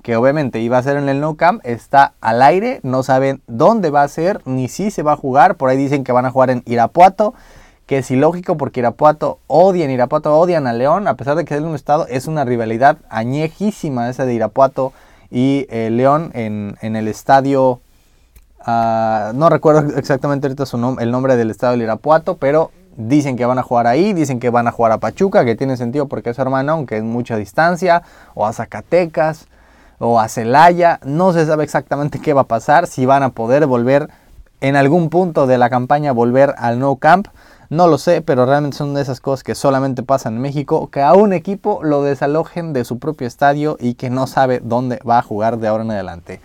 que 0.03 0.15
obviamente 0.15 0.59
iba 0.59 0.77
a 0.77 0.83
ser 0.83 0.97
en 0.97 1.09
el 1.09 1.19
No 1.19 1.35
Camp, 1.35 1.59
está 1.65 2.13
al 2.21 2.41
aire. 2.43 2.79
No 2.83 3.03
saben 3.03 3.41
dónde 3.47 3.89
va 3.89 4.03
a 4.03 4.07
ser 4.07 4.41
ni 4.45 4.67
si 4.67 4.91
se 4.91 5.03
va 5.03 5.13
a 5.13 5.17
jugar. 5.17 5.55
Por 5.55 5.69
ahí 5.69 5.77
dicen 5.77 6.03
que 6.03 6.11
van 6.11 6.25
a 6.25 6.31
jugar 6.31 6.51
en 6.51 6.63
Irapuato 6.65 7.33
que 7.89 7.97
es 7.97 8.11
ilógico 8.11 8.55
porque 8.55 8.81
Irapuato 8.81 9.39
odian, 9.47 9.89
Irapuato 9.89 10.37
odian 10.37 10.67
a 10.67 10.73
León, 10.73 11.07
a 11.07 11.15
pesar 11.15 11.35
de 11.35 11.43
que 11.43 11.55
es 11.55 11.61
un 11.61 11.73
estado, 11.73 12.05
es 12.05 12.27
una 12.27 12.45
rivalidad 12.45 12.99
añejísima 13.09 14.07
esa 14.07 14.27
de 14.27 14.35
Irapuato 14.35 14.93
y 15.31 15.65
eh, 15.71 15.89
León 15.89 16.29
en, 16.35 16.77
el 16.81 17.07
estadio, 17.07 17.81
ah, 18.61 19.31
no 19.35 19.49
recuerdo 19.49 19.97
exactamente 19.97 20.47
ahorita 20.47 20.63
el 20.99 21.11
nombre 21.11 21.35
del 21.35 21.51
estadio 21.51 21.77
de 21.77 21.83
Irapuato, 21.83 22.37
pero 22.37 22.71
dicen 22.97 23.37
que 23.37 23.45
van 23.45 23.59
a 23.59 23.63
jugar 23.63 23.87
ahí, 23.87 24.13
dicen 24.13 24.39
que 24.39 24.49
van 24.49 24.67
a 24.67 24.71
jugar 24.71 24.91
a 24.91 24.97
Pachuca, 24.99 25.45
que 25.45 25.55
tiene 25.55 25.77
sentido 25.77 26.07
porque 26.07 26.31
es 26.31 26.39
hermano, 26.39 26.73
aunque 26.73 26.97
es 26.97 27.03
mucha 27.03 27.37
distancia, 27.37 28.03
o 28.33 28.45
a 28.45 28.53
Zacatecas, 28.53 29.47
o 29.99 30.19
a 30.19 30.27
Celaya, 30.27 30.99
no 31.03 31.33
se 31.33 31.45
sabe 31.45 31.63
exactamente 31.63 32.19
qué 32.19 32.33
va 32.33 32.41
a 32.41 32.47
pasar, 32.47 32.87
si 32.87 33.05
van 33.05 33.23
a 33.23 33.29
poder 33.29 33.65
volver 33.65 34.09
en 34.61 34.75
algún 34.75 35.09
punto 35.09 35.47
de 35.47 35.57
la 35.57 35.69
campaña, 35.69 36.11
volver 36.11 36.53
al 36.57 36.79
No 36.79 36.97
Camp. 36.97 37.27
No 37.69 37.87
lo 37.87 37.99
sé, 37.99 38.21
pero 38.21 38.47
realmente 38.47 38.77
son 38.77 38.95
de 38.95 39.01
esas 39.01 39.21
cosas 39.21 39.43
que 39.43 39.53
solamente 39.53 40.01
pasan 40.01 40.35
en 40.35 40.41
México, 40.41 40.89
que 40.89 41.03
a 41.03 41.13
un 41.13 41.33
equipo 41.33 41.81
lo 41.83 42.01
desalojen 42.01 42.73
de 42.73 42.83
su 42.83 42.97
propio 42.97 43.27
estadio 43.27 43.77
y 43.79 43.93
que 43.93 44.09
no 44.09 44.25
sabe 44.25 44.59
dónde 44.63 44.99
va 45.07 45.19
a 45.19 45.21
jugar 45.21 45.59
de 45.59 45.67
ahora 45.67 45.83
en 45.83 45.91
adelante. 45.91 46.41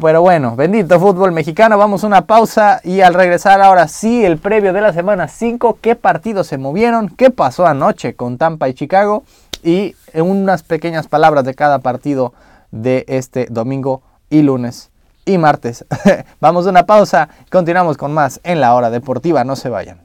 Pero 0.00 0.22
bueno, 0.22 0.56
bendito 0.56 0.98
fútbol 0.98 1.32
mexicano, 1.32 1.76
vamos 1.76 2.02
a 2.02 2.06
una 2.06 2.26
pausa 2.26 2.80
y 2.82 3.02
al 3.02 3.14
regresar 3.14 3.60
ahora 3.60 3.88
sí 3.88 4.24
el 4.24 4.38
previo 4.38 4.72
de 4.72 4.80
la 4.80 4.92
semana 4.92 5.28
5, 5.28 5.78
qué 5.82 5.94
partidos 5.96 6.46
se 6.46 6.56
movieron, 6.56 7.10
qué 7.10 7.30
pasó 7.30 7.66
anoche 7.66 8.14
con 8.14 8.38
Tampa 8.38 8.68
y 8.68 8.74
Chicago 8.74 9.22
y 9.62 9.94
unas 10.14 10.62
pequeñas 10.62 11.08
palabras 11.08 11.44
de 11.44 11.54
cada 11.54 11.80
partido 11.80 12.32
de 12.70 13.04
este 13.08 13.46
domingo 13.50 14.02
y 14.30 14.42
lunes 14.42 14.90
y 15.26 15.36
martes. 15.36 15.84
Vamos 16.40 16.66
a 16.66 16.70
una 16.70 16.86
pausa, 16.86 17.28
continuamos 17.50 17.98
con 17.98 18.14
más 18.14 18.40
en 18.44 18.60
la 18.60 18.74
hora 18.74 18.88
deportiva, 18.88 19.44
no 19.44 19.56
se 19.56 19.68
vayan. 19.68 20.00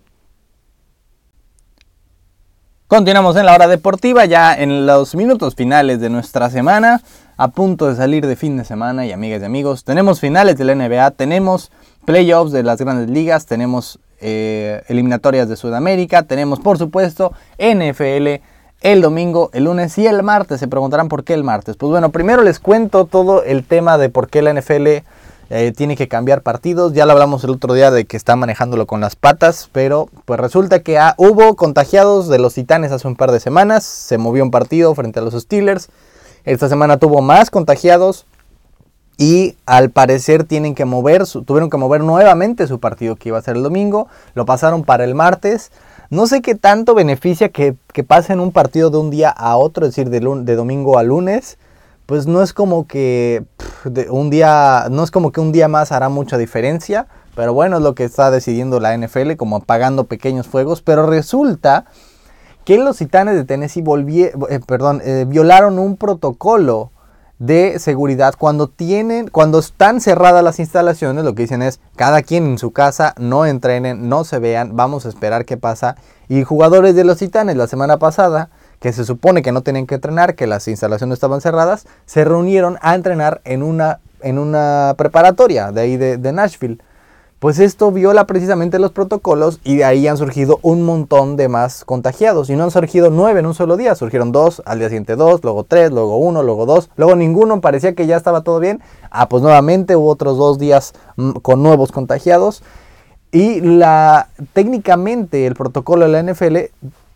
Continuamos 2.88 3.36
en 3.36 3.48
la 3.48 3.56
hora 3.56 3.68
deportiva, 3.68 4.26
ya 4.26 4.54
en 4.54 4.86
los 4.86 5.16
minutos 5.16 5.56
finales 5.56 6.00
de 6.00 6.10
nuestra 6.10 6.52
semana, 6.52 7.02
a 7.38 7.50
punto 7.50 7.88
de 7.88 7.96
salir 7.96 8.26
de 8.26 8.36
fin 8.36 8.58
de 8.58 8.66
semana 8.66 9.06
y 9.06 9.12
amigas 9.12 9.42
y 9.42 9.46
amigos, 9.46 9.84
tenemos 9.84 10.20
finales 10.20 10.58
de 10.58 10.66
la 10.66 10.76
NBA, 10.76 11.12
tenemos 11.12 11.72
playoffs 12.06 12.52
de 12.52 12.64
las 12.64 12.80
grandes 12.80 13.10
ligas, 13.10 13.46
tenemos 13.46 14.00
eh, 14.22 14.82
eliminatorias 14.88 15.50
de 15.50 15.56
Sudamérica, 15.56 16.24
tenemos 16.24 16.60
por 16.60 16.78
supuesto 16.78 17.34
NFL 17.58 18.42
el 18.82 19.02
domingo, 19.02 19.50
el 19.54 19.64
lunes 19.64 19.98
y 19.98 20.06
el 20.06 20.22
martes. 20.22 20.60
Se 20.60 20.68
preguntarán 20.68 21.10
por 21.10 21.24
qué 21.24 21.34
el 21.34 21.44
martes. 21.44 21.76
Pues 21.76 21.90
bueno, 21.90 22.12
primero 22.12 22.44
les 22.44 22.60
cuento 22.60 23.06
todo 23.06 23.44
el 23.44 23.66
tema 23.66 23.98
de 23.98 24.10
por 24.10 24.30
qué 24.30 24.42
la 24.42 24.54
NFL 24.54 24.88
eh, 25.50 25.74
tiene 25.76 25.96
que 25.96 26.08
cambiar 26.08 26.42
partidos. 26.42 26.94
Ya 26.94 27.06
lo 27.06 27.14
hablamos 27.14 27.44
el 27.44 27.52
otro 27.52 27.74
día 27.74 27.92
de 27.92 28.06
que 28.06 28.18
está 28.18 28.36
manejándolo 28.36 28.86
con 28.86 29.02
las 29.02 29.16
patas, 29.16 29.70
pero 29.72 30.10
pues 30.26 30.40
resulta 30.40 30.82
que 30.82 30.98
ah, 30.98 31.16
hubo 31.18 31.56
contagiados 31.56 32.28
de 32.28 32.40
los 32.40 32.54
Titanes 32.54 32.92
hace 32.92 33.08
un 33.08 33.16
par 33.16 33.32
de 33.32 33.40
semanas. 33.40 33.84
Se 33.84 34.18
movió 34.18 34.44
un 34.44 34.52
partido 34.52 34.94
frente 34.94 35.20
a 35.20 35.24
los 35.24 35.34
Steelers. 35.34 35.90
Esta 36.46 36.70
semana 36.70 36.98
tuvo 36.98 37.22
más 37.22 37.50
contagiados 37.50 38.28
y 39.18 39.56
al 39.66 39.90
parecer 39.90 40.44
tienen 40.44 40.76
que 40.76 40.86
mover, 40.86 41.24
tuvieron 41.46 41.70
que 41.72 41.78
mover 41.78 42.02
nuevamente 42.02 42.68
su 42.68 42.80
partido 42.80 43.16
que 43.16 43.30
iba 43.30 43.40
a 43.40 43.42
ser 43.42 43.56
el 43.56 43.64
domingo. 43.64 44.08
Lo 44.36 44.46
pasaron 44.46 44.84
para 44.84 45.06
el 45.06 45.16
martes. 45.16 45.72
No 46.12 46.28
sé 46.28 46.44
qué 46.44 46.54
tanto 46.54 46.94
beneficia 46.94 47.50
que, 47.50 47.76
que 47.94 48.04
pasen 48.04 48.40
un 48.40 48.52
partido 48.52 48.92
de 48.92 48.98
un 48.98 49.10
día 49.10 49.30
a 49.30 49.58
otro, 49.58 49.86
es 49.86 49.96
decir, 49.96 50.12
de, 50.12 50.20
de 50.20 50.56
domingo 50.56 51.00
a 51.00 51.04
lunes. 51.04 51.58
Pues 52.06 52.28
no 52.28 52.44
es 52.44 52.54
como 52.54 52.86
que 52.86 53.44
un 54.10 54.30
día, 54.30 54.88
no 54.92 55.04
es 55.04 55.10
como 55.10 55.32
que 55.32 55.42
un 55.42 55.52
día 55.52 55.68
más 55.68 55.92
hará 55.92 56.10
mucha 56.10 56.38
diferencia, 56.38 57.08
pero 57.36 57.56
bueno, 57.56 57.78
es 57.78 57.84
lo 57.84 57.96
que 57.96 58.04
está 58.04 58.30
decidiendo 58.30 58.80
la 58.80 58.96
NFL, 58.96 59.34
como 59.38 59.56
apagando 59.56 60.04
pequeños 60.04 60.46
fuegos. 60.46 60.84
Pero 60.84 61.08
resulta 61.08 61.86
que 62.66 62.78
los 62.80 62.98
titanes 62.98 63.36
de 63.36 63.46
Tennessee 63.46 63.84
eh, 63.88 64.34
eh, 64.50 65.26
violaron 65.28 65.80
un 65.80 65.96
protocolo 65.96 66.92
de 67.38 67.80
seguridad 67.80 68.34
cuando 68.38 68.68
tienen, 68.68 69.28
cuando 69.28 69.60
están 69.60 70.02
cerradas 70.02 70.44
las 70.44 70.60
instalaciones, 70.60 71.24
lo 71.24 71.36
que 71.36 71.44
dicen 71.44 71.62
es 71.62 71.80
cada 71.96 72.24
quien 72.24 72.46
en 72.46 72.58
su 72.58 72.72
casa, 72.72 73.14
no 73.18 73.46
entrenen, 73.46 74.10
no 74.10 74.24
se 74.24 74.40
vean, 74.40 74.76
vamos 74.76 75.06
a 75.06 75.10
esperar 75.10 75.46
qué 75.46 75.58
pasa. 75.58 75.96
Y 76.28 76.44
jugadores 76.44 76.96
de 76.96 77.04
los 77.04 77.18
Titanes 77.18 77.56
la 77.56 77.68
semana 77.68 77.98
pasada, 77.98 78.50
que 78.80 78.94
se 78.94 79.06
supone 79.06 79.42
que 79.42 79.52
no 79.52 79.62
tenían 79.62 79.86
que 79.86 79.96
entrenar, 79.96 80.36
que 80.36 80.48
las 80.48 80.68
instalaciones 80.68 81.18
estaban 81.18 81.42
cerradas, 81.42 81.86
se 82.06 82.24
reunieron 82.24 82.78
a 82.82 82.96
entrenar 82.96 83.42
en 83.44 83.64
una, 83.64 84.00
en 84.22 84.40
una 84.40 84.96
preparatoria 84.98 85.72
de 85.72 85.82
ahí 85.82 85.98
de 85.98 86.32
Nashville. 86.32 86.80
Pues 87.40 87.60
esto 87.60 87.92
viola 87.92 88.26
precisamente 88.26 88.80
los 88.80 88.92
protocolos 88.92 89.60
y 89.66 89.76
de 89.76 89.84
ahí 89.84 90.08
han 90.08 90.18
surgido 90.18 90.60
un 90.62 90.84
montón 90.84 91.36
de 91.36 91.50
más 91.50 91.84
contagiados. 91.84 92.50
Y 92.50 92.56
no 92.56 92.64
han 92.64 92.72
surgido 92.72 93.10
nueve 93.10 93.42
en 93.42 93.46
un 93.46 93.54
solo 93.54 93.76
día, 93.76 93.94
surgieron 93.94 94.32
dos, 94.32 94.64
al 94.66 94.80
día 94.80 94.88
siguiente 94.88 95.18
dos, 95.18 95.44
luego 95.44 95.66
tres, 95.66 95.92
luego 95.92 96.18
uno, 96.18 96.44
luego 96.44 96.66
dos, 96.66 96.90
luego 96.96 97.16
ninguno, 97.16 97.60
parecía 97.60 97.94
que 97.94 98.08
ya 98.08 98.16
estaba 98.16 98.42
todo 98.42 98.60
bien. 98.62 98.82
Ah, 99.12 99.28
pues 99.28 99.44
nuevamente 99.44 99.98
hubo 99.98 100.10
otros 100.10 100.38
dos 100.38 100.60
días 100.60 100.94
mm, 101.18 101.32
con 101.42 101.62
nuevos 101.62 101.92
contagiados. 101.92 102.64
Y 103.34 103.60
la, 103.60 104.30
técnicamente 104.54 105.46
el 105.46 105.56
protocolo 105.56 106.06
de 106.10 106.12
la 106.12 106.24
NFL, 106.24 106.58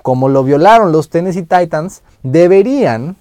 como 0.04 0.28
lo 0.28 0.44
violaron 0.44 0.92
los 0.92 1.10
Tennessee 1.10 1.44
Titans, 1.44 2.02
deberían, 2.24 3.16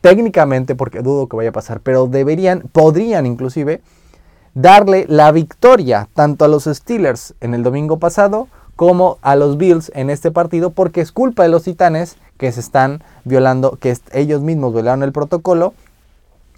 técnicamente, 0.00 0.76
porque 0.76 1.02
dudo 1.02 1.26
que 1.26 1.36
vaya 1.36 1.48
a 1.48 1.52
pasar, 1.52 1.80
pero 1.80 2.06
deberían, 2.06 2.60
podrían 2.70 3.26
inclusive, 3.26 3.82
darle 4.56 5.04
la 5.08 5.30
victoria 5.32 6.08
tanto 6.14 6.46
a 6.46 6.48
los 6.48 6.64
Steelers 6.64 7.34
en 7.42 7.52
el 7.52 7.62
domingo 7.62 7.98
pasado 7.98 8.48
como 8.74 9.18
a 9.20 9.36
los 9.36 9.58
Bills 9.58 9.92
en 9.94 10.08
este 10.08 10.30
partido 10.30 10.70
porque 10.70 11.02
es 11.02 11.12
culpa 11.12 11.42
de 11.42 11.50
los 11.50 11.64
Titanes 11.64 12.16
que 12.38 12.50
se 12.50 12.60
están 12.60 13.02
violando, 13.24 13.72
que 13.78 13.94
ellos 14.12 14.40
mismos 14.40 14.72
violaron 14.72 15.02
el 15.02 15.12
protocolo 15.12 15.74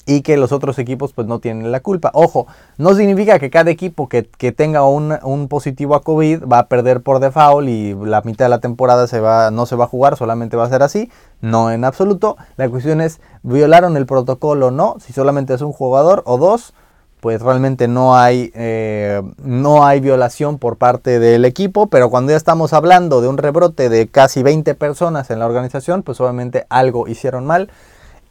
y 0.07 0.23
que 0.23 0.37
los 0.37 0.53
otros 0.53 0.79
equipos 0.79 1.13
pues 1.13 1.27
no 1.27 1.41
tienen 1.41 1.73
la 1.73 1.81
culpa. 1.81 2.13
Ojo, 2.15 2.47
no 2.79 2.95
significa 2.95 3.41
que 3.41 3.51
cada 3.51 3.71
equipo 3.73 4.09
que, 4.09 4.23
tenga 4.53 4.85
un, 4.85 5.49
positivo 5.49 5.97
a 5.97 6.03
COVID 6.03 6.45
va 6.51 6.61
a 6.61 6.67
perder 6.69 7.03
por 7.03 7.19
default 7.19 7.69
y 7.69 7.95
la 7.95 8.23
mitad 8.23 8.45
de 8.45 8.49
la 8.49 8.61
temporada 8.61 9.09
se 9.09 9.19
va, 9.19 9.51
no 9.51 9.67
se 9.67 9.75
va 9.75 9.85
a 9.85 9.89
jugar, 9.89 10.17
solamente 10.17 10.57
va 10.57 10.65
a 10.65 10.69
ser 10.71 10.85
así. 10.85 11.11
No 11.41 11.71
en 11.73 11.85
absoluto. 11.85 12.37
La 12.57 12.69
cuestión 12.71 13.01
es, 13.01 13.21
¿violaron 13.43 13.97
el 13.97 14.07
protocolo 14.07 14.69
o 14.69 14.71
no? 14.71 14.97
Si 15.01 15.13
solamente 15.13 15.53
es 15.53 15.61
un 15.61 15.73
jugador 15.73 16.23
o 16.25 16.39
dos, 16.39 16.73
pues 17.21 17.43
realmente 17.43 17.89
no 17.89 18.17
hay, 18.17 18.53
eh, 18.55 19.23
no 19.43 19.85
hay 19.85 20.01
violación 20.01 20.59
por 20.59 20.77
parte 20.77 21.19
del 21.19 21.45
equipo, 21.45 21.89
pero 21.89 22.11
cuando 22.11 22.31
ya 22.31 22.37
estamos 22.37 22.73
hablando 22.73 23.21
de 23.21 23.29
un 23.29 23.39
rebrote 23.39 23.89
de 23.89 24.09
casi 24.09 24.43
20 24.43 24.75
personas 24.75 25.31
en 25.31 25.39
la 25.39 25.47
organización, 25.47 26.03
pues 26.03 26.21
obviamente 26.21 26.67
algo 26.69 27.09
hicieron 27.09 27.47
mal 27.47 27.71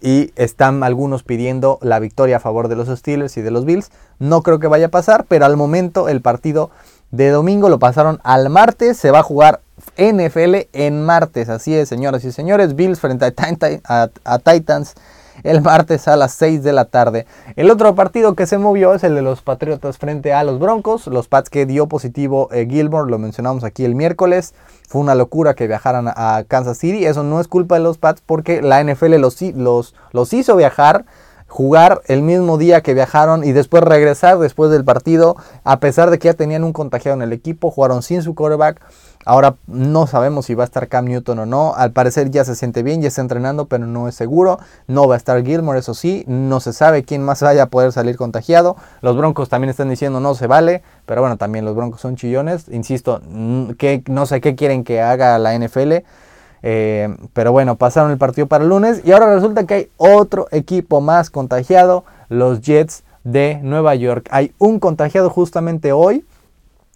y 0.01 0.31
están 0.35 0.83
algunos 0.83 1.23
pidiendo 1.23 1.79
la 1.81 1.99
victoria 1.99 2.37
a 2.37 2.39
favor 2.39 2.67
de 2.67 2.75
los 2.75 2.87
Steelers 2.87 3.37
y 3.37 3.41
de 3.41 3.51
los 3.51 3.65
Bills. 3.65 3.89
No 4.19 4.41
creo 4.41 4.59
que 4.59 4.67
vaya 4.67 4.87
a 4.87 4.89
pasar, 4.89 5.25
pero 5.27 5.45
al 5.45 5.57
momento 5.57 6.09
el 6.09 6.21
partido 6.21 6.69
de 7.11 7.29
domingo 7.29 7.69
lo 7.69 7.79
pasaron 7.79 8.19
al 8.23 8.49
martes. 8.49 8.97
Se 8.97 9.11
va 9.11 9.19
a 9.19 9.23
jugar 9.23 9.61
NFL 9.97 10.67
en 10.73 11.03
martes. 11.03 11.49
Así 11.49 11.75
es, 11.75 11.89
señoras 11.89 12.23
y 12.23 12.31
señores. 12.31 12.75
Bills 12.75 12.99
frente 12.99 13.25
a, 13.25 14.39
Titans 14.39 14.95
el 15.43 15.61
martes 15.61 16.07
a 16.07 16.15
las 16.15 16.33
6 16.33 16.63
de 16.63 16.73
la 16.73 16.85
tarde. 16.85 17.25
El 17.55 17.71
otro 17.71 17.95
partido 17.95 18.35
que 18.35 18.47
se 18.47 18.57
movió 18.57 18.93
es 18.93 19.03
el 19.03 19.15
de 19.15 19.21
los 19.21 19.41
Patriotas 19.41 19.97
frente 19.97 20.33
a 20.33 20.43
los 20.43 20.59
Broncos. 20.59 21.07
Los 21.07 21.27
Pats 21.27 21.49
que 21.49 21.65
dio 21.65 21.87
positivo 21.87 22.49
eh, 22.51 22.67
Gilmore, 22.69 23.09
lo 23.09 23.19
mencionamos 23.19 23.63
aquí 23.63 23.85
el 23.85 23.95
miércoles. 23.95 24.53
Fue 24.87 25.01
una 25.01 25.15
locura 25.15 25.53
que 25.53 25.67
viajaran 25.67 26.07
a 26.07 26.43
Kansas 26.47 26.77
City. 26.77 27.05
Eso 27.05 27.23
no 27.23 27.39
es 27.39 27.47
culpa 27.47 27.75
de 27.75 27.81
los 27.81 27.97
Pats 27.97 28.21
porque 28.25 28.61
la 28.61 28.83
NFL 28.83 29.15
los, 29.15 29.41
los, 29.41 29.95
los 30.11 30.33
hizo 30.33 30.55
viajar 30.55 31.05
jugar 31.47 32.01
el 32.07 32.21
mismo 32.21 32.57
día 32.57 32.81
que 32.81 32.93
viajaron 32.93 33.43
y 33.43 33.53
después 33.53 33.81
regresar 33.83 34.37
después 34.37 34.69
del 34.69 34.83
partido, 34.83 35.37
a 35.63 35.79
pesar 35.79 36.09
de 36.09 36.19
que 36.19 36.27
ya 36.27 36.33
tenían 36.33 36.63
un 36.63 36.73
contagiado 36.73 37.15
en 37.15 37.21
el 37.21 37.33
equipo, 37.33 37.71
jugaron 37.71 38.03
sin 38.03 38.21
su 38.21 38.35
quarterback. 38.35 38.81
Ahora 39.27 39.57
no 39.67 40.07
sabemos 40.07 40.45
si 40.45 40.55
va 40.55 40.63
a 40.63 40.65
estar 40.65 40.87
Cam 40.87 41.03
Newton 41.03 41.39
o 41.39 41.45
no. 41.45 41.73
Al 41.75 41.91
parecer 41.91 42.31
ya 42.31 42.45
se 42.45 42.55
siente 42.55 42.81
bien, 42.81 43.01
ya 43.01 43.09
está 43.09 43.19
entrenando, 43.19 43.65
pero 43.65 43.85
no 43.85 44.07
es 44.07 44.15
seguro. 44.15 44.57
No 44.87 45.05
va 45.05 45.15
a 45.15 45.17
estar 45.17 45.43
Gilmore, 45.43 45.79
eso 45.79 45.93
sí. 45.93 46.23
No 46.27 46.61
se 46.61 46.71
sabe 46.71 47.03
quién 47.03 47.25
más 47.25 47.41
vaya 47.41 47.63
a 47.63 47.65
poder 47.65 47.91
salir 47.91 48.15
contagiado. 48.15 48.77
Los 49.01 49.17
Broncos 49.17 49.49
también 49.49 49.69
están 49.69 49.89
diciendo 49.89 50.21
no 50.21 50.33
se 50.33 50.47
vale. 50.47 50.81
Pero 51.05 51.19
bueno, 51.19 51.35
también 51.35 51.65
los 51.65 51.75
Broncos 51.75 51.99
son 51.99 52.15
chillones. 52.15 52.69
Insisto, 52.69 53.19
que 53.77 54.01
no 54.07 54.25
sé 54.27 54.39
qué 54.39 54.55
quieren 54.55 54.85
que 54.85 55.01
haga 55.01 55.37
la 55.39 55.59
NFL. 55.59 56.05
Eh, 56.63 57.13
pero 57.33 57.51
bueno, 57.51 57.75
pasaron 57.75 58.11
el 58.11 58.17
partido 58.17 58.47
para 58.47 58.63
el 58.63 58.69
lunes. 58.69 59.01
Y 59.03 59.11
ahora 59.11 59.35
resulta 59.35 59.65
que 59.65 59.73
hay 59.73 59.89
otro 59.97 60.47
equipo 60.51 61.01
más 61.01 61.29
contagiado. 61.29 62.05
Los 62.29 62.61
Jets 62.61 63.03
de 63.25 63.59
Nueva 63.61 63.93
York. 63.95 64.29
Hay 64.31 64.53
un 64.57 64.79
contagiado 64.79 65.29
justamente 65.29 65.91
hoy 65.91 66.23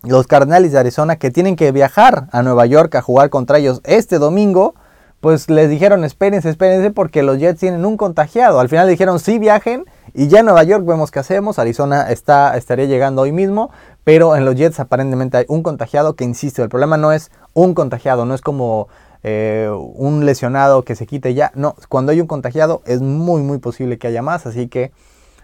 los 0.03 0.27
Cardenales 0.27 0.71
de 0.71 0.79
Arizona 0.79 1.17
que 1.17 1.31
tienen 1.31 1.55
que 1.55 1.71
viajar 1.71 2.27
a 2.31 2.41
Nueva 2.41 2.65
York 2.65 2.95
a 2.95 3.01
jugar 3.01 3.29
contra 3.29 3.59
ellos 3.59 3.81
este 3.83 4.17
domingo, 4.17 4.73
pues 5.19 5.49
les 5.49 5.69
dijeron 5.69 6.03
espérense, 6.03 6.49
espérense 6.49 6.89
porque 6.89 7.21
los 7.21 7.37
Jets 7.37 7.59
tienen 7.59 7.85
un 7.85 7.97
contagiado. 7.97 8.59
Al 8.59 8.69
final 8.69 8.89
dijeron 8.89 9.19
sí 9.19 9.37
viajen 9.37 9.85
y 10.13 10.27
ya 10.27 10.39
en 10.39 10.45
Nueva 10.45 10.63
York 10.63 10.83
vemos 10.85 11.11
qué 11.11 11.19
hacemos. 11.19 11.59
Arizona 11.59 12.09
está, 12.11 12.57
estaría 12.57 12.85
llegando 12.85 13.21
hoy 13.21 13.31
mismo, 13.31 13.69
pero 14.03 14.35
en 14.35 14.45
los 14.45 14.55
Jets 14.55 14.79
aparentemente 14.79 15.37
hay 15.37 15.45
un 15.47 15.61
contagiado 15.61 16.15
que 16.15 16.23
insisto, 16.23 16.63
el 16.63 16.69
problema 16.69 16.97
no 16.97 17.11
es 17.11 17.29
un 17.53 17.75
contagiado, 17.75 18.25
no 18.25 18.33
es 18.33 18.41
como 18.41 18.87
eh, 19.21 19.69
un 19.71 20.25
lesionado 20.25 20.81
que 20.83 20.95
se 20.95 21.05
quite 21.05 21.35
ya. 21.35 21.51
No, 21.53 21.75
cuando 21.87 22.11
hay 22.11 22.19
un 22.19 22.27
contagiado 22.27 22.81
es 22.85 23.01
muy 23.01 23.43
muy 23.43 23.59
posible 23.59 23.99
que 23.99 24.07
haya 24.07 24.23
más, 24.23 24.47
así 24.47 24.67
que 24.67 24.91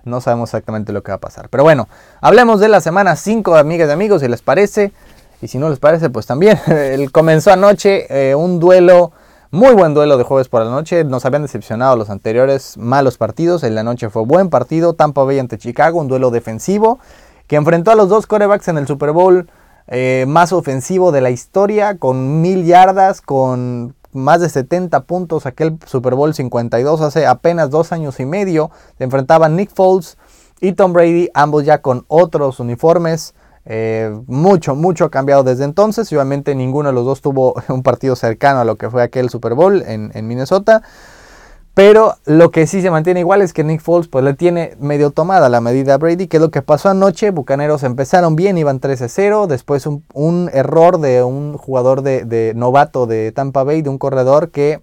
no 0.07 0.21
sabemos 0.21 0.49
exactamente 0.49 0.93
lo 0.93 1.03
que 1.03 1.11
va 1.11 1.15
a 1.15 1.19
pasar. 1.19 1.49
Pero 1.49 1.63
bueno, 1.63 1.87
hablemos 2.21 2.59
de 2.59 2.69
la 2.69 2.81
semana 2.81 3.15
5, 3.15 3.55
amigas 3.55 3.89
y 3.89 3.91
amigos, 3.91 4.21
si 4.21 4.27
les 4.27 4.41
parece. 4.41 4.91
Y 5.41 5.47
si 5.49 5.57
no 5.57 5.69
les 5.69 5.79
parece, 5.79 6.09
pues 6.09 6.25
también. 6.25 6.59
El 6.67 7.11
comenzó 7.11 7.51
anoche 7.51 8.07
eh, 8.09 8.35
un 8.35 8.59
duelo, 8.59 9.11
muy 9.51 9.73
buen 9.73 9.93
duelo 9.93 10.17
de 10.17 10.23
jueves 10.23 10.47
por 10.47 10.63
la 10.63 10.71
noche. 10.71 11.03
Nos 11.03 11.25
habían 11.25 11.43
decepcionado 11.43 11.95
los 11.95 12.09
anteriores 12.09 12.77
malos 12.77 13.17
partidos. 13.17 13.63
En 13.63 13.75
la 13.75 13.83
noche 13.83 14.09
fue 14.09 14.23
buen 14.23 14.49
partido. 14.49 14.93
Tampa 14.93 15.23
Bay 15.23 15.39
ante 15.39 15.57
Chicago, 15.57 15.99
un 15.99 16.07
duelo 16.07 16.31
defensivo 16.31 16.99
que 17.47 17.55
enfrentó 17.55 17.91
a 17.91 17.95
los 17.95 18.09
dos 18.09 18.27
corebacks 18.27 18.67
en 18.67 18.77
el 18.77 18.87
Super 18.87 19.11
Bowl 19.11 19.49
eh, 19.87 20.25
más 20.27 20.51
ofensivo 20.51 21.13
de 21.13 21.21
la 21.21 21.29
historia, 21.29 21.97
con 21.97 22.41
mil 22.41 22.65
yardas, 22.65 23.21
con 23.21 23.95
más 24.11 24.41
de 24.41 24.49
70 24.49 25.03
puntos 25.05 25.45
aquel 25.45 25.77
Super 25.85 26.15
Bowl 26.15 26.33
52 26.33 27.01
hace 27.01 27.25
apenas 27.25 27.69
dos 27.69 27.91
años 27.91 28.19
y 28.19 28.25
medio. 28.25 28.71
Se 28.97 29.03
enfrentaban 29.03 29.55
Nick 29.55 29.73
Foles 29.73 30.17
y 30.59 30.73
Tom 30.73 30.93
Brady, 30.93 31.29
ambos 31.33 31.65
ya 31.65 31.81
con 31.81 32.05
otros 32.07 32.59
uniformes. 32.59 33.33
Eh, 33.65 34.17
mucho, 34.27 34.75
mucho 34.75 35.05
ha 35.05 35.11
cambiado 35.11 35.43
desde 35.43 35.65
entonces. 35.65 36.11
obviamente 36.13 36.55
ninguno 36.55 36.89
de 36.89 36.95
los 36.95 37.05
dos 37.05 37.21
tuvo 37.21 37.55
un 37.69 37.83
partido 37.83 38.15
cercano 38.15 38.59
a 38.59 38.65
lo 38.65 38.75
que 38.75 38.89
fue 38.89 39.03
aquel 39.03 39.29
Super 39.29 39.53
Bowl 39.53 39.83
en 39.85 40.27
Minnesota. 40.27 40.83
Pero 41.77 42.15
lo 42.25 42.49
que 42.49 42.65
sí 42.65 42.81
se 42.81 42.89
mantiene 42.89 43.19
igual 43.19 43.43
es 43.43 43.53
que 43.53 43.63
Nick 43.63 43.81
Foles 43.81 44.07
pues 44.07 44.25
le 44.25 44.33
tiene 44.33 44.75
medio 44.79 45.11
tomada 45.11 45.47
la 45.47 45.61
medida 45.61 45.93
a 45.93 45.97
Brady, 45.99 46.25
que 46.25 46.37
es 46.37 46.41
lo 46.41 46.49
que 46.49 46.63
pasó 46.63 46.89
anoche. 46.89 47.29
Bucaneros 47.29 47.83
empezaron 47.83 48.35
bien, 48.35 48.57
iban 48.57 48.81
13-0. 48.81 49.45
Después 49.45 49.85
un, 49.85 50.49
error 50.53 50.99
de 50.99 51.21
un 51.21 51.55
jugador 51.55 52.01
de, 52.01 52.53
novato 52.55 53.05
de 53.05 53.31
Tampa 53.31 53.63
Bay, 53.63 53.83
de 53.83 53.89
un 53.89 53.99
corredor 53.99 54.49
que 54.49 54.81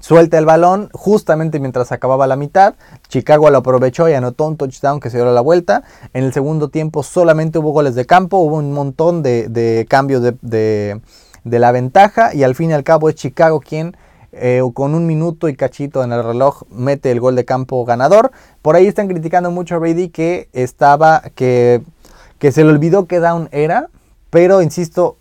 suelta 0.00 0.38
el 0.38 0.46
balón 0.46 0.90
justamente 0.92 1.58
mientras 1.58 1.90
acababa 1.90 2.28
la 2.28 2.36
mitad. 2.36 2.76
Chicago 3.08 3.50
lo 3.50 3.58
aprovechó 3.58 4.08
y 4.08 4.12
anotó 4.12 4.46
un 4.46 4.56
touchdown 4.56 5.00
que 5.00 5.10
se 5.10 5.16
dio 5.16 5.28
la 5.32 5.40
vuelta. 5.40 5.82
En 6.12 6.22
el 6.22 6.32
segundo 6.32 6.68
tiempo 6.68 7.02
solamente 7.02 7.58
hubo 7.58 7.72
goles 7.72 7.96
de 7.96 8.06
campo, 8.06 8.36
hubo 8.36 8.58
un 8.58 8.72
montón 8.72 9.24
de, 9.24 9.86
cambios 9.90 10.22
de, 10.22 11.00
de 11.42 11.58
la 11.58 11.72
ventaja 11.72 12.32
y 12.32 12.44
al 12.44 12.54
fin 12.54 12.70
y 12.70 12.74
al 12.74 12.84
cabo 12.84 13.08
es 13.08 13.16
Chicago 13.16 13.58
quien 13.58 13.96
eh, 14.32 14.62
con 14.74 14.94
un 14.94 15.06
minuto 15.06 15.48
y 15.48 15.56
cachito 15.56 16.02
en 16.02 16.12
el 16.12 16.24
reloj 16.24 16.62
mete 16.70 17.10
el 17.10 17.20
gol 17.20 17.36
de 17.36 17.44
campo 17.44 17.84
ganador. 17.84 18.32
Por 18.62 18.76
ahí 18.76 18.86
están 18.86 19.08
criticando 19.08 19.50
mucho 19.50 19.74
a 19.74 19.78
Brady 19.78 20.08
que 20.08 20.48
estaba, 20.52 21.22
que, 21.34 21.82
que 22.38 22.50
se 22.50 22.64
le 22.64 22.70
olvidó 22.70 23.06
que 23.06 23.20
Down 23.20 23.48
era, 23.52 23.88
pero 24.30 24.62
insisto, 24.62 25.16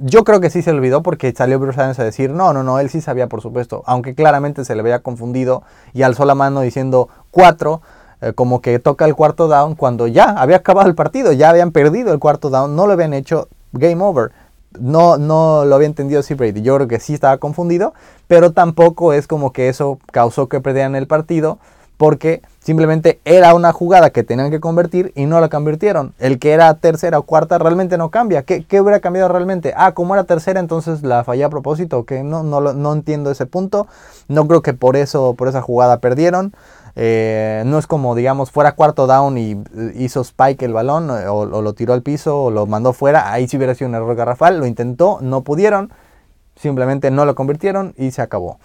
yo 0.00 0.24
creo 0.24 0.40
que 0.40 0.50
sí 0.50 0.62
se 0.62 0.72
le 0.72 0.78
olvidó 0.78 1.02
porque 1.02 1.32
salió 1.32 1.58
Bruce 1.58 1.80
Arians 1.80 1.98
a 1.98 2.04
decir, 2.04 2.30
no, 2.30 2.52
no, 2.52 2.62
no, 2.62 2.78
él 2.80 2.90
sí 2.90 3.00
sabía 3.00 3.28
por 3.28 3.40
supuesto, 3.40 3.82
aunque 3.86 4.14
claramente 4.14 4.64
se 4.64 4.74
le 4.74 4.80
había 4.80 5.00
confundido 5.00 5.62
y 5.92 6.02
alzó 6.02 6.24
la 6.24 6.34
mano 6.34 6.60
diciendo 6.60 7.08
cuatro, 7.30 7.80
eh, 8.20 8.32
como 8.32 8.60
que 8.60 8.80
toca 8.80 9.04
el 9.04 9.14
cuarto 9.14 9.46
down 9.46 9.76
cuando 9.76 10.08
ya 10.08 10.30
había 10.30 10.56
acabado 10.56 10.88
el 10.88 10.96
partido, 10.96 11.32
ya 11.32 11.50
habían 11.50 11.70
perdido 11.70 12.12
el 12.12 12.18
cuarto 12.18 12.50
down, 12.50 12.74
no 12.74 12.86
lo 12.86 12.94
habían 12.94 13.14
hecho 13.14 13.48
game 13.72 14.02
over 14.02 14.32
no, 14.78 15.18
no 15.18 15.64
lo 15.64 15.74
había 15.74 15.86
entendido 15.86 16.20
así 16.20 16.34
Brady. 16.34 16.62
Yo 16.62 16.76
creo 16.76 16.88
que 16.88 17.00
sí 17.00 17.14
estaba 17.14 17.38
confundido, 17.38 17.94
pero 18.26 18.52
tampoco 18.52 19.12
es 19.12 19.26
como 19.26 19.52
que 19.52 19.68
eso 19.68 19.98
causó 20.12 20.48
que 20.48 20.60
perdieran 20.60 20.94
el 20.96 21.06
partido, 21.06 21.58
porque 21.96 22.42
simplemente 22.60 23.20
era 23.24 23.54
una 23.54 23.72
jugada 23.72 24.10
que 24.10 24.22
tenían 24.22 24.50
que 24.50 24.60
convertir 24.60 25.12
y 25.16 25.26
no 25.26 25.40
la 25.40 25.48
convirtieron. 25.48 26.14
El 26.18 26.38
que 26.38 26.52
era 26.52 26.72
tercera 26.74 27.18
o 27.18 27.22
cuarta 27.22 27.58
realmente 27.58 27.98
no 27.98 28.10
cambia. 28.10 28.42
¿Qué, 28.44 28.80
hubiera 28.80 29.00
cambiado 29.00 29.28
realmente? 29.28 29.74
Ah, 29.76 29.92
como 29.92 30.14
era 30.14 30.24
tercera, 30.24 30.60
entonces 30.60 31.02
la 31.02 31.24
fallé 31.24 31.44
a 31.44 31.50
propósito. 31.50 32.04
Que 32.04 32.22
no, 32.22 32.44
no, 32.44 32.60
no 32.60 32.92
entiendo 32.92 33.30
ese 33.32 33.46
punto. 33.46 33.88
No 34.28 34.46
creo 34.46 34.62
que 34.62 34.74
por 34.74 34.96
eso, 34.96 35.34
por 35.34 35.48
esa 35.48 35.60
jugada 35.60 35.98
perdieron. 35.98 36.52
Eh, 37.00 37.62
no 37.64 37.78
es 37.78 37.86
como, 37.86 38.16
digamos, 38.16 38.50
fuera 38.50 38.72
cuarto 38.72 39.06
down 39.06 39.38
y 39.38 39.56
hizo 39.94 40.22
spike 40.22 40.64
el 40.64 40.72
balón 40.72 41.08
eh, 41.10 41.28
o, 41.28 41.46
lo 41.46 41.72
tiró 41.72 41.92
al 41.92 42.02
piso 42.02 42.42
o 42.42 42.50
lo 42.50 42.66
mandó 42.66 42.92
fuera. 42.92 43.32
Ahí 43.32 43.46
sí 43.46 43.56
hubiera 43.56 43.76
sido 43.76 43.88
un 43.88 43.94
error 43.94 44.16
garrafal. 44.16 44.58
Lo 44.58 44.66
intentó, 44.66 45.18
no 45.20 45.42
pudieron. 45.42 45.92
Simplemente 46.56 47.12
no 47.12 47.24
lo 47.24 47.36
convirtieron 47.36 47.94
y 47.96 48.10
se 48.10 48.20
acabó. 48.20 48.58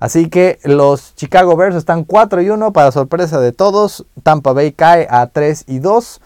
Así 0.00 0.28
que 0.30 0.58
los 0.64 1.14
Chicago 1.14 1.54
Bears 1.54 1.76
están 1.76 2.02
4 2.02 2.42
y 2.42 2.50
1 2.50 2.72
para 2.72 2.90
sorpresa 2.90 3.38
de 3.38 3.52
todos. 3.52 4.04
Tampa 4.24 4.52
Bay 4.52 4.72
cae 4.72 5.06
a 5.08 5.28
3 5.28 5.66
y 5.68 5.78
2. 5.78 6.20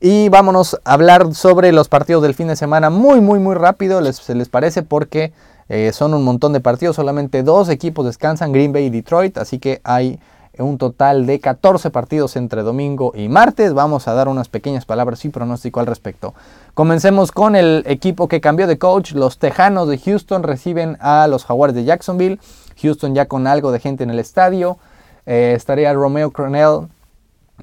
Y 0.00 0.28
vámonos 0.28 0.80
a 0.84 0.94
hablar 0.94 1.32
sobre 1.36 1.70
los 1.70 1.88
partidos 1.88 2.24
del 2.24 2.34
fin 2.34 2.48
de 2.48 2.56
semana 2.56 2.90
muy, 2.90 3.20
muy, 3.20 3.38
muy 3.38 3.54
rápido. 3.54 4.00
Les, 4.00 4.16
se 4.16 4.34
les 4.34 4.48
parece 4.48 4.82
porque 4.82 5.32
eh, 5.68 5.92
son 5.92 6.14
un 6.14 6.24
montón 6.24 6.52
de 6.52 6.58
partidos. 6.58 6.96
Solamente 6.96 7.44
dos 7.44 7.68
equipos 7.68 8.06
descansan, 8.06 8.50
Green 8.50 8.72
Bay 8.72 8.86
y 8.86 8.90
Detroit. 8.90 9.38
Así 9.38 9.60
que 9.60 9.80
hay 9.84 10.18
un 10.58 10.78
total 10.78 11.26
de 11.26 11.40
14 11.40 11.90
partidos 11.90 12.36
entre 12.36 12.62
domingo 12.62 13.12
y 13.14 13.28
martes. 13.28 13.74
Vamos 13.74 14.08
a 14.08 14.14
dar 14.14 14.28
unas 14.28 14.48
pequeñas 14.48 14.84
palabras 14.84 15.24
y 15.24 15.28
pronóstico 15.28 15.80
al 15.80 15.86
respecto. 15.86 16.34
Comencemos 16.74 17.32
con 17.32 17.56
el 17.56 17.82
equipo 17.86 18.28
que 18.28 18.40
cambió 18.40 18.66
de 18.66 18.78
coach. 18.78 19.12
Los 19.12 19.38
Tejanos 19.38 19.88
de 19.88 19.98
Houston 19.98 20.42
reciben 20.42 20.96
a 21.00 21.26
los 21.26 21.44
Jaguars 21.44 21.74
de 21.74 21.84
Jacksonville. 21.84 22.38
Houston 22.82 23.14
ya 23.14 23.26
con 23.26 23.46
algo 23.46 23.72
de 23.72 23.80
gente 23.80 24.04
en 24.04 24.10
el 24.10 24.18
estadio. 24.18 24.78
Eh, 25.26 25.54
estaría 25.56 25.92
Romeo 25.92 26.30
Cornell 26.30 26.88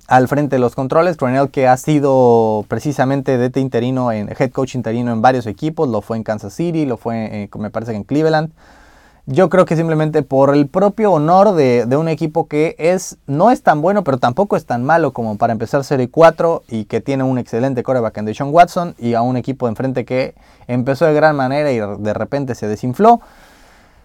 al 0.08 0.28
frente 0.28 0.56
de 0.56 0.60
los 0.60 0.76
controles. 0.76 1.18
Cronell 1.18 1.50
que 1.50 1.68
ha 1.68 1.78
sido 1.78 2.66
precisamente 2.68 3.38
de 3.38 3.60
interino, 3.60 4.12
en, 4.12 4.30
head 4.30 4.52
coach 4.52 4.76
interino 4.76 5.12
en 5.12 5.22
varios 5.22 5.46
equipos. 5.46 5.88
Lo 5.90 6.02
fue 6.02 6.18
en 6.18 6.24
Kansas 6.24 6.54
City, 6.54 6.86
lo 6.86 6.98
fue, 6.98 7.50
me 7.58 7.70
parece 7.70 7.92
que 7.92 7.98
en 7.98 8.04
Cleveland. 8.04 8.52
Yo 9.26 9.50
creo 9.50 9.66
que 9.66 9.78
simplemente 9.78 10.22
por 10.22 10.54
el 10.54 10.68
propio 10.68 11.14
honor 11.14 11.54
de, 11.54 11.88
un 11.96 12.10
equipo 12.10 12.50
que 12.50 12.76
es 12.78 13.18
no 13.26 13.52
es 13.52 13.64
tan 13.64 13.82
bueno, 13.82 14.04
pero 14.04 14.18
tampoco 14.18 14.58
es 14.58 14.66
tan 14.66 14.84
malo 14.84 15.14
como 15.14 15.38
para 15.38 15.54
empezar 15.54 15.86
Serie 15.86 16.10
4 16.10 16.64
y 16.68 16.86
que 16.86 17.00
tiene 17.00 17.24
un 17.24 17.38
excelente 17.38 17.84
coreback 17.84 18.18
en 18.18 18.26
Deshaun 18.26 18.54
Watson 18.54 18.96
y 19.00 19.14
a 19.14 19.22
un 19.22 19.38
equipo 19.38 19.66
de 19.66 19.72
enfrente 19.72 20.04
que 20.04 20.36
empezó 20.68 21.06
de 21.06 21.14
gran 21.14 21.38
manera 21.38 21.72
y 21.72 21.80
de 21.80 22.14
repente 22.14 22.54
se 22.54 22.68
desinfló. 22.68 23.22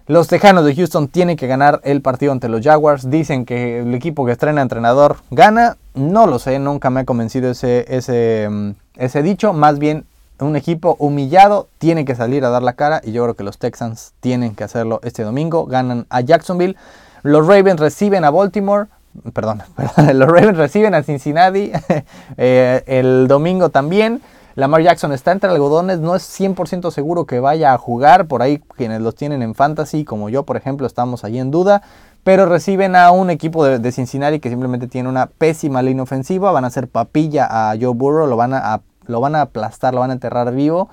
Los 0.06 0.28
Tejanos 0.28 0.64
de 0.64 0.76
Houston 0.76 1.08
tienen 1.08 1.36
que 1.36 1.48
ganar 1.48 1.80
el 1.82 2.00
partido 2.00 2.30
ante 2.30 2.48
los 2.48 2.62
Jaguars. 2.62 3.10
Dicen 3.10 3.44
que 3.44 3.80
el 3.80 3.94
equipo 3.94 4.24
que 4.24 4.32
estrena 4.32 4.62
entrenador 4.62 5.16
gana. 5.30 5.76
No 5.94 6.28
lo 6.28 6.38
sé, 6.38 6.60
nunca 6.60 6.90
me 6.90 7.00
ha 7.00 7.04
convencido 7.04 7.50
ese, 7.50 7.84
ese, 7.88 8.48
mm, 8.48 8.70
ese 8.94 9.22
dicho. 9.22 9.52
Más 9.52 9.78
bien 9.78 10.06
un 10.40 10.56
equipo 10.56 10.96
humillado 10.98 11.68
tiene 11.78 12.04
que 12.04 12.14
salir 12.14 12.44
a 12.44 12.50
dar 12.50 12.62
la 12.62 12.74
cara 12.74 13.00
y 13.04 13.12
yo 13.12 13.22
creo 13.24 13.34
que 13.34 13.44
los 13.44 13.58
Texans 13.58 14.12
tienen 14.20 14.54
que 14.54 14.64
hacerlo 14.64 15.00
este 15.02 15.22
domingo. 15.22 15.66
Ganan 15.66 16.06
a 16.10 16.20
Jacksonville. 16.20 16.76
Los 17.22 17.46
Ravens 17.46 17.80
reciben 17.80 18.24
a 18.24 18.30
Baltimore. 18.30 18.86
Perdón, 19.32 19.62
los 20.14 20.28
Ravens 20.28 20.56
reciben 20.56 20.94
a 20.94 21.02
Cincinnati 21.02 21.72
eh, 22.36 22.82
el 22.86 23.26
domingo 23.28 23.70
también. 23.70 24.22
Lamar 24.54 24.82
Jackson 24.82 25.12
está 25.12 25.30
entre 25.30 25.50
algodones, 25.50 26.00
no 26.00 26.16
es 26.16 26.22
100% 26.40 26.90
seguro 26.90 27.26
que 27.26 27.38
vaya 27.38 27.74
a 27.74 27.78
jugar. 27.78 28.26
Por 28.26 28.42
ahí 28.42 28.58
quienes 28.76 29.00
los 29.00 29.14
tienen 29.14 29.42
en 29.42 29.54
fantasy, 29.54 30.04
como 30.04 30.28
yo 30.28 30.42
por 30.42 30.56
ejemplo, 30.56 30.86
estamos 30.86 31.24
ahí 31.24 31.38
en 31.38 31.50
duda. 31.50 31.82
Pero 32.24 32.44
reciben 32.46 32.96
a 32.96 33.10
un 33.12 33.30
equipo 33.30 33.64
de 33.64 33.92
Cincinnati 33.92 34.40
que 34.40 34.50
simplemente 34.50 34.88
tiene 34.88 35.08
una 35.08 35.26
pésima 35.26 35.80
línea 35.80 36.02
ofensiva. 36.02 36.50
Van 36.50 36.64
a 36.64 36.66
hacer 36.66 36.88
papilla 36.88 37.46
a 37.48 37.76
Joe 37.80 37.94
Burrow, 37.94 38.26
lo 38.26 38.36
van 38.36 38.52
a 38.52 38.80
lo 39.08 39.20
van 39.20 39.34
a 39.34 39.42
aplastar, 39.42 39.94
lo 39.94 40.00
van 40.00 40.10
a 40.10 40.14
enterrar 40.14 40.54
vivo. 40.54 40.88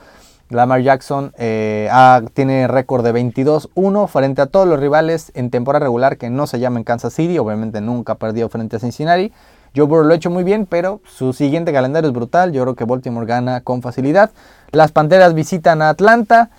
Lamar 0.49 0.81
Jackson 0.81 1.33
eh, 1.37 1.89
tiene 2.33 2.67
récord 2.67 3.03
de 3.03 3.13
22-1 3.13 4.07
frente 4.07 4.41
a 4.41 4.45
todos 4.45 4.67
los 4.67 4.79
rivales 4.79 5.31
en 5.33 5.49
temporada 5.49 5.85
regular 5.85 6.17
que 6.17 6.29
no 6.29 6.45
se 6.45 6.59
llaman 6.59 6.83
Kansas 6.83 7.13
City. 7.13 7.39
Obviamente 7.39 7.81
nunca 7.81 8.13
ha 8.13 8.15
perdido 8.17 8.49
frente 8.49 8.75
a 8.75 8.79
Cincinnati. 8.79 9.31
Joe 9.75 9.85
Burrow 9.85 10.05
lo 10.05 10.13
ha 10.13 10.15
hecho 10.15 10.29
muy 10.29 10.43
bien, 10.43 10.67
pero 10.67 11.01
su 11.05 11.33
siguiente 11.33 11.73
calendario 11.73 12.09
es 12.09 12.13
brutal. 12.13 12.53
Yo 12.53 12.61
creo 12.63 12.75
que 12.75 12.85
Baltimore 12.85 13.25
gana 13.25 13.61
con 13.61 13.81
facilidad. 13.81 14.31
Las 14.71 14.91
Panteras 14.91 15.33
visitan 15.33 15.81
a 15.81 15.89
Atlanta. 15.89 16.49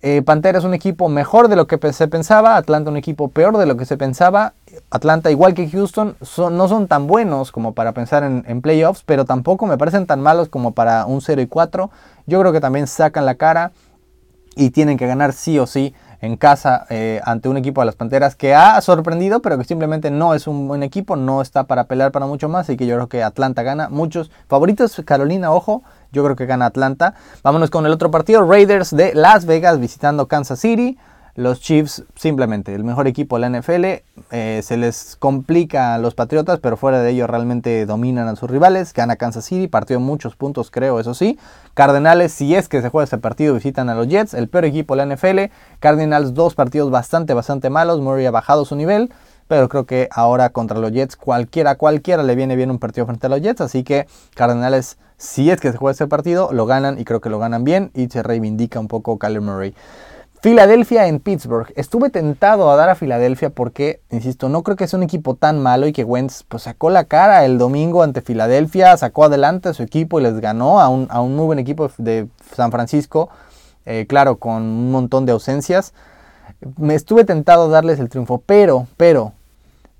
Eh, 0.00 0.22
Pantera 0.22 0.58
es 0.58 0.64
un 0.64 0.74
equipo 0.74 1.08
mejor 1.08 1.48
de 1.48 1.56
lo 1.56 1.66
que 1.66 1.78
se 1.92 2.08
pensaba, 2.08 2.56
Atlanta 2.56 2.90
un 2.90 2.98
equipo 2.98 3.28
peor 3.28 3.56
de 3.56 3.66
lo 3.66 3.76
que 3.76 3.86
se 3.86 3.96
pensaba. 3.96 4.52
Atlanta, 4.90 5.30
igual 5.30 5.54
que 5.54 5.68
Houston, 5.68 6.16
no 6.52 6.68
son 6.68 6.88
tan 6.88 7.06
buenos 7.06 7.52
como 7.52 7.74
para 7.74 7.92
pensar 7.92 8.22
en, 8.24 8.62
playoffs, 8.62 9.02
pero 9.04 9.24
tampoco 9.24 9.66
me 9.66 9.78
parecen 9.78 10.06
tan 10.06 10.20
malos 10.20 10.48
como 10.48 10.72
para 10.72 11.06
un 11.06 11.20
0 11.20 11.42
y 11.42 11.46
4. 11.46 11.90
Yo 12.26 12.40
creo 12.40 12.52
que 12.52 12.60
también 12.60 12.86
sacan 12.86 13.26
la 13.26 13.34
cara 13.34 13.72
y 14.56 14.70
tienen 14.70 14.96
que 14.96 15.06
ganar 15.06 15.32
sí 15.32 15.58
o 15.58 15.66
sí 15.66 15.94
en 16.20 16.36
casa 16.36 16.86
eh, 16.88 17.20
ante 17.24 17.48
un 17.48 17.56
equipo 17.56 17.80
de 17.80 17.86
las 17.86 17.96
Panteras 17.96 18.34
que 18.34 18.54
ha 18.54 18.80
sorprendido, 18.80 19.40
pero 19.40 19.58
que 19.58 19.64
simplemente 19.64 20.10
no 20.10 20.34
es 20.34 20.46
un 20.46 20.68
buen 20.68 20.82
equipo, 20.82 21.16
no 21.16 21.42
está 21.42 21.64
para 21.64 21.84
pelear 21.84 22.12
para 22.12 22.26
mucho 22.26 22.48
más, 22.48 22.70
y 22.70 22.76
que 22.76 22.86
yo 22.86 22.96
creo 22.96 23.08
que 23.08 23.22
Atlanta 23.22 23.62
gana. 23.62 23.88
Muchos 23.88 24.30
favoritos, 24.48 25.00
Carolina, 25.04 25.52
ojo, 25.52 25.82
yo 26.12 26.24
creo 26.24 26.36
que 26.36 26.46
gana 26.46 26.66
Atlanta. 26.66 27.14
Vámonos 27.42 27.70
con 27.70 27.84
el 27.84 27.92
otro 27.92 28.10
partido, 28.10 28.48
Raiders 28.48 28.96
de 28.96 29.14
Las 29.14 29.44
Vegas 29.44 29.78
visitando 29.78 30.26
Kansas 30.26 30.60
City. 30.60 30.96
Los 31.36 31.60
Chiefs 31.60 32.04
simplemente 32.14 32.74
el 32.74 32.84
mejor 32.84 33.08
equipo 33.08 33.36
de 33.36 33.40
la 33.40 33.60
NFL. 33.60 33.84
Eh, 34.30 34.60
se 34.62 34.76
les 34.76 35.16
complica 35.16 35.94
a 35.94 35.98
los 35.98 36.14
Patriotas, 36.14 36.60
pero 36.60 36.76
fuera 36.76 37.00
de 37.00 37.10
ello 37.10 37.26
realmente 37.26 37.86
dominan 37.86 38.28
a 38.28 38.36
sus 38.36 38.48
rivales. 38.48 38.92
Gana 38.92 39.16
Kansas 39.16 39.44
City, 39.44 39.66
partió 39.66 39.98
muchos 39.98 40.36
puntos 40.36 40.70
creo, 40.70 41.00
eso 41.00 41.12
sí. 41.12 41.38
Cardenales, 41.74 42.32
si 42.32 42.54
es 42.54 42.68
que 42.68 42.82
se 42.82 42.88
juega 42.88 43.04
ese 43.04 43.18
partido, 43.18 43.54
visitan 43.54 43.88
a 43.88 43.96
los 43.96 44.06
Jets, 44.06 44.34
el 44.34 44.48
peor 44.48 44.64
equipo 44.64 44.94
de 44.94 45.04
la 45.04 45.14
NFL. 45.16 45.52
Cardinals, 45.80 46.34
dos 46.34 46.54
partidos 46.54 46.92
bastante, 46.92 47.34
bastante 47.34 47.68
malos. 47.68 48.00
Murray 48.00 48.26
ha 48.26 48.30
bajado 48.30 48.64
su 48.64 48.76
nivel 48.76 49.10
pero 49.46 49.68
creo 49.68 49.84
que 49.84 50.08
ahora 50.10 50.50
contra 50.50 50.78
los 50.78 50.90
Jets 50.92 51.16
cualquiera, 51.16 51.74
cualquiera 51.76 52.22
le 52.22 52.34
viene 52.34 52.56
bien 52.56 52.70
un 52.70 52.78
partido 52.78 53.06
frente 53.06 53.26
a 53.26 53.30
los 53.30 53.42
Jets, 53.42 53.60
así 53.60 53.84
que 53.84 54.06
Cardenales, 54.34 54.96
si 55.18 55.50
es 55.50 55.60
que 55.60 55.70
se 55.70 55.76
juega 55.76 55.92
ese 55.92 56.06
partido, 56.06 56.50
lo 56.52 56.66
ganan 56.66 56.98
y 56.98 57.04
creo 57.04 57.20
que 57.20 57.28
lo 57.28 57.38
ganan 57.38 57.62
bien 57.62 57.90
y 57.94 58.08
se 58.08 58.22
reivindica 58.22 58.80
un 58.80 58.88
poco 58.88 59.18
Kyler 59.18 59.42
Murray. 59.42 59.74
Filadelfia 60.44 61.06
en 61.06 61.20
Pittsburgh. 61.20 61.72
Estuve 61.74 62.10
tentado 62.10 62.70
a 62.70 62.76
dar 62.76 62.90
a 62.90 62.94
Filadelfia 62.94 63.48
porque, 63.48 64.02
insisto, 64.10 64.50
no 64.50 64.62
creo 64.62 64.76
que 64.76 64.86
sea 64.86 64.98
un 64.98 65.02
equipo 65.02 65.36
tan 65.36 65.58
malo 65.58 65.86
y 65.86 65.94
que 65.94 66.04
Wentz 66.04 66.42
pues, 66.46 66.64
sacó 66.64 66.90
la 66.90 67.04
cara 67.04 67.46
el 67.46 67.56
domingo 67.56 68.02
ante 68.02 68.20
Filadelfia, 68.20 68.94
sacó 68.98 69.24
adelante 69.24 69.70
a 69.70 69.72
su 69.72 69.82
equipo 69.82 70.20
y 70.20 70.22
les 70.22 70.38
ganó 70.40 70.80
a 70.80 70.90
un, 70.90 71.34
muy 71.34 71.46
buen 71.46 71.58
equipo 71.58 71.90
de 71.96 72.28
San 72.54 72.70
Francisco, 72.70 73.30
eh, 73.86 74.04
claro, 74.06 74.36
con 74.36 74.60
un 74.60 74.90
montón 74.92 75.24
de 75.24 75.32
ausencias 75.32 75.94
me 76.76 76.94
estuve 76.94 77.24
tentado 77.24 77.64
a 77.64 77.68
darles 77.68 77.98
el 77.98 78.10
triunfo, 78.10 78.42
pero, 78.44 78.86
pero, 78.98 79.32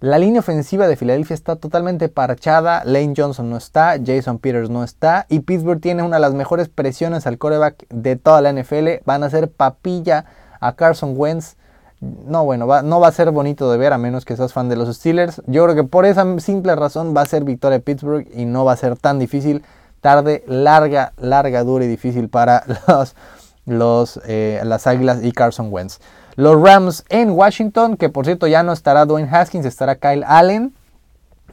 la 0.04 0.18
línea 0.18 0.40
ofensiva 0.40 0.86
de 0.86 0.96
Filadelfia 0.96 1.32
está 1.32 1.56
totalmente 1.56 2.10
parchada, 2.10 2.82
Lane 2.84 3.14
Johnson 3.16 3.48
no 3.48 3.56
está, 3.56 3.96
Jason 4.04 4.38
Peters 4.38 4.68
no 4.68 4.84
está 4.84 5.24
y 5.30 5.40
Pittsburgh 5.40 5.80
tiene 5.80 6.02
una 6.02 6.16
de 6.16 6.20
las 6.20 6.34
mejores 6.34 6.68
presiones 6.68 7.26
al 7.26 7.38
coreback 7.38 7.86
de 7.88 8.16
toda 8.16 8.42
la 8.42 8.52
NFL, 8.52 9.02
van 9.06 9.22
a 9.22 9.26
hacer 9.26 9.50
papilla 9.50 10.26
a 10.60 10.76
Carson 10.76 11.14
Wentz. 11.16 11.56
No, 12.00 12.44
bueno, 12.44 12.66
no 12.82 13.00
va 13.00 13.08
a 13.08 13.12
ser 13.12 13.30
bonito 13.30 13.72
de 13.72 13.78
ver 13.78 13.94
a 13.94 13.98
menos 13.98 14.26
que 14.26 14.36
seas 14.36 14.52
fan 14.52 14.68
de 14.68 14.76
los 14.76 14.94
Steelers. 14.94 15.40
Yo 15.46 15.64
creo 15.64 15.74
que 15.74 15.84
por 15.84 16.04
esa 16.04 16.38
simple 16.38 16.76
razón 16.76 17.16
va 17.16 17.22
a 17.22 17.26
ser 17.26 17.44
victoria 17.44 17.78
de 17.78 17.82
Pittsburgh 17.82 18.28
y 18.34 18.44
no 18.44 18.66
va 18.66 18.72
a 18.72 18.76
ser 18.76 18.98
tan 18.98 19.18
difícil. 19.18 19.64
Tarde, 20.02 20.44
larga, 20.46 21.14
larga, 21.16 21.64
dura 21.64 21.86
y 21.86 21.88
difícil 21.88 22.28
para 22.28 22.62
los, 22.88 23.16
los, 23.64 24.20
eh, 24.26 24.60
las 24.64 24.86
Águilas 24.86 25.24
y 25.24 25.32
Carson 25.32 25.68
Wentz. 25.72 25.98
Los 26.36 26.60
Rams 26.60 27.04
en 27.08 27.30
Washington, 27.30 27.96
que 27.96 28.08
por 28.08 28.24
cierto 28.24 28.46
ya 28.46 28.62
no 28.62 28.72
estará 28.72 29.04
Dwayne 29.04 29.28
Haskins, 29.30 29.66
estará 29.66 29.96
Kyle 29.96 30.24
Allen. 30.26 30.74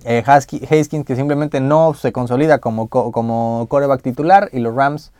Eh, 0.04 0.24
Haskins 0.26 1.06
que 1.06 1.16
simplemente 1.16 1.60
no 1.60 1.94
se 1.94 2.12
consolida 2.12 2.58
como, 2.58 2.88
como 2.88 3.68
coreback 3.70 4.02
titular 4.02 4.50
y 4.52 4.60
los 4.60 4.74
Rams 4.74 5.12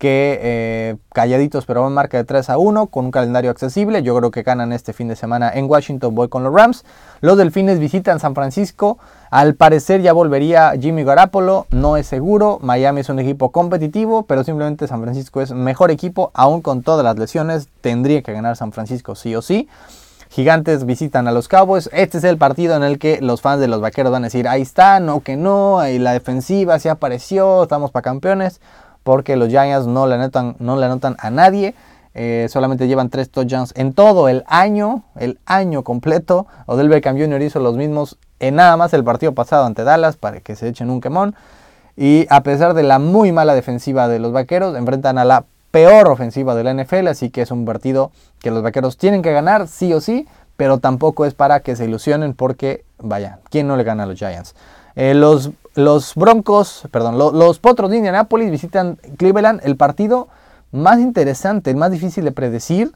que 0.00 0.38
eh, 0.42 0.96
calladitos 1.12 1.66
pero 1.66 1.82
van 1.82 1.92
marca 1.92 2.16
de 2.16 2.24
3 2.24 2.48
a 2.48 2.56
1 2.56 2.86
con 2.86 3.04
un 3.04 3.10
calendario 3.10 3.50
accesible. 3.50 4.02
Yo 4.02 4.16
creo 4.16 4.30
que 4.30 4.42
ganan 4.42 4.72
este 4.72 4.94
fin 4.94 5.08
de 5.08 5.14
semana 5.14 5.52
en 5.52 5.66
Washington. 5.68 6.14
Voy 6.14 6.28
con 6.28 6.42
los 6.42 6.54
Rams. 6.54 6.86
Los 7.20 7.36
Delfines 7.36 7.78
visitan 7.78 8.18
San 8.18 8.34
Francisco. 8.34 8.98
Al 9.30 9.56
parecer 9.56 10.00
ya 10.00 10.14
volvería 10.14 10.72
Jimmy 10.80 11.04
Garapolo. 11.04 11.66
No 11.70 11.98
es 11.98 12.06
seguro. 12.06 12.58
Miami 12.62 13.02
es 13.02 13.10
un 13.10 13.18
equipo 13.18 13.52
competitivo, 13.52 14.22
pero 14.22 14.42
simplemente 14.42 14.88
San 14.88 15.02
Francisco 15.02 15.42
es 15.42 15.52
mejor 15.52 15.90
equipo. 15.90 16.30
Aún 16.32 16.62
con 16.62 16.82
todas 16.82 17.04
las 17.04 17.18
lesiones, 17.18 17.68
tendría 17.82 18.22
que 18.22 18.32
ganar 18.32 18.56
San 18.56 18.72
Francisco 18.72 19.14
sí 19.14 19.36
o 19.36 19.42
sí. 19.42 19.68
Gigantes 20.30 20.86
visitan 20.86 21.28
a 21.28 21.32
los 21.32 21.46
Cowboys. 21.46 21.90
Este 21.92 22.16
es 22.16 22.24
el 22.24 22.38
partido 22.38 22.74
en 22.74 22.84
el 22.84 22.98
que 22.98 23.20
los 23.20 23.42
fans 23.42 23.60
de 23.60 23.68
los 23.68 23.82
Vaqueros 23.82 24.12
van 24.12 24.22
a 24.22 24.28
decir, 24.28 24.48
ahí 24.48 24.62
está, 24.62 24.98
no 24.98 25.20
que 25.20 25.36
no, 25.36 25.86
y 25.86 25.98
la 25.98 26.12
defensiva 26.12 26.78
se 26.78 26.88
apareció, 26.88 27.64
estamos 27.64 27.90
para 27.90 28.04
campeones 28.04 28.60
porque 29.02 29.36
los 29.36 29.48
Giants 29.48 29.86
no 29.86 30.06
le 30.06 30.14
anotan, 30.14 30.56
no 30.58 30.74
anotan 30.74 31.16
a 31.18 31.30
nadie. 31.30 31.74
Eh, 32.12 32.48
solamente 32.50 32.88
llevan 32.88 33.08
tres 33.08 33.30
touchdowns 33.30 33.72
en 33.76 33.92
todo 33.92 34.28
el 34.28 34.42
año, 34.46 35.04
el 35.16 35.38
año 35.46 35.84
completo. 35.84 36.46
Odell 36.66 36.88
Beckham 36.88 37.18
Jr. 37.18 37.42
hizo 37.42 37.60
los 37.60 37.76
mismos 37.76 38.18
en 38.40 38.56
nada 38.56 38.76
más 38.76 38.92
el 38.94 39.04
partido 39.04 39.32
pasado 39.32 39.64
ante 39.64 39.84
Dallas 39.84 40.16
para 40.16 40.40
que 40.40 40.56
se 40.56 40.68
echen 40.68 40.90
un 40.90 41.00
quemón. 41.00 41.34
Y 41.96 42.26
a 42.30 42.42
pesar 42.42 42.74
de 42.74 42.82
la 42.82 42.98
muy 42.98 43.32
mala 43.32 43.54
defensiva 43.54 44.08
de 44.08 44.18
los 44.18 44.32
vaqueros, 44.32 44.76
enfrentan 44.76 45.18
a 45.18 45.24
la 45.24 45.44
peor 45.70 46.08
ofensiva 46.08 46.54
de 46.54 46.64
la 46.64 46.74
NFL. 46.74 47.08
Así 47.08 47.30
que 47.30 47.42
es 47.42 47.50
un 47.50 47.64
partido 47.64 48.10
que 48.40 48.50
los 48.50 48.62
vaqueros 48.62 48.96
tienen 48.96 49.22
que 49.22 49.32
ganar, 49.32 49.68
sí 49.68 49.92
o 49.92 50.00
sí. 50.00 50.26
Pero 50.56 50.78
tampoco 50.78 51.26
es 51.26 51.34
para 51.34 51.60
que 51.60 51.76
se 51.76 51.84
ilusionen 51.84 52.34
porque, 52.34 52.84
vaya, 52.98 53.38
¿quién 53.50 53.66
no 53.66 53.76
le 53.76 53.84
gana 53.84 54.02
a 54.02 54.06
los 54.06 54.18
Giants? 54.18 54.54
Eh, 54.94 55.14
los, 55.14 55.50
los, 55.74 56.14
Broncos, 56.14 56.88
perdón, 56.90 57.18
los 57.18 57.58
Potros 57.58 57.90
de 57.90 57.98
Indianapolis 57.98 58.50
visitan 58.50 58.98
Cleveland, 59.16 59.60
el 59.64 59.76
partido 59.76 60.28
más 60.72 60.98
interesante, 60.98 61.70
el 61.70 61.76
más 61.76 61.90
difícil 61.90 62.24
de 62.24 62.32
predecir. 62.32 62.92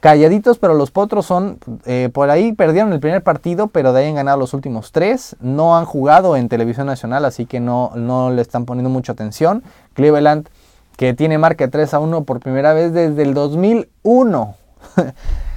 Calladitos, 0.00 0.58
pero 0.58 0.74
los 0.74 0.90
Potros 0.90 1.26
son, 1.26 1.58
eh, 1.84 2.08
por 2.12 2.30
ahí 2.30 2.52
perdieron 2.52 2.92
el 2.92 3.00
primer 3.00 3.22
partido, 3.22 3.66
pero 3.66 3.92
de 3.92 4.00
ahí 4.00 4.08
han 4.08 4.14
ganado 4.14 4.38
los 4.38 4.54
últimos 4.54 4.92
tres. 4.92 5.36
No 5.40 5.76
han 5.76 5.84
jugado 5.84 6.36
en 6.36 6.48
televisión 6.48 6.86
nacional, 6.86 7.24
así 7.24 7.44
que 7.44 7.60
no, 7.60 7.92
no 7.96 8.30
le 8.30 8.40
están 8.40 8.64
poniendo 8.64 8.88
mucha 8.88 9.12
atención. 9.12 9.62
Cleveland, 9.92 10.48
que 10.96 11.12
tiene 11.12 11.38
marca 11.38 11.68
3 11.68 11.94
a 11.94 11.98
1 11.98 12.24
por 12.24 12.40
primera 12.40 12.72
vez 12.72 12.92
desde 12.92 13.22
el 13.22 13.34
2001. 13.34 14.54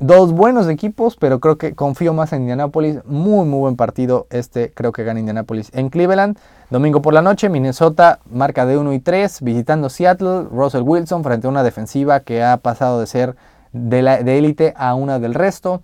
Dos 0.00 0.30
buenos 0.30 0.68
equipos, 0.68 1.16
pero 1.16 1.40
creo 1.40 1.58
que 1.58 1.74
confío 1.74 2.14
más 2.14 2.32
en 2.32 2.42
Indianapolis. 2.42 3.04
Muy, 3.04 3.44
muy 3.44 3.58
buen 3.58 3.74
partido. 3.74 4.28
Este 4.30 4.70
creo 4.72 4.92
que 4.92 5.02
gana 5.02 5.18
Indianapolis 5.18 5.72
en 5.74 5.88
Cleveland. 5.90 6.38
Domingo 6.70 7.02
por 7.02 7.14
la 7.14 7.20
noche, 7.20 7.48
Minnesota 7.48 8.20
marca 8.30 8.64
de 8.64 8.78
1 8.78 8.92
y 8.92 9.00
3, 9.00 9.42
visitando 9.42 9.88
Seattle. 9.90 10.44
Russell 10.52 10.82
Wilson 10.82 11.24
frente 11.24 11.48
a 11.48 11.50
una 11.50 11.64
defensiva 11.64 12.20
que 12.20 12.44
ha 12.44 12.58
pasado 12.58 13.00
de 13.00 13.08
ser 13.08 13.34
de 13.72 14.38
élite 14.38 14.72
a 14.76 14.94
una 14.94 15.18
del 15.18 15.34
resto. 15.34 15.82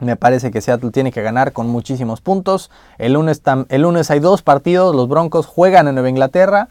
Me 0.00 0.16
parece 0.16 0.50
que 0.50 0.60
Seattle 0.60 0.90
tiene 0.90 1.12
que 1.12 1.22
ganar 1.22 1.52
con 1.52 1.68
muchísimos 1.68 2.20
puntos. 2.20 2.72
El 2.98 3.12
lunes, 3.12 3.42
el 3.68 3.82
lunes 3.82 4.10
hay 4.10 4.18
dos 4.18 4.42
partidos. 4.42 4.92
Los 4.92 5.08
Broncos 5.08 5.46
juegan 5.46 5.86
en 5.86 5.94
Nueva 5.94 6.10
Inglaterra. 6.10 6.68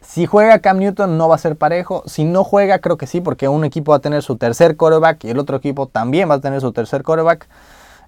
Si 0.00 0.26
juega 0.26 0.60
Cam 0.60 0.78
Newton 0.78 1.18
no 1.18 1.28
va 1.28 1.34
a 1.34 1.38
ser 1.38 1.56
parejo. 1.56 2.02
Si 2.06 2.24
no 2.24 2.44
juega 2.44 2.78
creo 2.78 2.96
que 2.96 3.06
sí 3.06 3.20
porque 3.20 3.48
un 3.48 3.64
equipo 3.64 3.92
va 3.92 3.98
a 3.98 4.00
tener 4.00 4.22
su 4.22 4.36
tercer 4.36 4.76
quarterback 4.76 5.24
y 5.24 5.30
el 5.30 5.38
otro 5.38 5.56
equipo 5.56 5.86
también 5.86 6.30
va 6.30 6.34
a 6.34 6.40
tener 6.40 6.60
su 6.60 6.72
tercer 6.72 7.02
quarterback. 7.02 7.48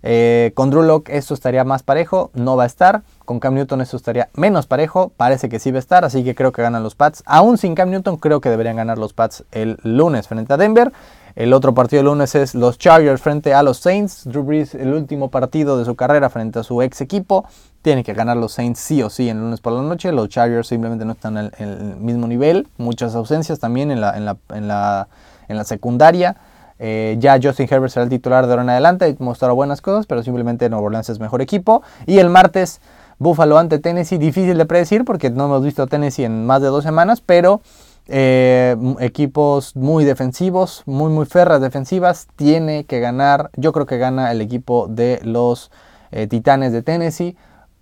Eh, 0.03 0.53
con 0.55 0.71
Drew 0.71 0.83
Locke 0.83 1.11
esto 1.11 1.35
estaría 1.35 1.63
más 1.65 1.83
parejo, 1.83 2.31
no 2.35 2.57
va 2.57 2.63
a 2.63 2.67
estar. 2.67 3.03
Con 3.25 3.39
Cam 3.39 3.55
Newton 3.55 3.81
esto 3.81 3.97
estaría 3.97 4.31
menos 4.35 4.67
parejo, 4.67 5.13
parece 5.17 5.49
que 5.49 5.59
sí 5.59 5.71
va 5.71 5.77
a 5.77 5.81
estar, 5.81 6.05
así 6.05 6.25
que 6.25 6.35
creo 6.35 6.53
que 6.53 6.63
ganan 6.63 6.83
los 6.83 6.95
Pats. 6.95 7.23
Aún 7.27 7.59
sin 7.59 7.75
Cam 7.75 7.91
Newton, 7.91 8.17
creo 8.17 8.41
que 8.41 8.49
deberían 8.49 8.77
ganar 8.77 8.99
los 8.99 9.13
Pats 9.13 9.45
el 9.53 9.79
lunes 9.83 10.27
frente 10.27 10.53
a 10.53 10.57
Denver. 10.57 10.93
El 11.41 11.55
otro 11.55 11.73
partido 11.73 12.01
del 12.01 12.13
lunes 12.13 12.35
es 12.35 12.55
los 12.55 12.77
Chargers 12.77 13.23
frente 13.23 13.55
a 13.55 13.63
los 13.63 13.79
Saints. 13.79 14.25
Drew 14.27 14.43
Brees, 14.43 14.75
el 14.75 14.93
último 14.93 15.31
partido 15.31 15.79
de 15.79 15.87
su 15.87 15.95
carrera 15.95 16.29
frente 16.29 16.59
a 16.59 16.63
su 16.63 16.83
ex 16.83 17.01
equipo. 17.01 17.47
Tiene 17.81 18.05
que 18.05 18.13
ganar 18.13 18.37
los 18.37 18.53
Saints 18.53 18.79
sí 18.79 19.03
o 19.03 19.09
sí 19.09 19.31
en 19.31 19.39
el 19.39 19.45
lunes 19.45 19.63
por 19.63 19.73
la 19.73 19.81
noche. 19.81 20.13
Los 20.13 20.29
Chargers 20.29 20.69
simplemente 20.69 21.07
no 21.07 21.13
están 21.13 21.39
en 21.39 21.51
el, 21.57 21.97
mismo 21.97 22.27
nivel. 22.27 22.69
Muchas 22.77 23.15
ausencias 23.15 23.59
también 23.59 23.91
en 23.91 24.03
la, 24.03 24.19
en 24.19 24.27
la, 24.27 24.37
en 24.51 24.69
la, 24.69 25.09
en 25.49 25.57
la 25.57 25.65
secundaria. 25.65 26.37
Eh, 26.79 27.17
ya 27.19 27.39
Justin 27.43 27.69
Herbert 27.71 27.91
será 27.91 28.05
el 28.05 28.11
titular 28.11 28.45
de 28.45 28.53
ahora 28.53 28.63
en 28.65 28.69
adelante, 28.69 29.17
mostrado 29.19 29.55
buenas 29.55 29.81
cosas, 29.81 30.05
pero 30.05 30.23
simplemente 30.23 30.69
Nuevo 30.69 30.85
Orleans 30.85 31.09
es 31.09 31.21
mejor 31.21 31.41
equipo. 31.41 31.81
Y 32.05 32.19
el 32.19 32.29
martes, 32.29 32.83
Buffalo 33.19 33.57
ante 33.57 33.79
Tennessee, 33.79 34.19
difícil 34.19 34.59
de 34.59 34.67
predecir 34.67 35.07
porque 35.07 35.31
no 35.31 35.47
hemos 35.47 35.65
visto 35.65 35.85
a 35.85 35.87
Tennessee 35.87 36.25
en 36.25 36.45
más 36.45 36.61
de 36.61 36.69
dos 36.69 36.85
semanas, 36.85 37.23
pero 37.23 37.63
eh, 38.09 38.77
equipos 39.01 39.77
muy 39.77 40.05
defensivos, 40.05 40.83
muy 40.87 41.11
muy 41.11 41.27
ferras 41.27 41.61
defensivas, 41.61 42.29
tiene 42.37 42.85
que 42.85 43.01
ganar, 43.01 43.51
yo 43.57 43.73
creo 43.73 43.87
que 43.87 43.99
gana 43.99 44.33
el 44.33 44.41
equipo 44.41 44.87
de 44.89 45.21
los 45.23 45.71
eh, 46.11 46.27
Titanes 46.27 46.73
de 46.73 46.83
Tennessee 46.83 47.37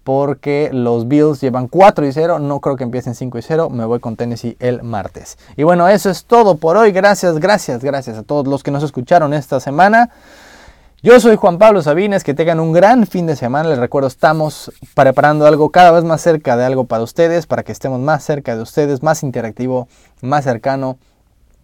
porque 0.09 0.71
los 0.73 1.07
Bills 1.07 1.41
llevan 1.43 1.69
4 1.69 2.07
y 2.07 2.13
0, 2.13 2.39
no 2.39 2.61
creo 2.61 2.77
que 2.77 2.85
empiecen 2.85 3.15
5 3.15 3.37
y 3.37 3.43
0, 3.43 3.69
me 3.69 3.85
voy 3.85 4.01
con 4.01 4.17
Tennessee 4.17 4.57
el 4.59 4.83
martes. 4.83 5.37
Y 5.55 5.65
bueno, 5.65 5.87
eso 5.87 6.09
es 6.09 6.25
todo 6.25 6.57
por 6.57 6.79
hoy, 6.79 6.93
gracias, 6.93 7.39
gracias, 7.39 7.85
gracias 7.85 8.17
a 8.17 8.23
todos 8.23 8.47
los 8.47 8.63
que 8.63 8.71
nos 8.71 8.83
escucharon 8.83 9.35
esta 9.35 9.61
semana. 9.61 10.09
Yo 11.01 11.21
soy 11.21 11.37
Juan 11.37 11.59
Pablo 11.59 11.81
Sabines, 11.81 12.25
que 12.25 12.35
tengan 12.35 12.59
un 12.59 12.73
gran 12.73 13.07
fin 13.07 13.25
de 13.25 13.37
semana, 13.37 13.69
les 13.69 13.79
recuerdo, 13.79 14.09
estamos 14.09 14.73
preparando 14.95 15.47
algo 15.47 15.71
cada 15.71 15.93
vez 15.93 16.03
más 16.03 16.21
cerca 16.21 16.57
de 16.57 16.65
algo 16.65 16.87
para 16.87 17.05
ustedes, 17.05 17.47
para 17.47 17.63
que 17.63 17.71
estemos 17.71 18.01
más 18.01 18.25
cerca 18.25 18.57
de 18.57 18.63
ustedes, 18.63 19.01
más 19.01 19.23
interactivo, 19.23 19.87
más 20.23 20.43
cercano, 20.43 20.99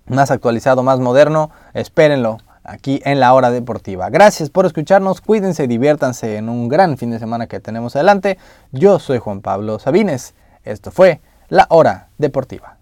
más 0.06 0.30
actualizado, 0.30 0.84
más 0.84 1.00
moderno, 1.00 1.50
espérenlo 1.72 2.38
aquí 2.62 3.02
en 3.04 3.18
la 3.18 3.34
hora 3.34 3.50
deportiva. 3.50 4.08
Gracias 4.08 4.50
por 4.50 4.66
escucharnos, 4.66 5.20
cuídense 5.20 5.66
diviértanse 5.66 6.36
en 6.36 6.48
un 6.48 6.68
gran 6.68 6.96
fin 6.96 7.10
de 7.10 7.18
semana 7.18 7.48
que 7.48 7.58
tenemos 7.58 7.96
adelante. 7.96 8.38
Yo 8.70 9.00
soy 9.00 9.18
Juan 9.18 9.40
Pablo 9.40 9.80
Sabines, 9.80 10.34
esto 10.62 10.92
fue 10.92 11.20
la 11.48 11.66
hora 11.70 12.06
deportiva. 12.18 12.76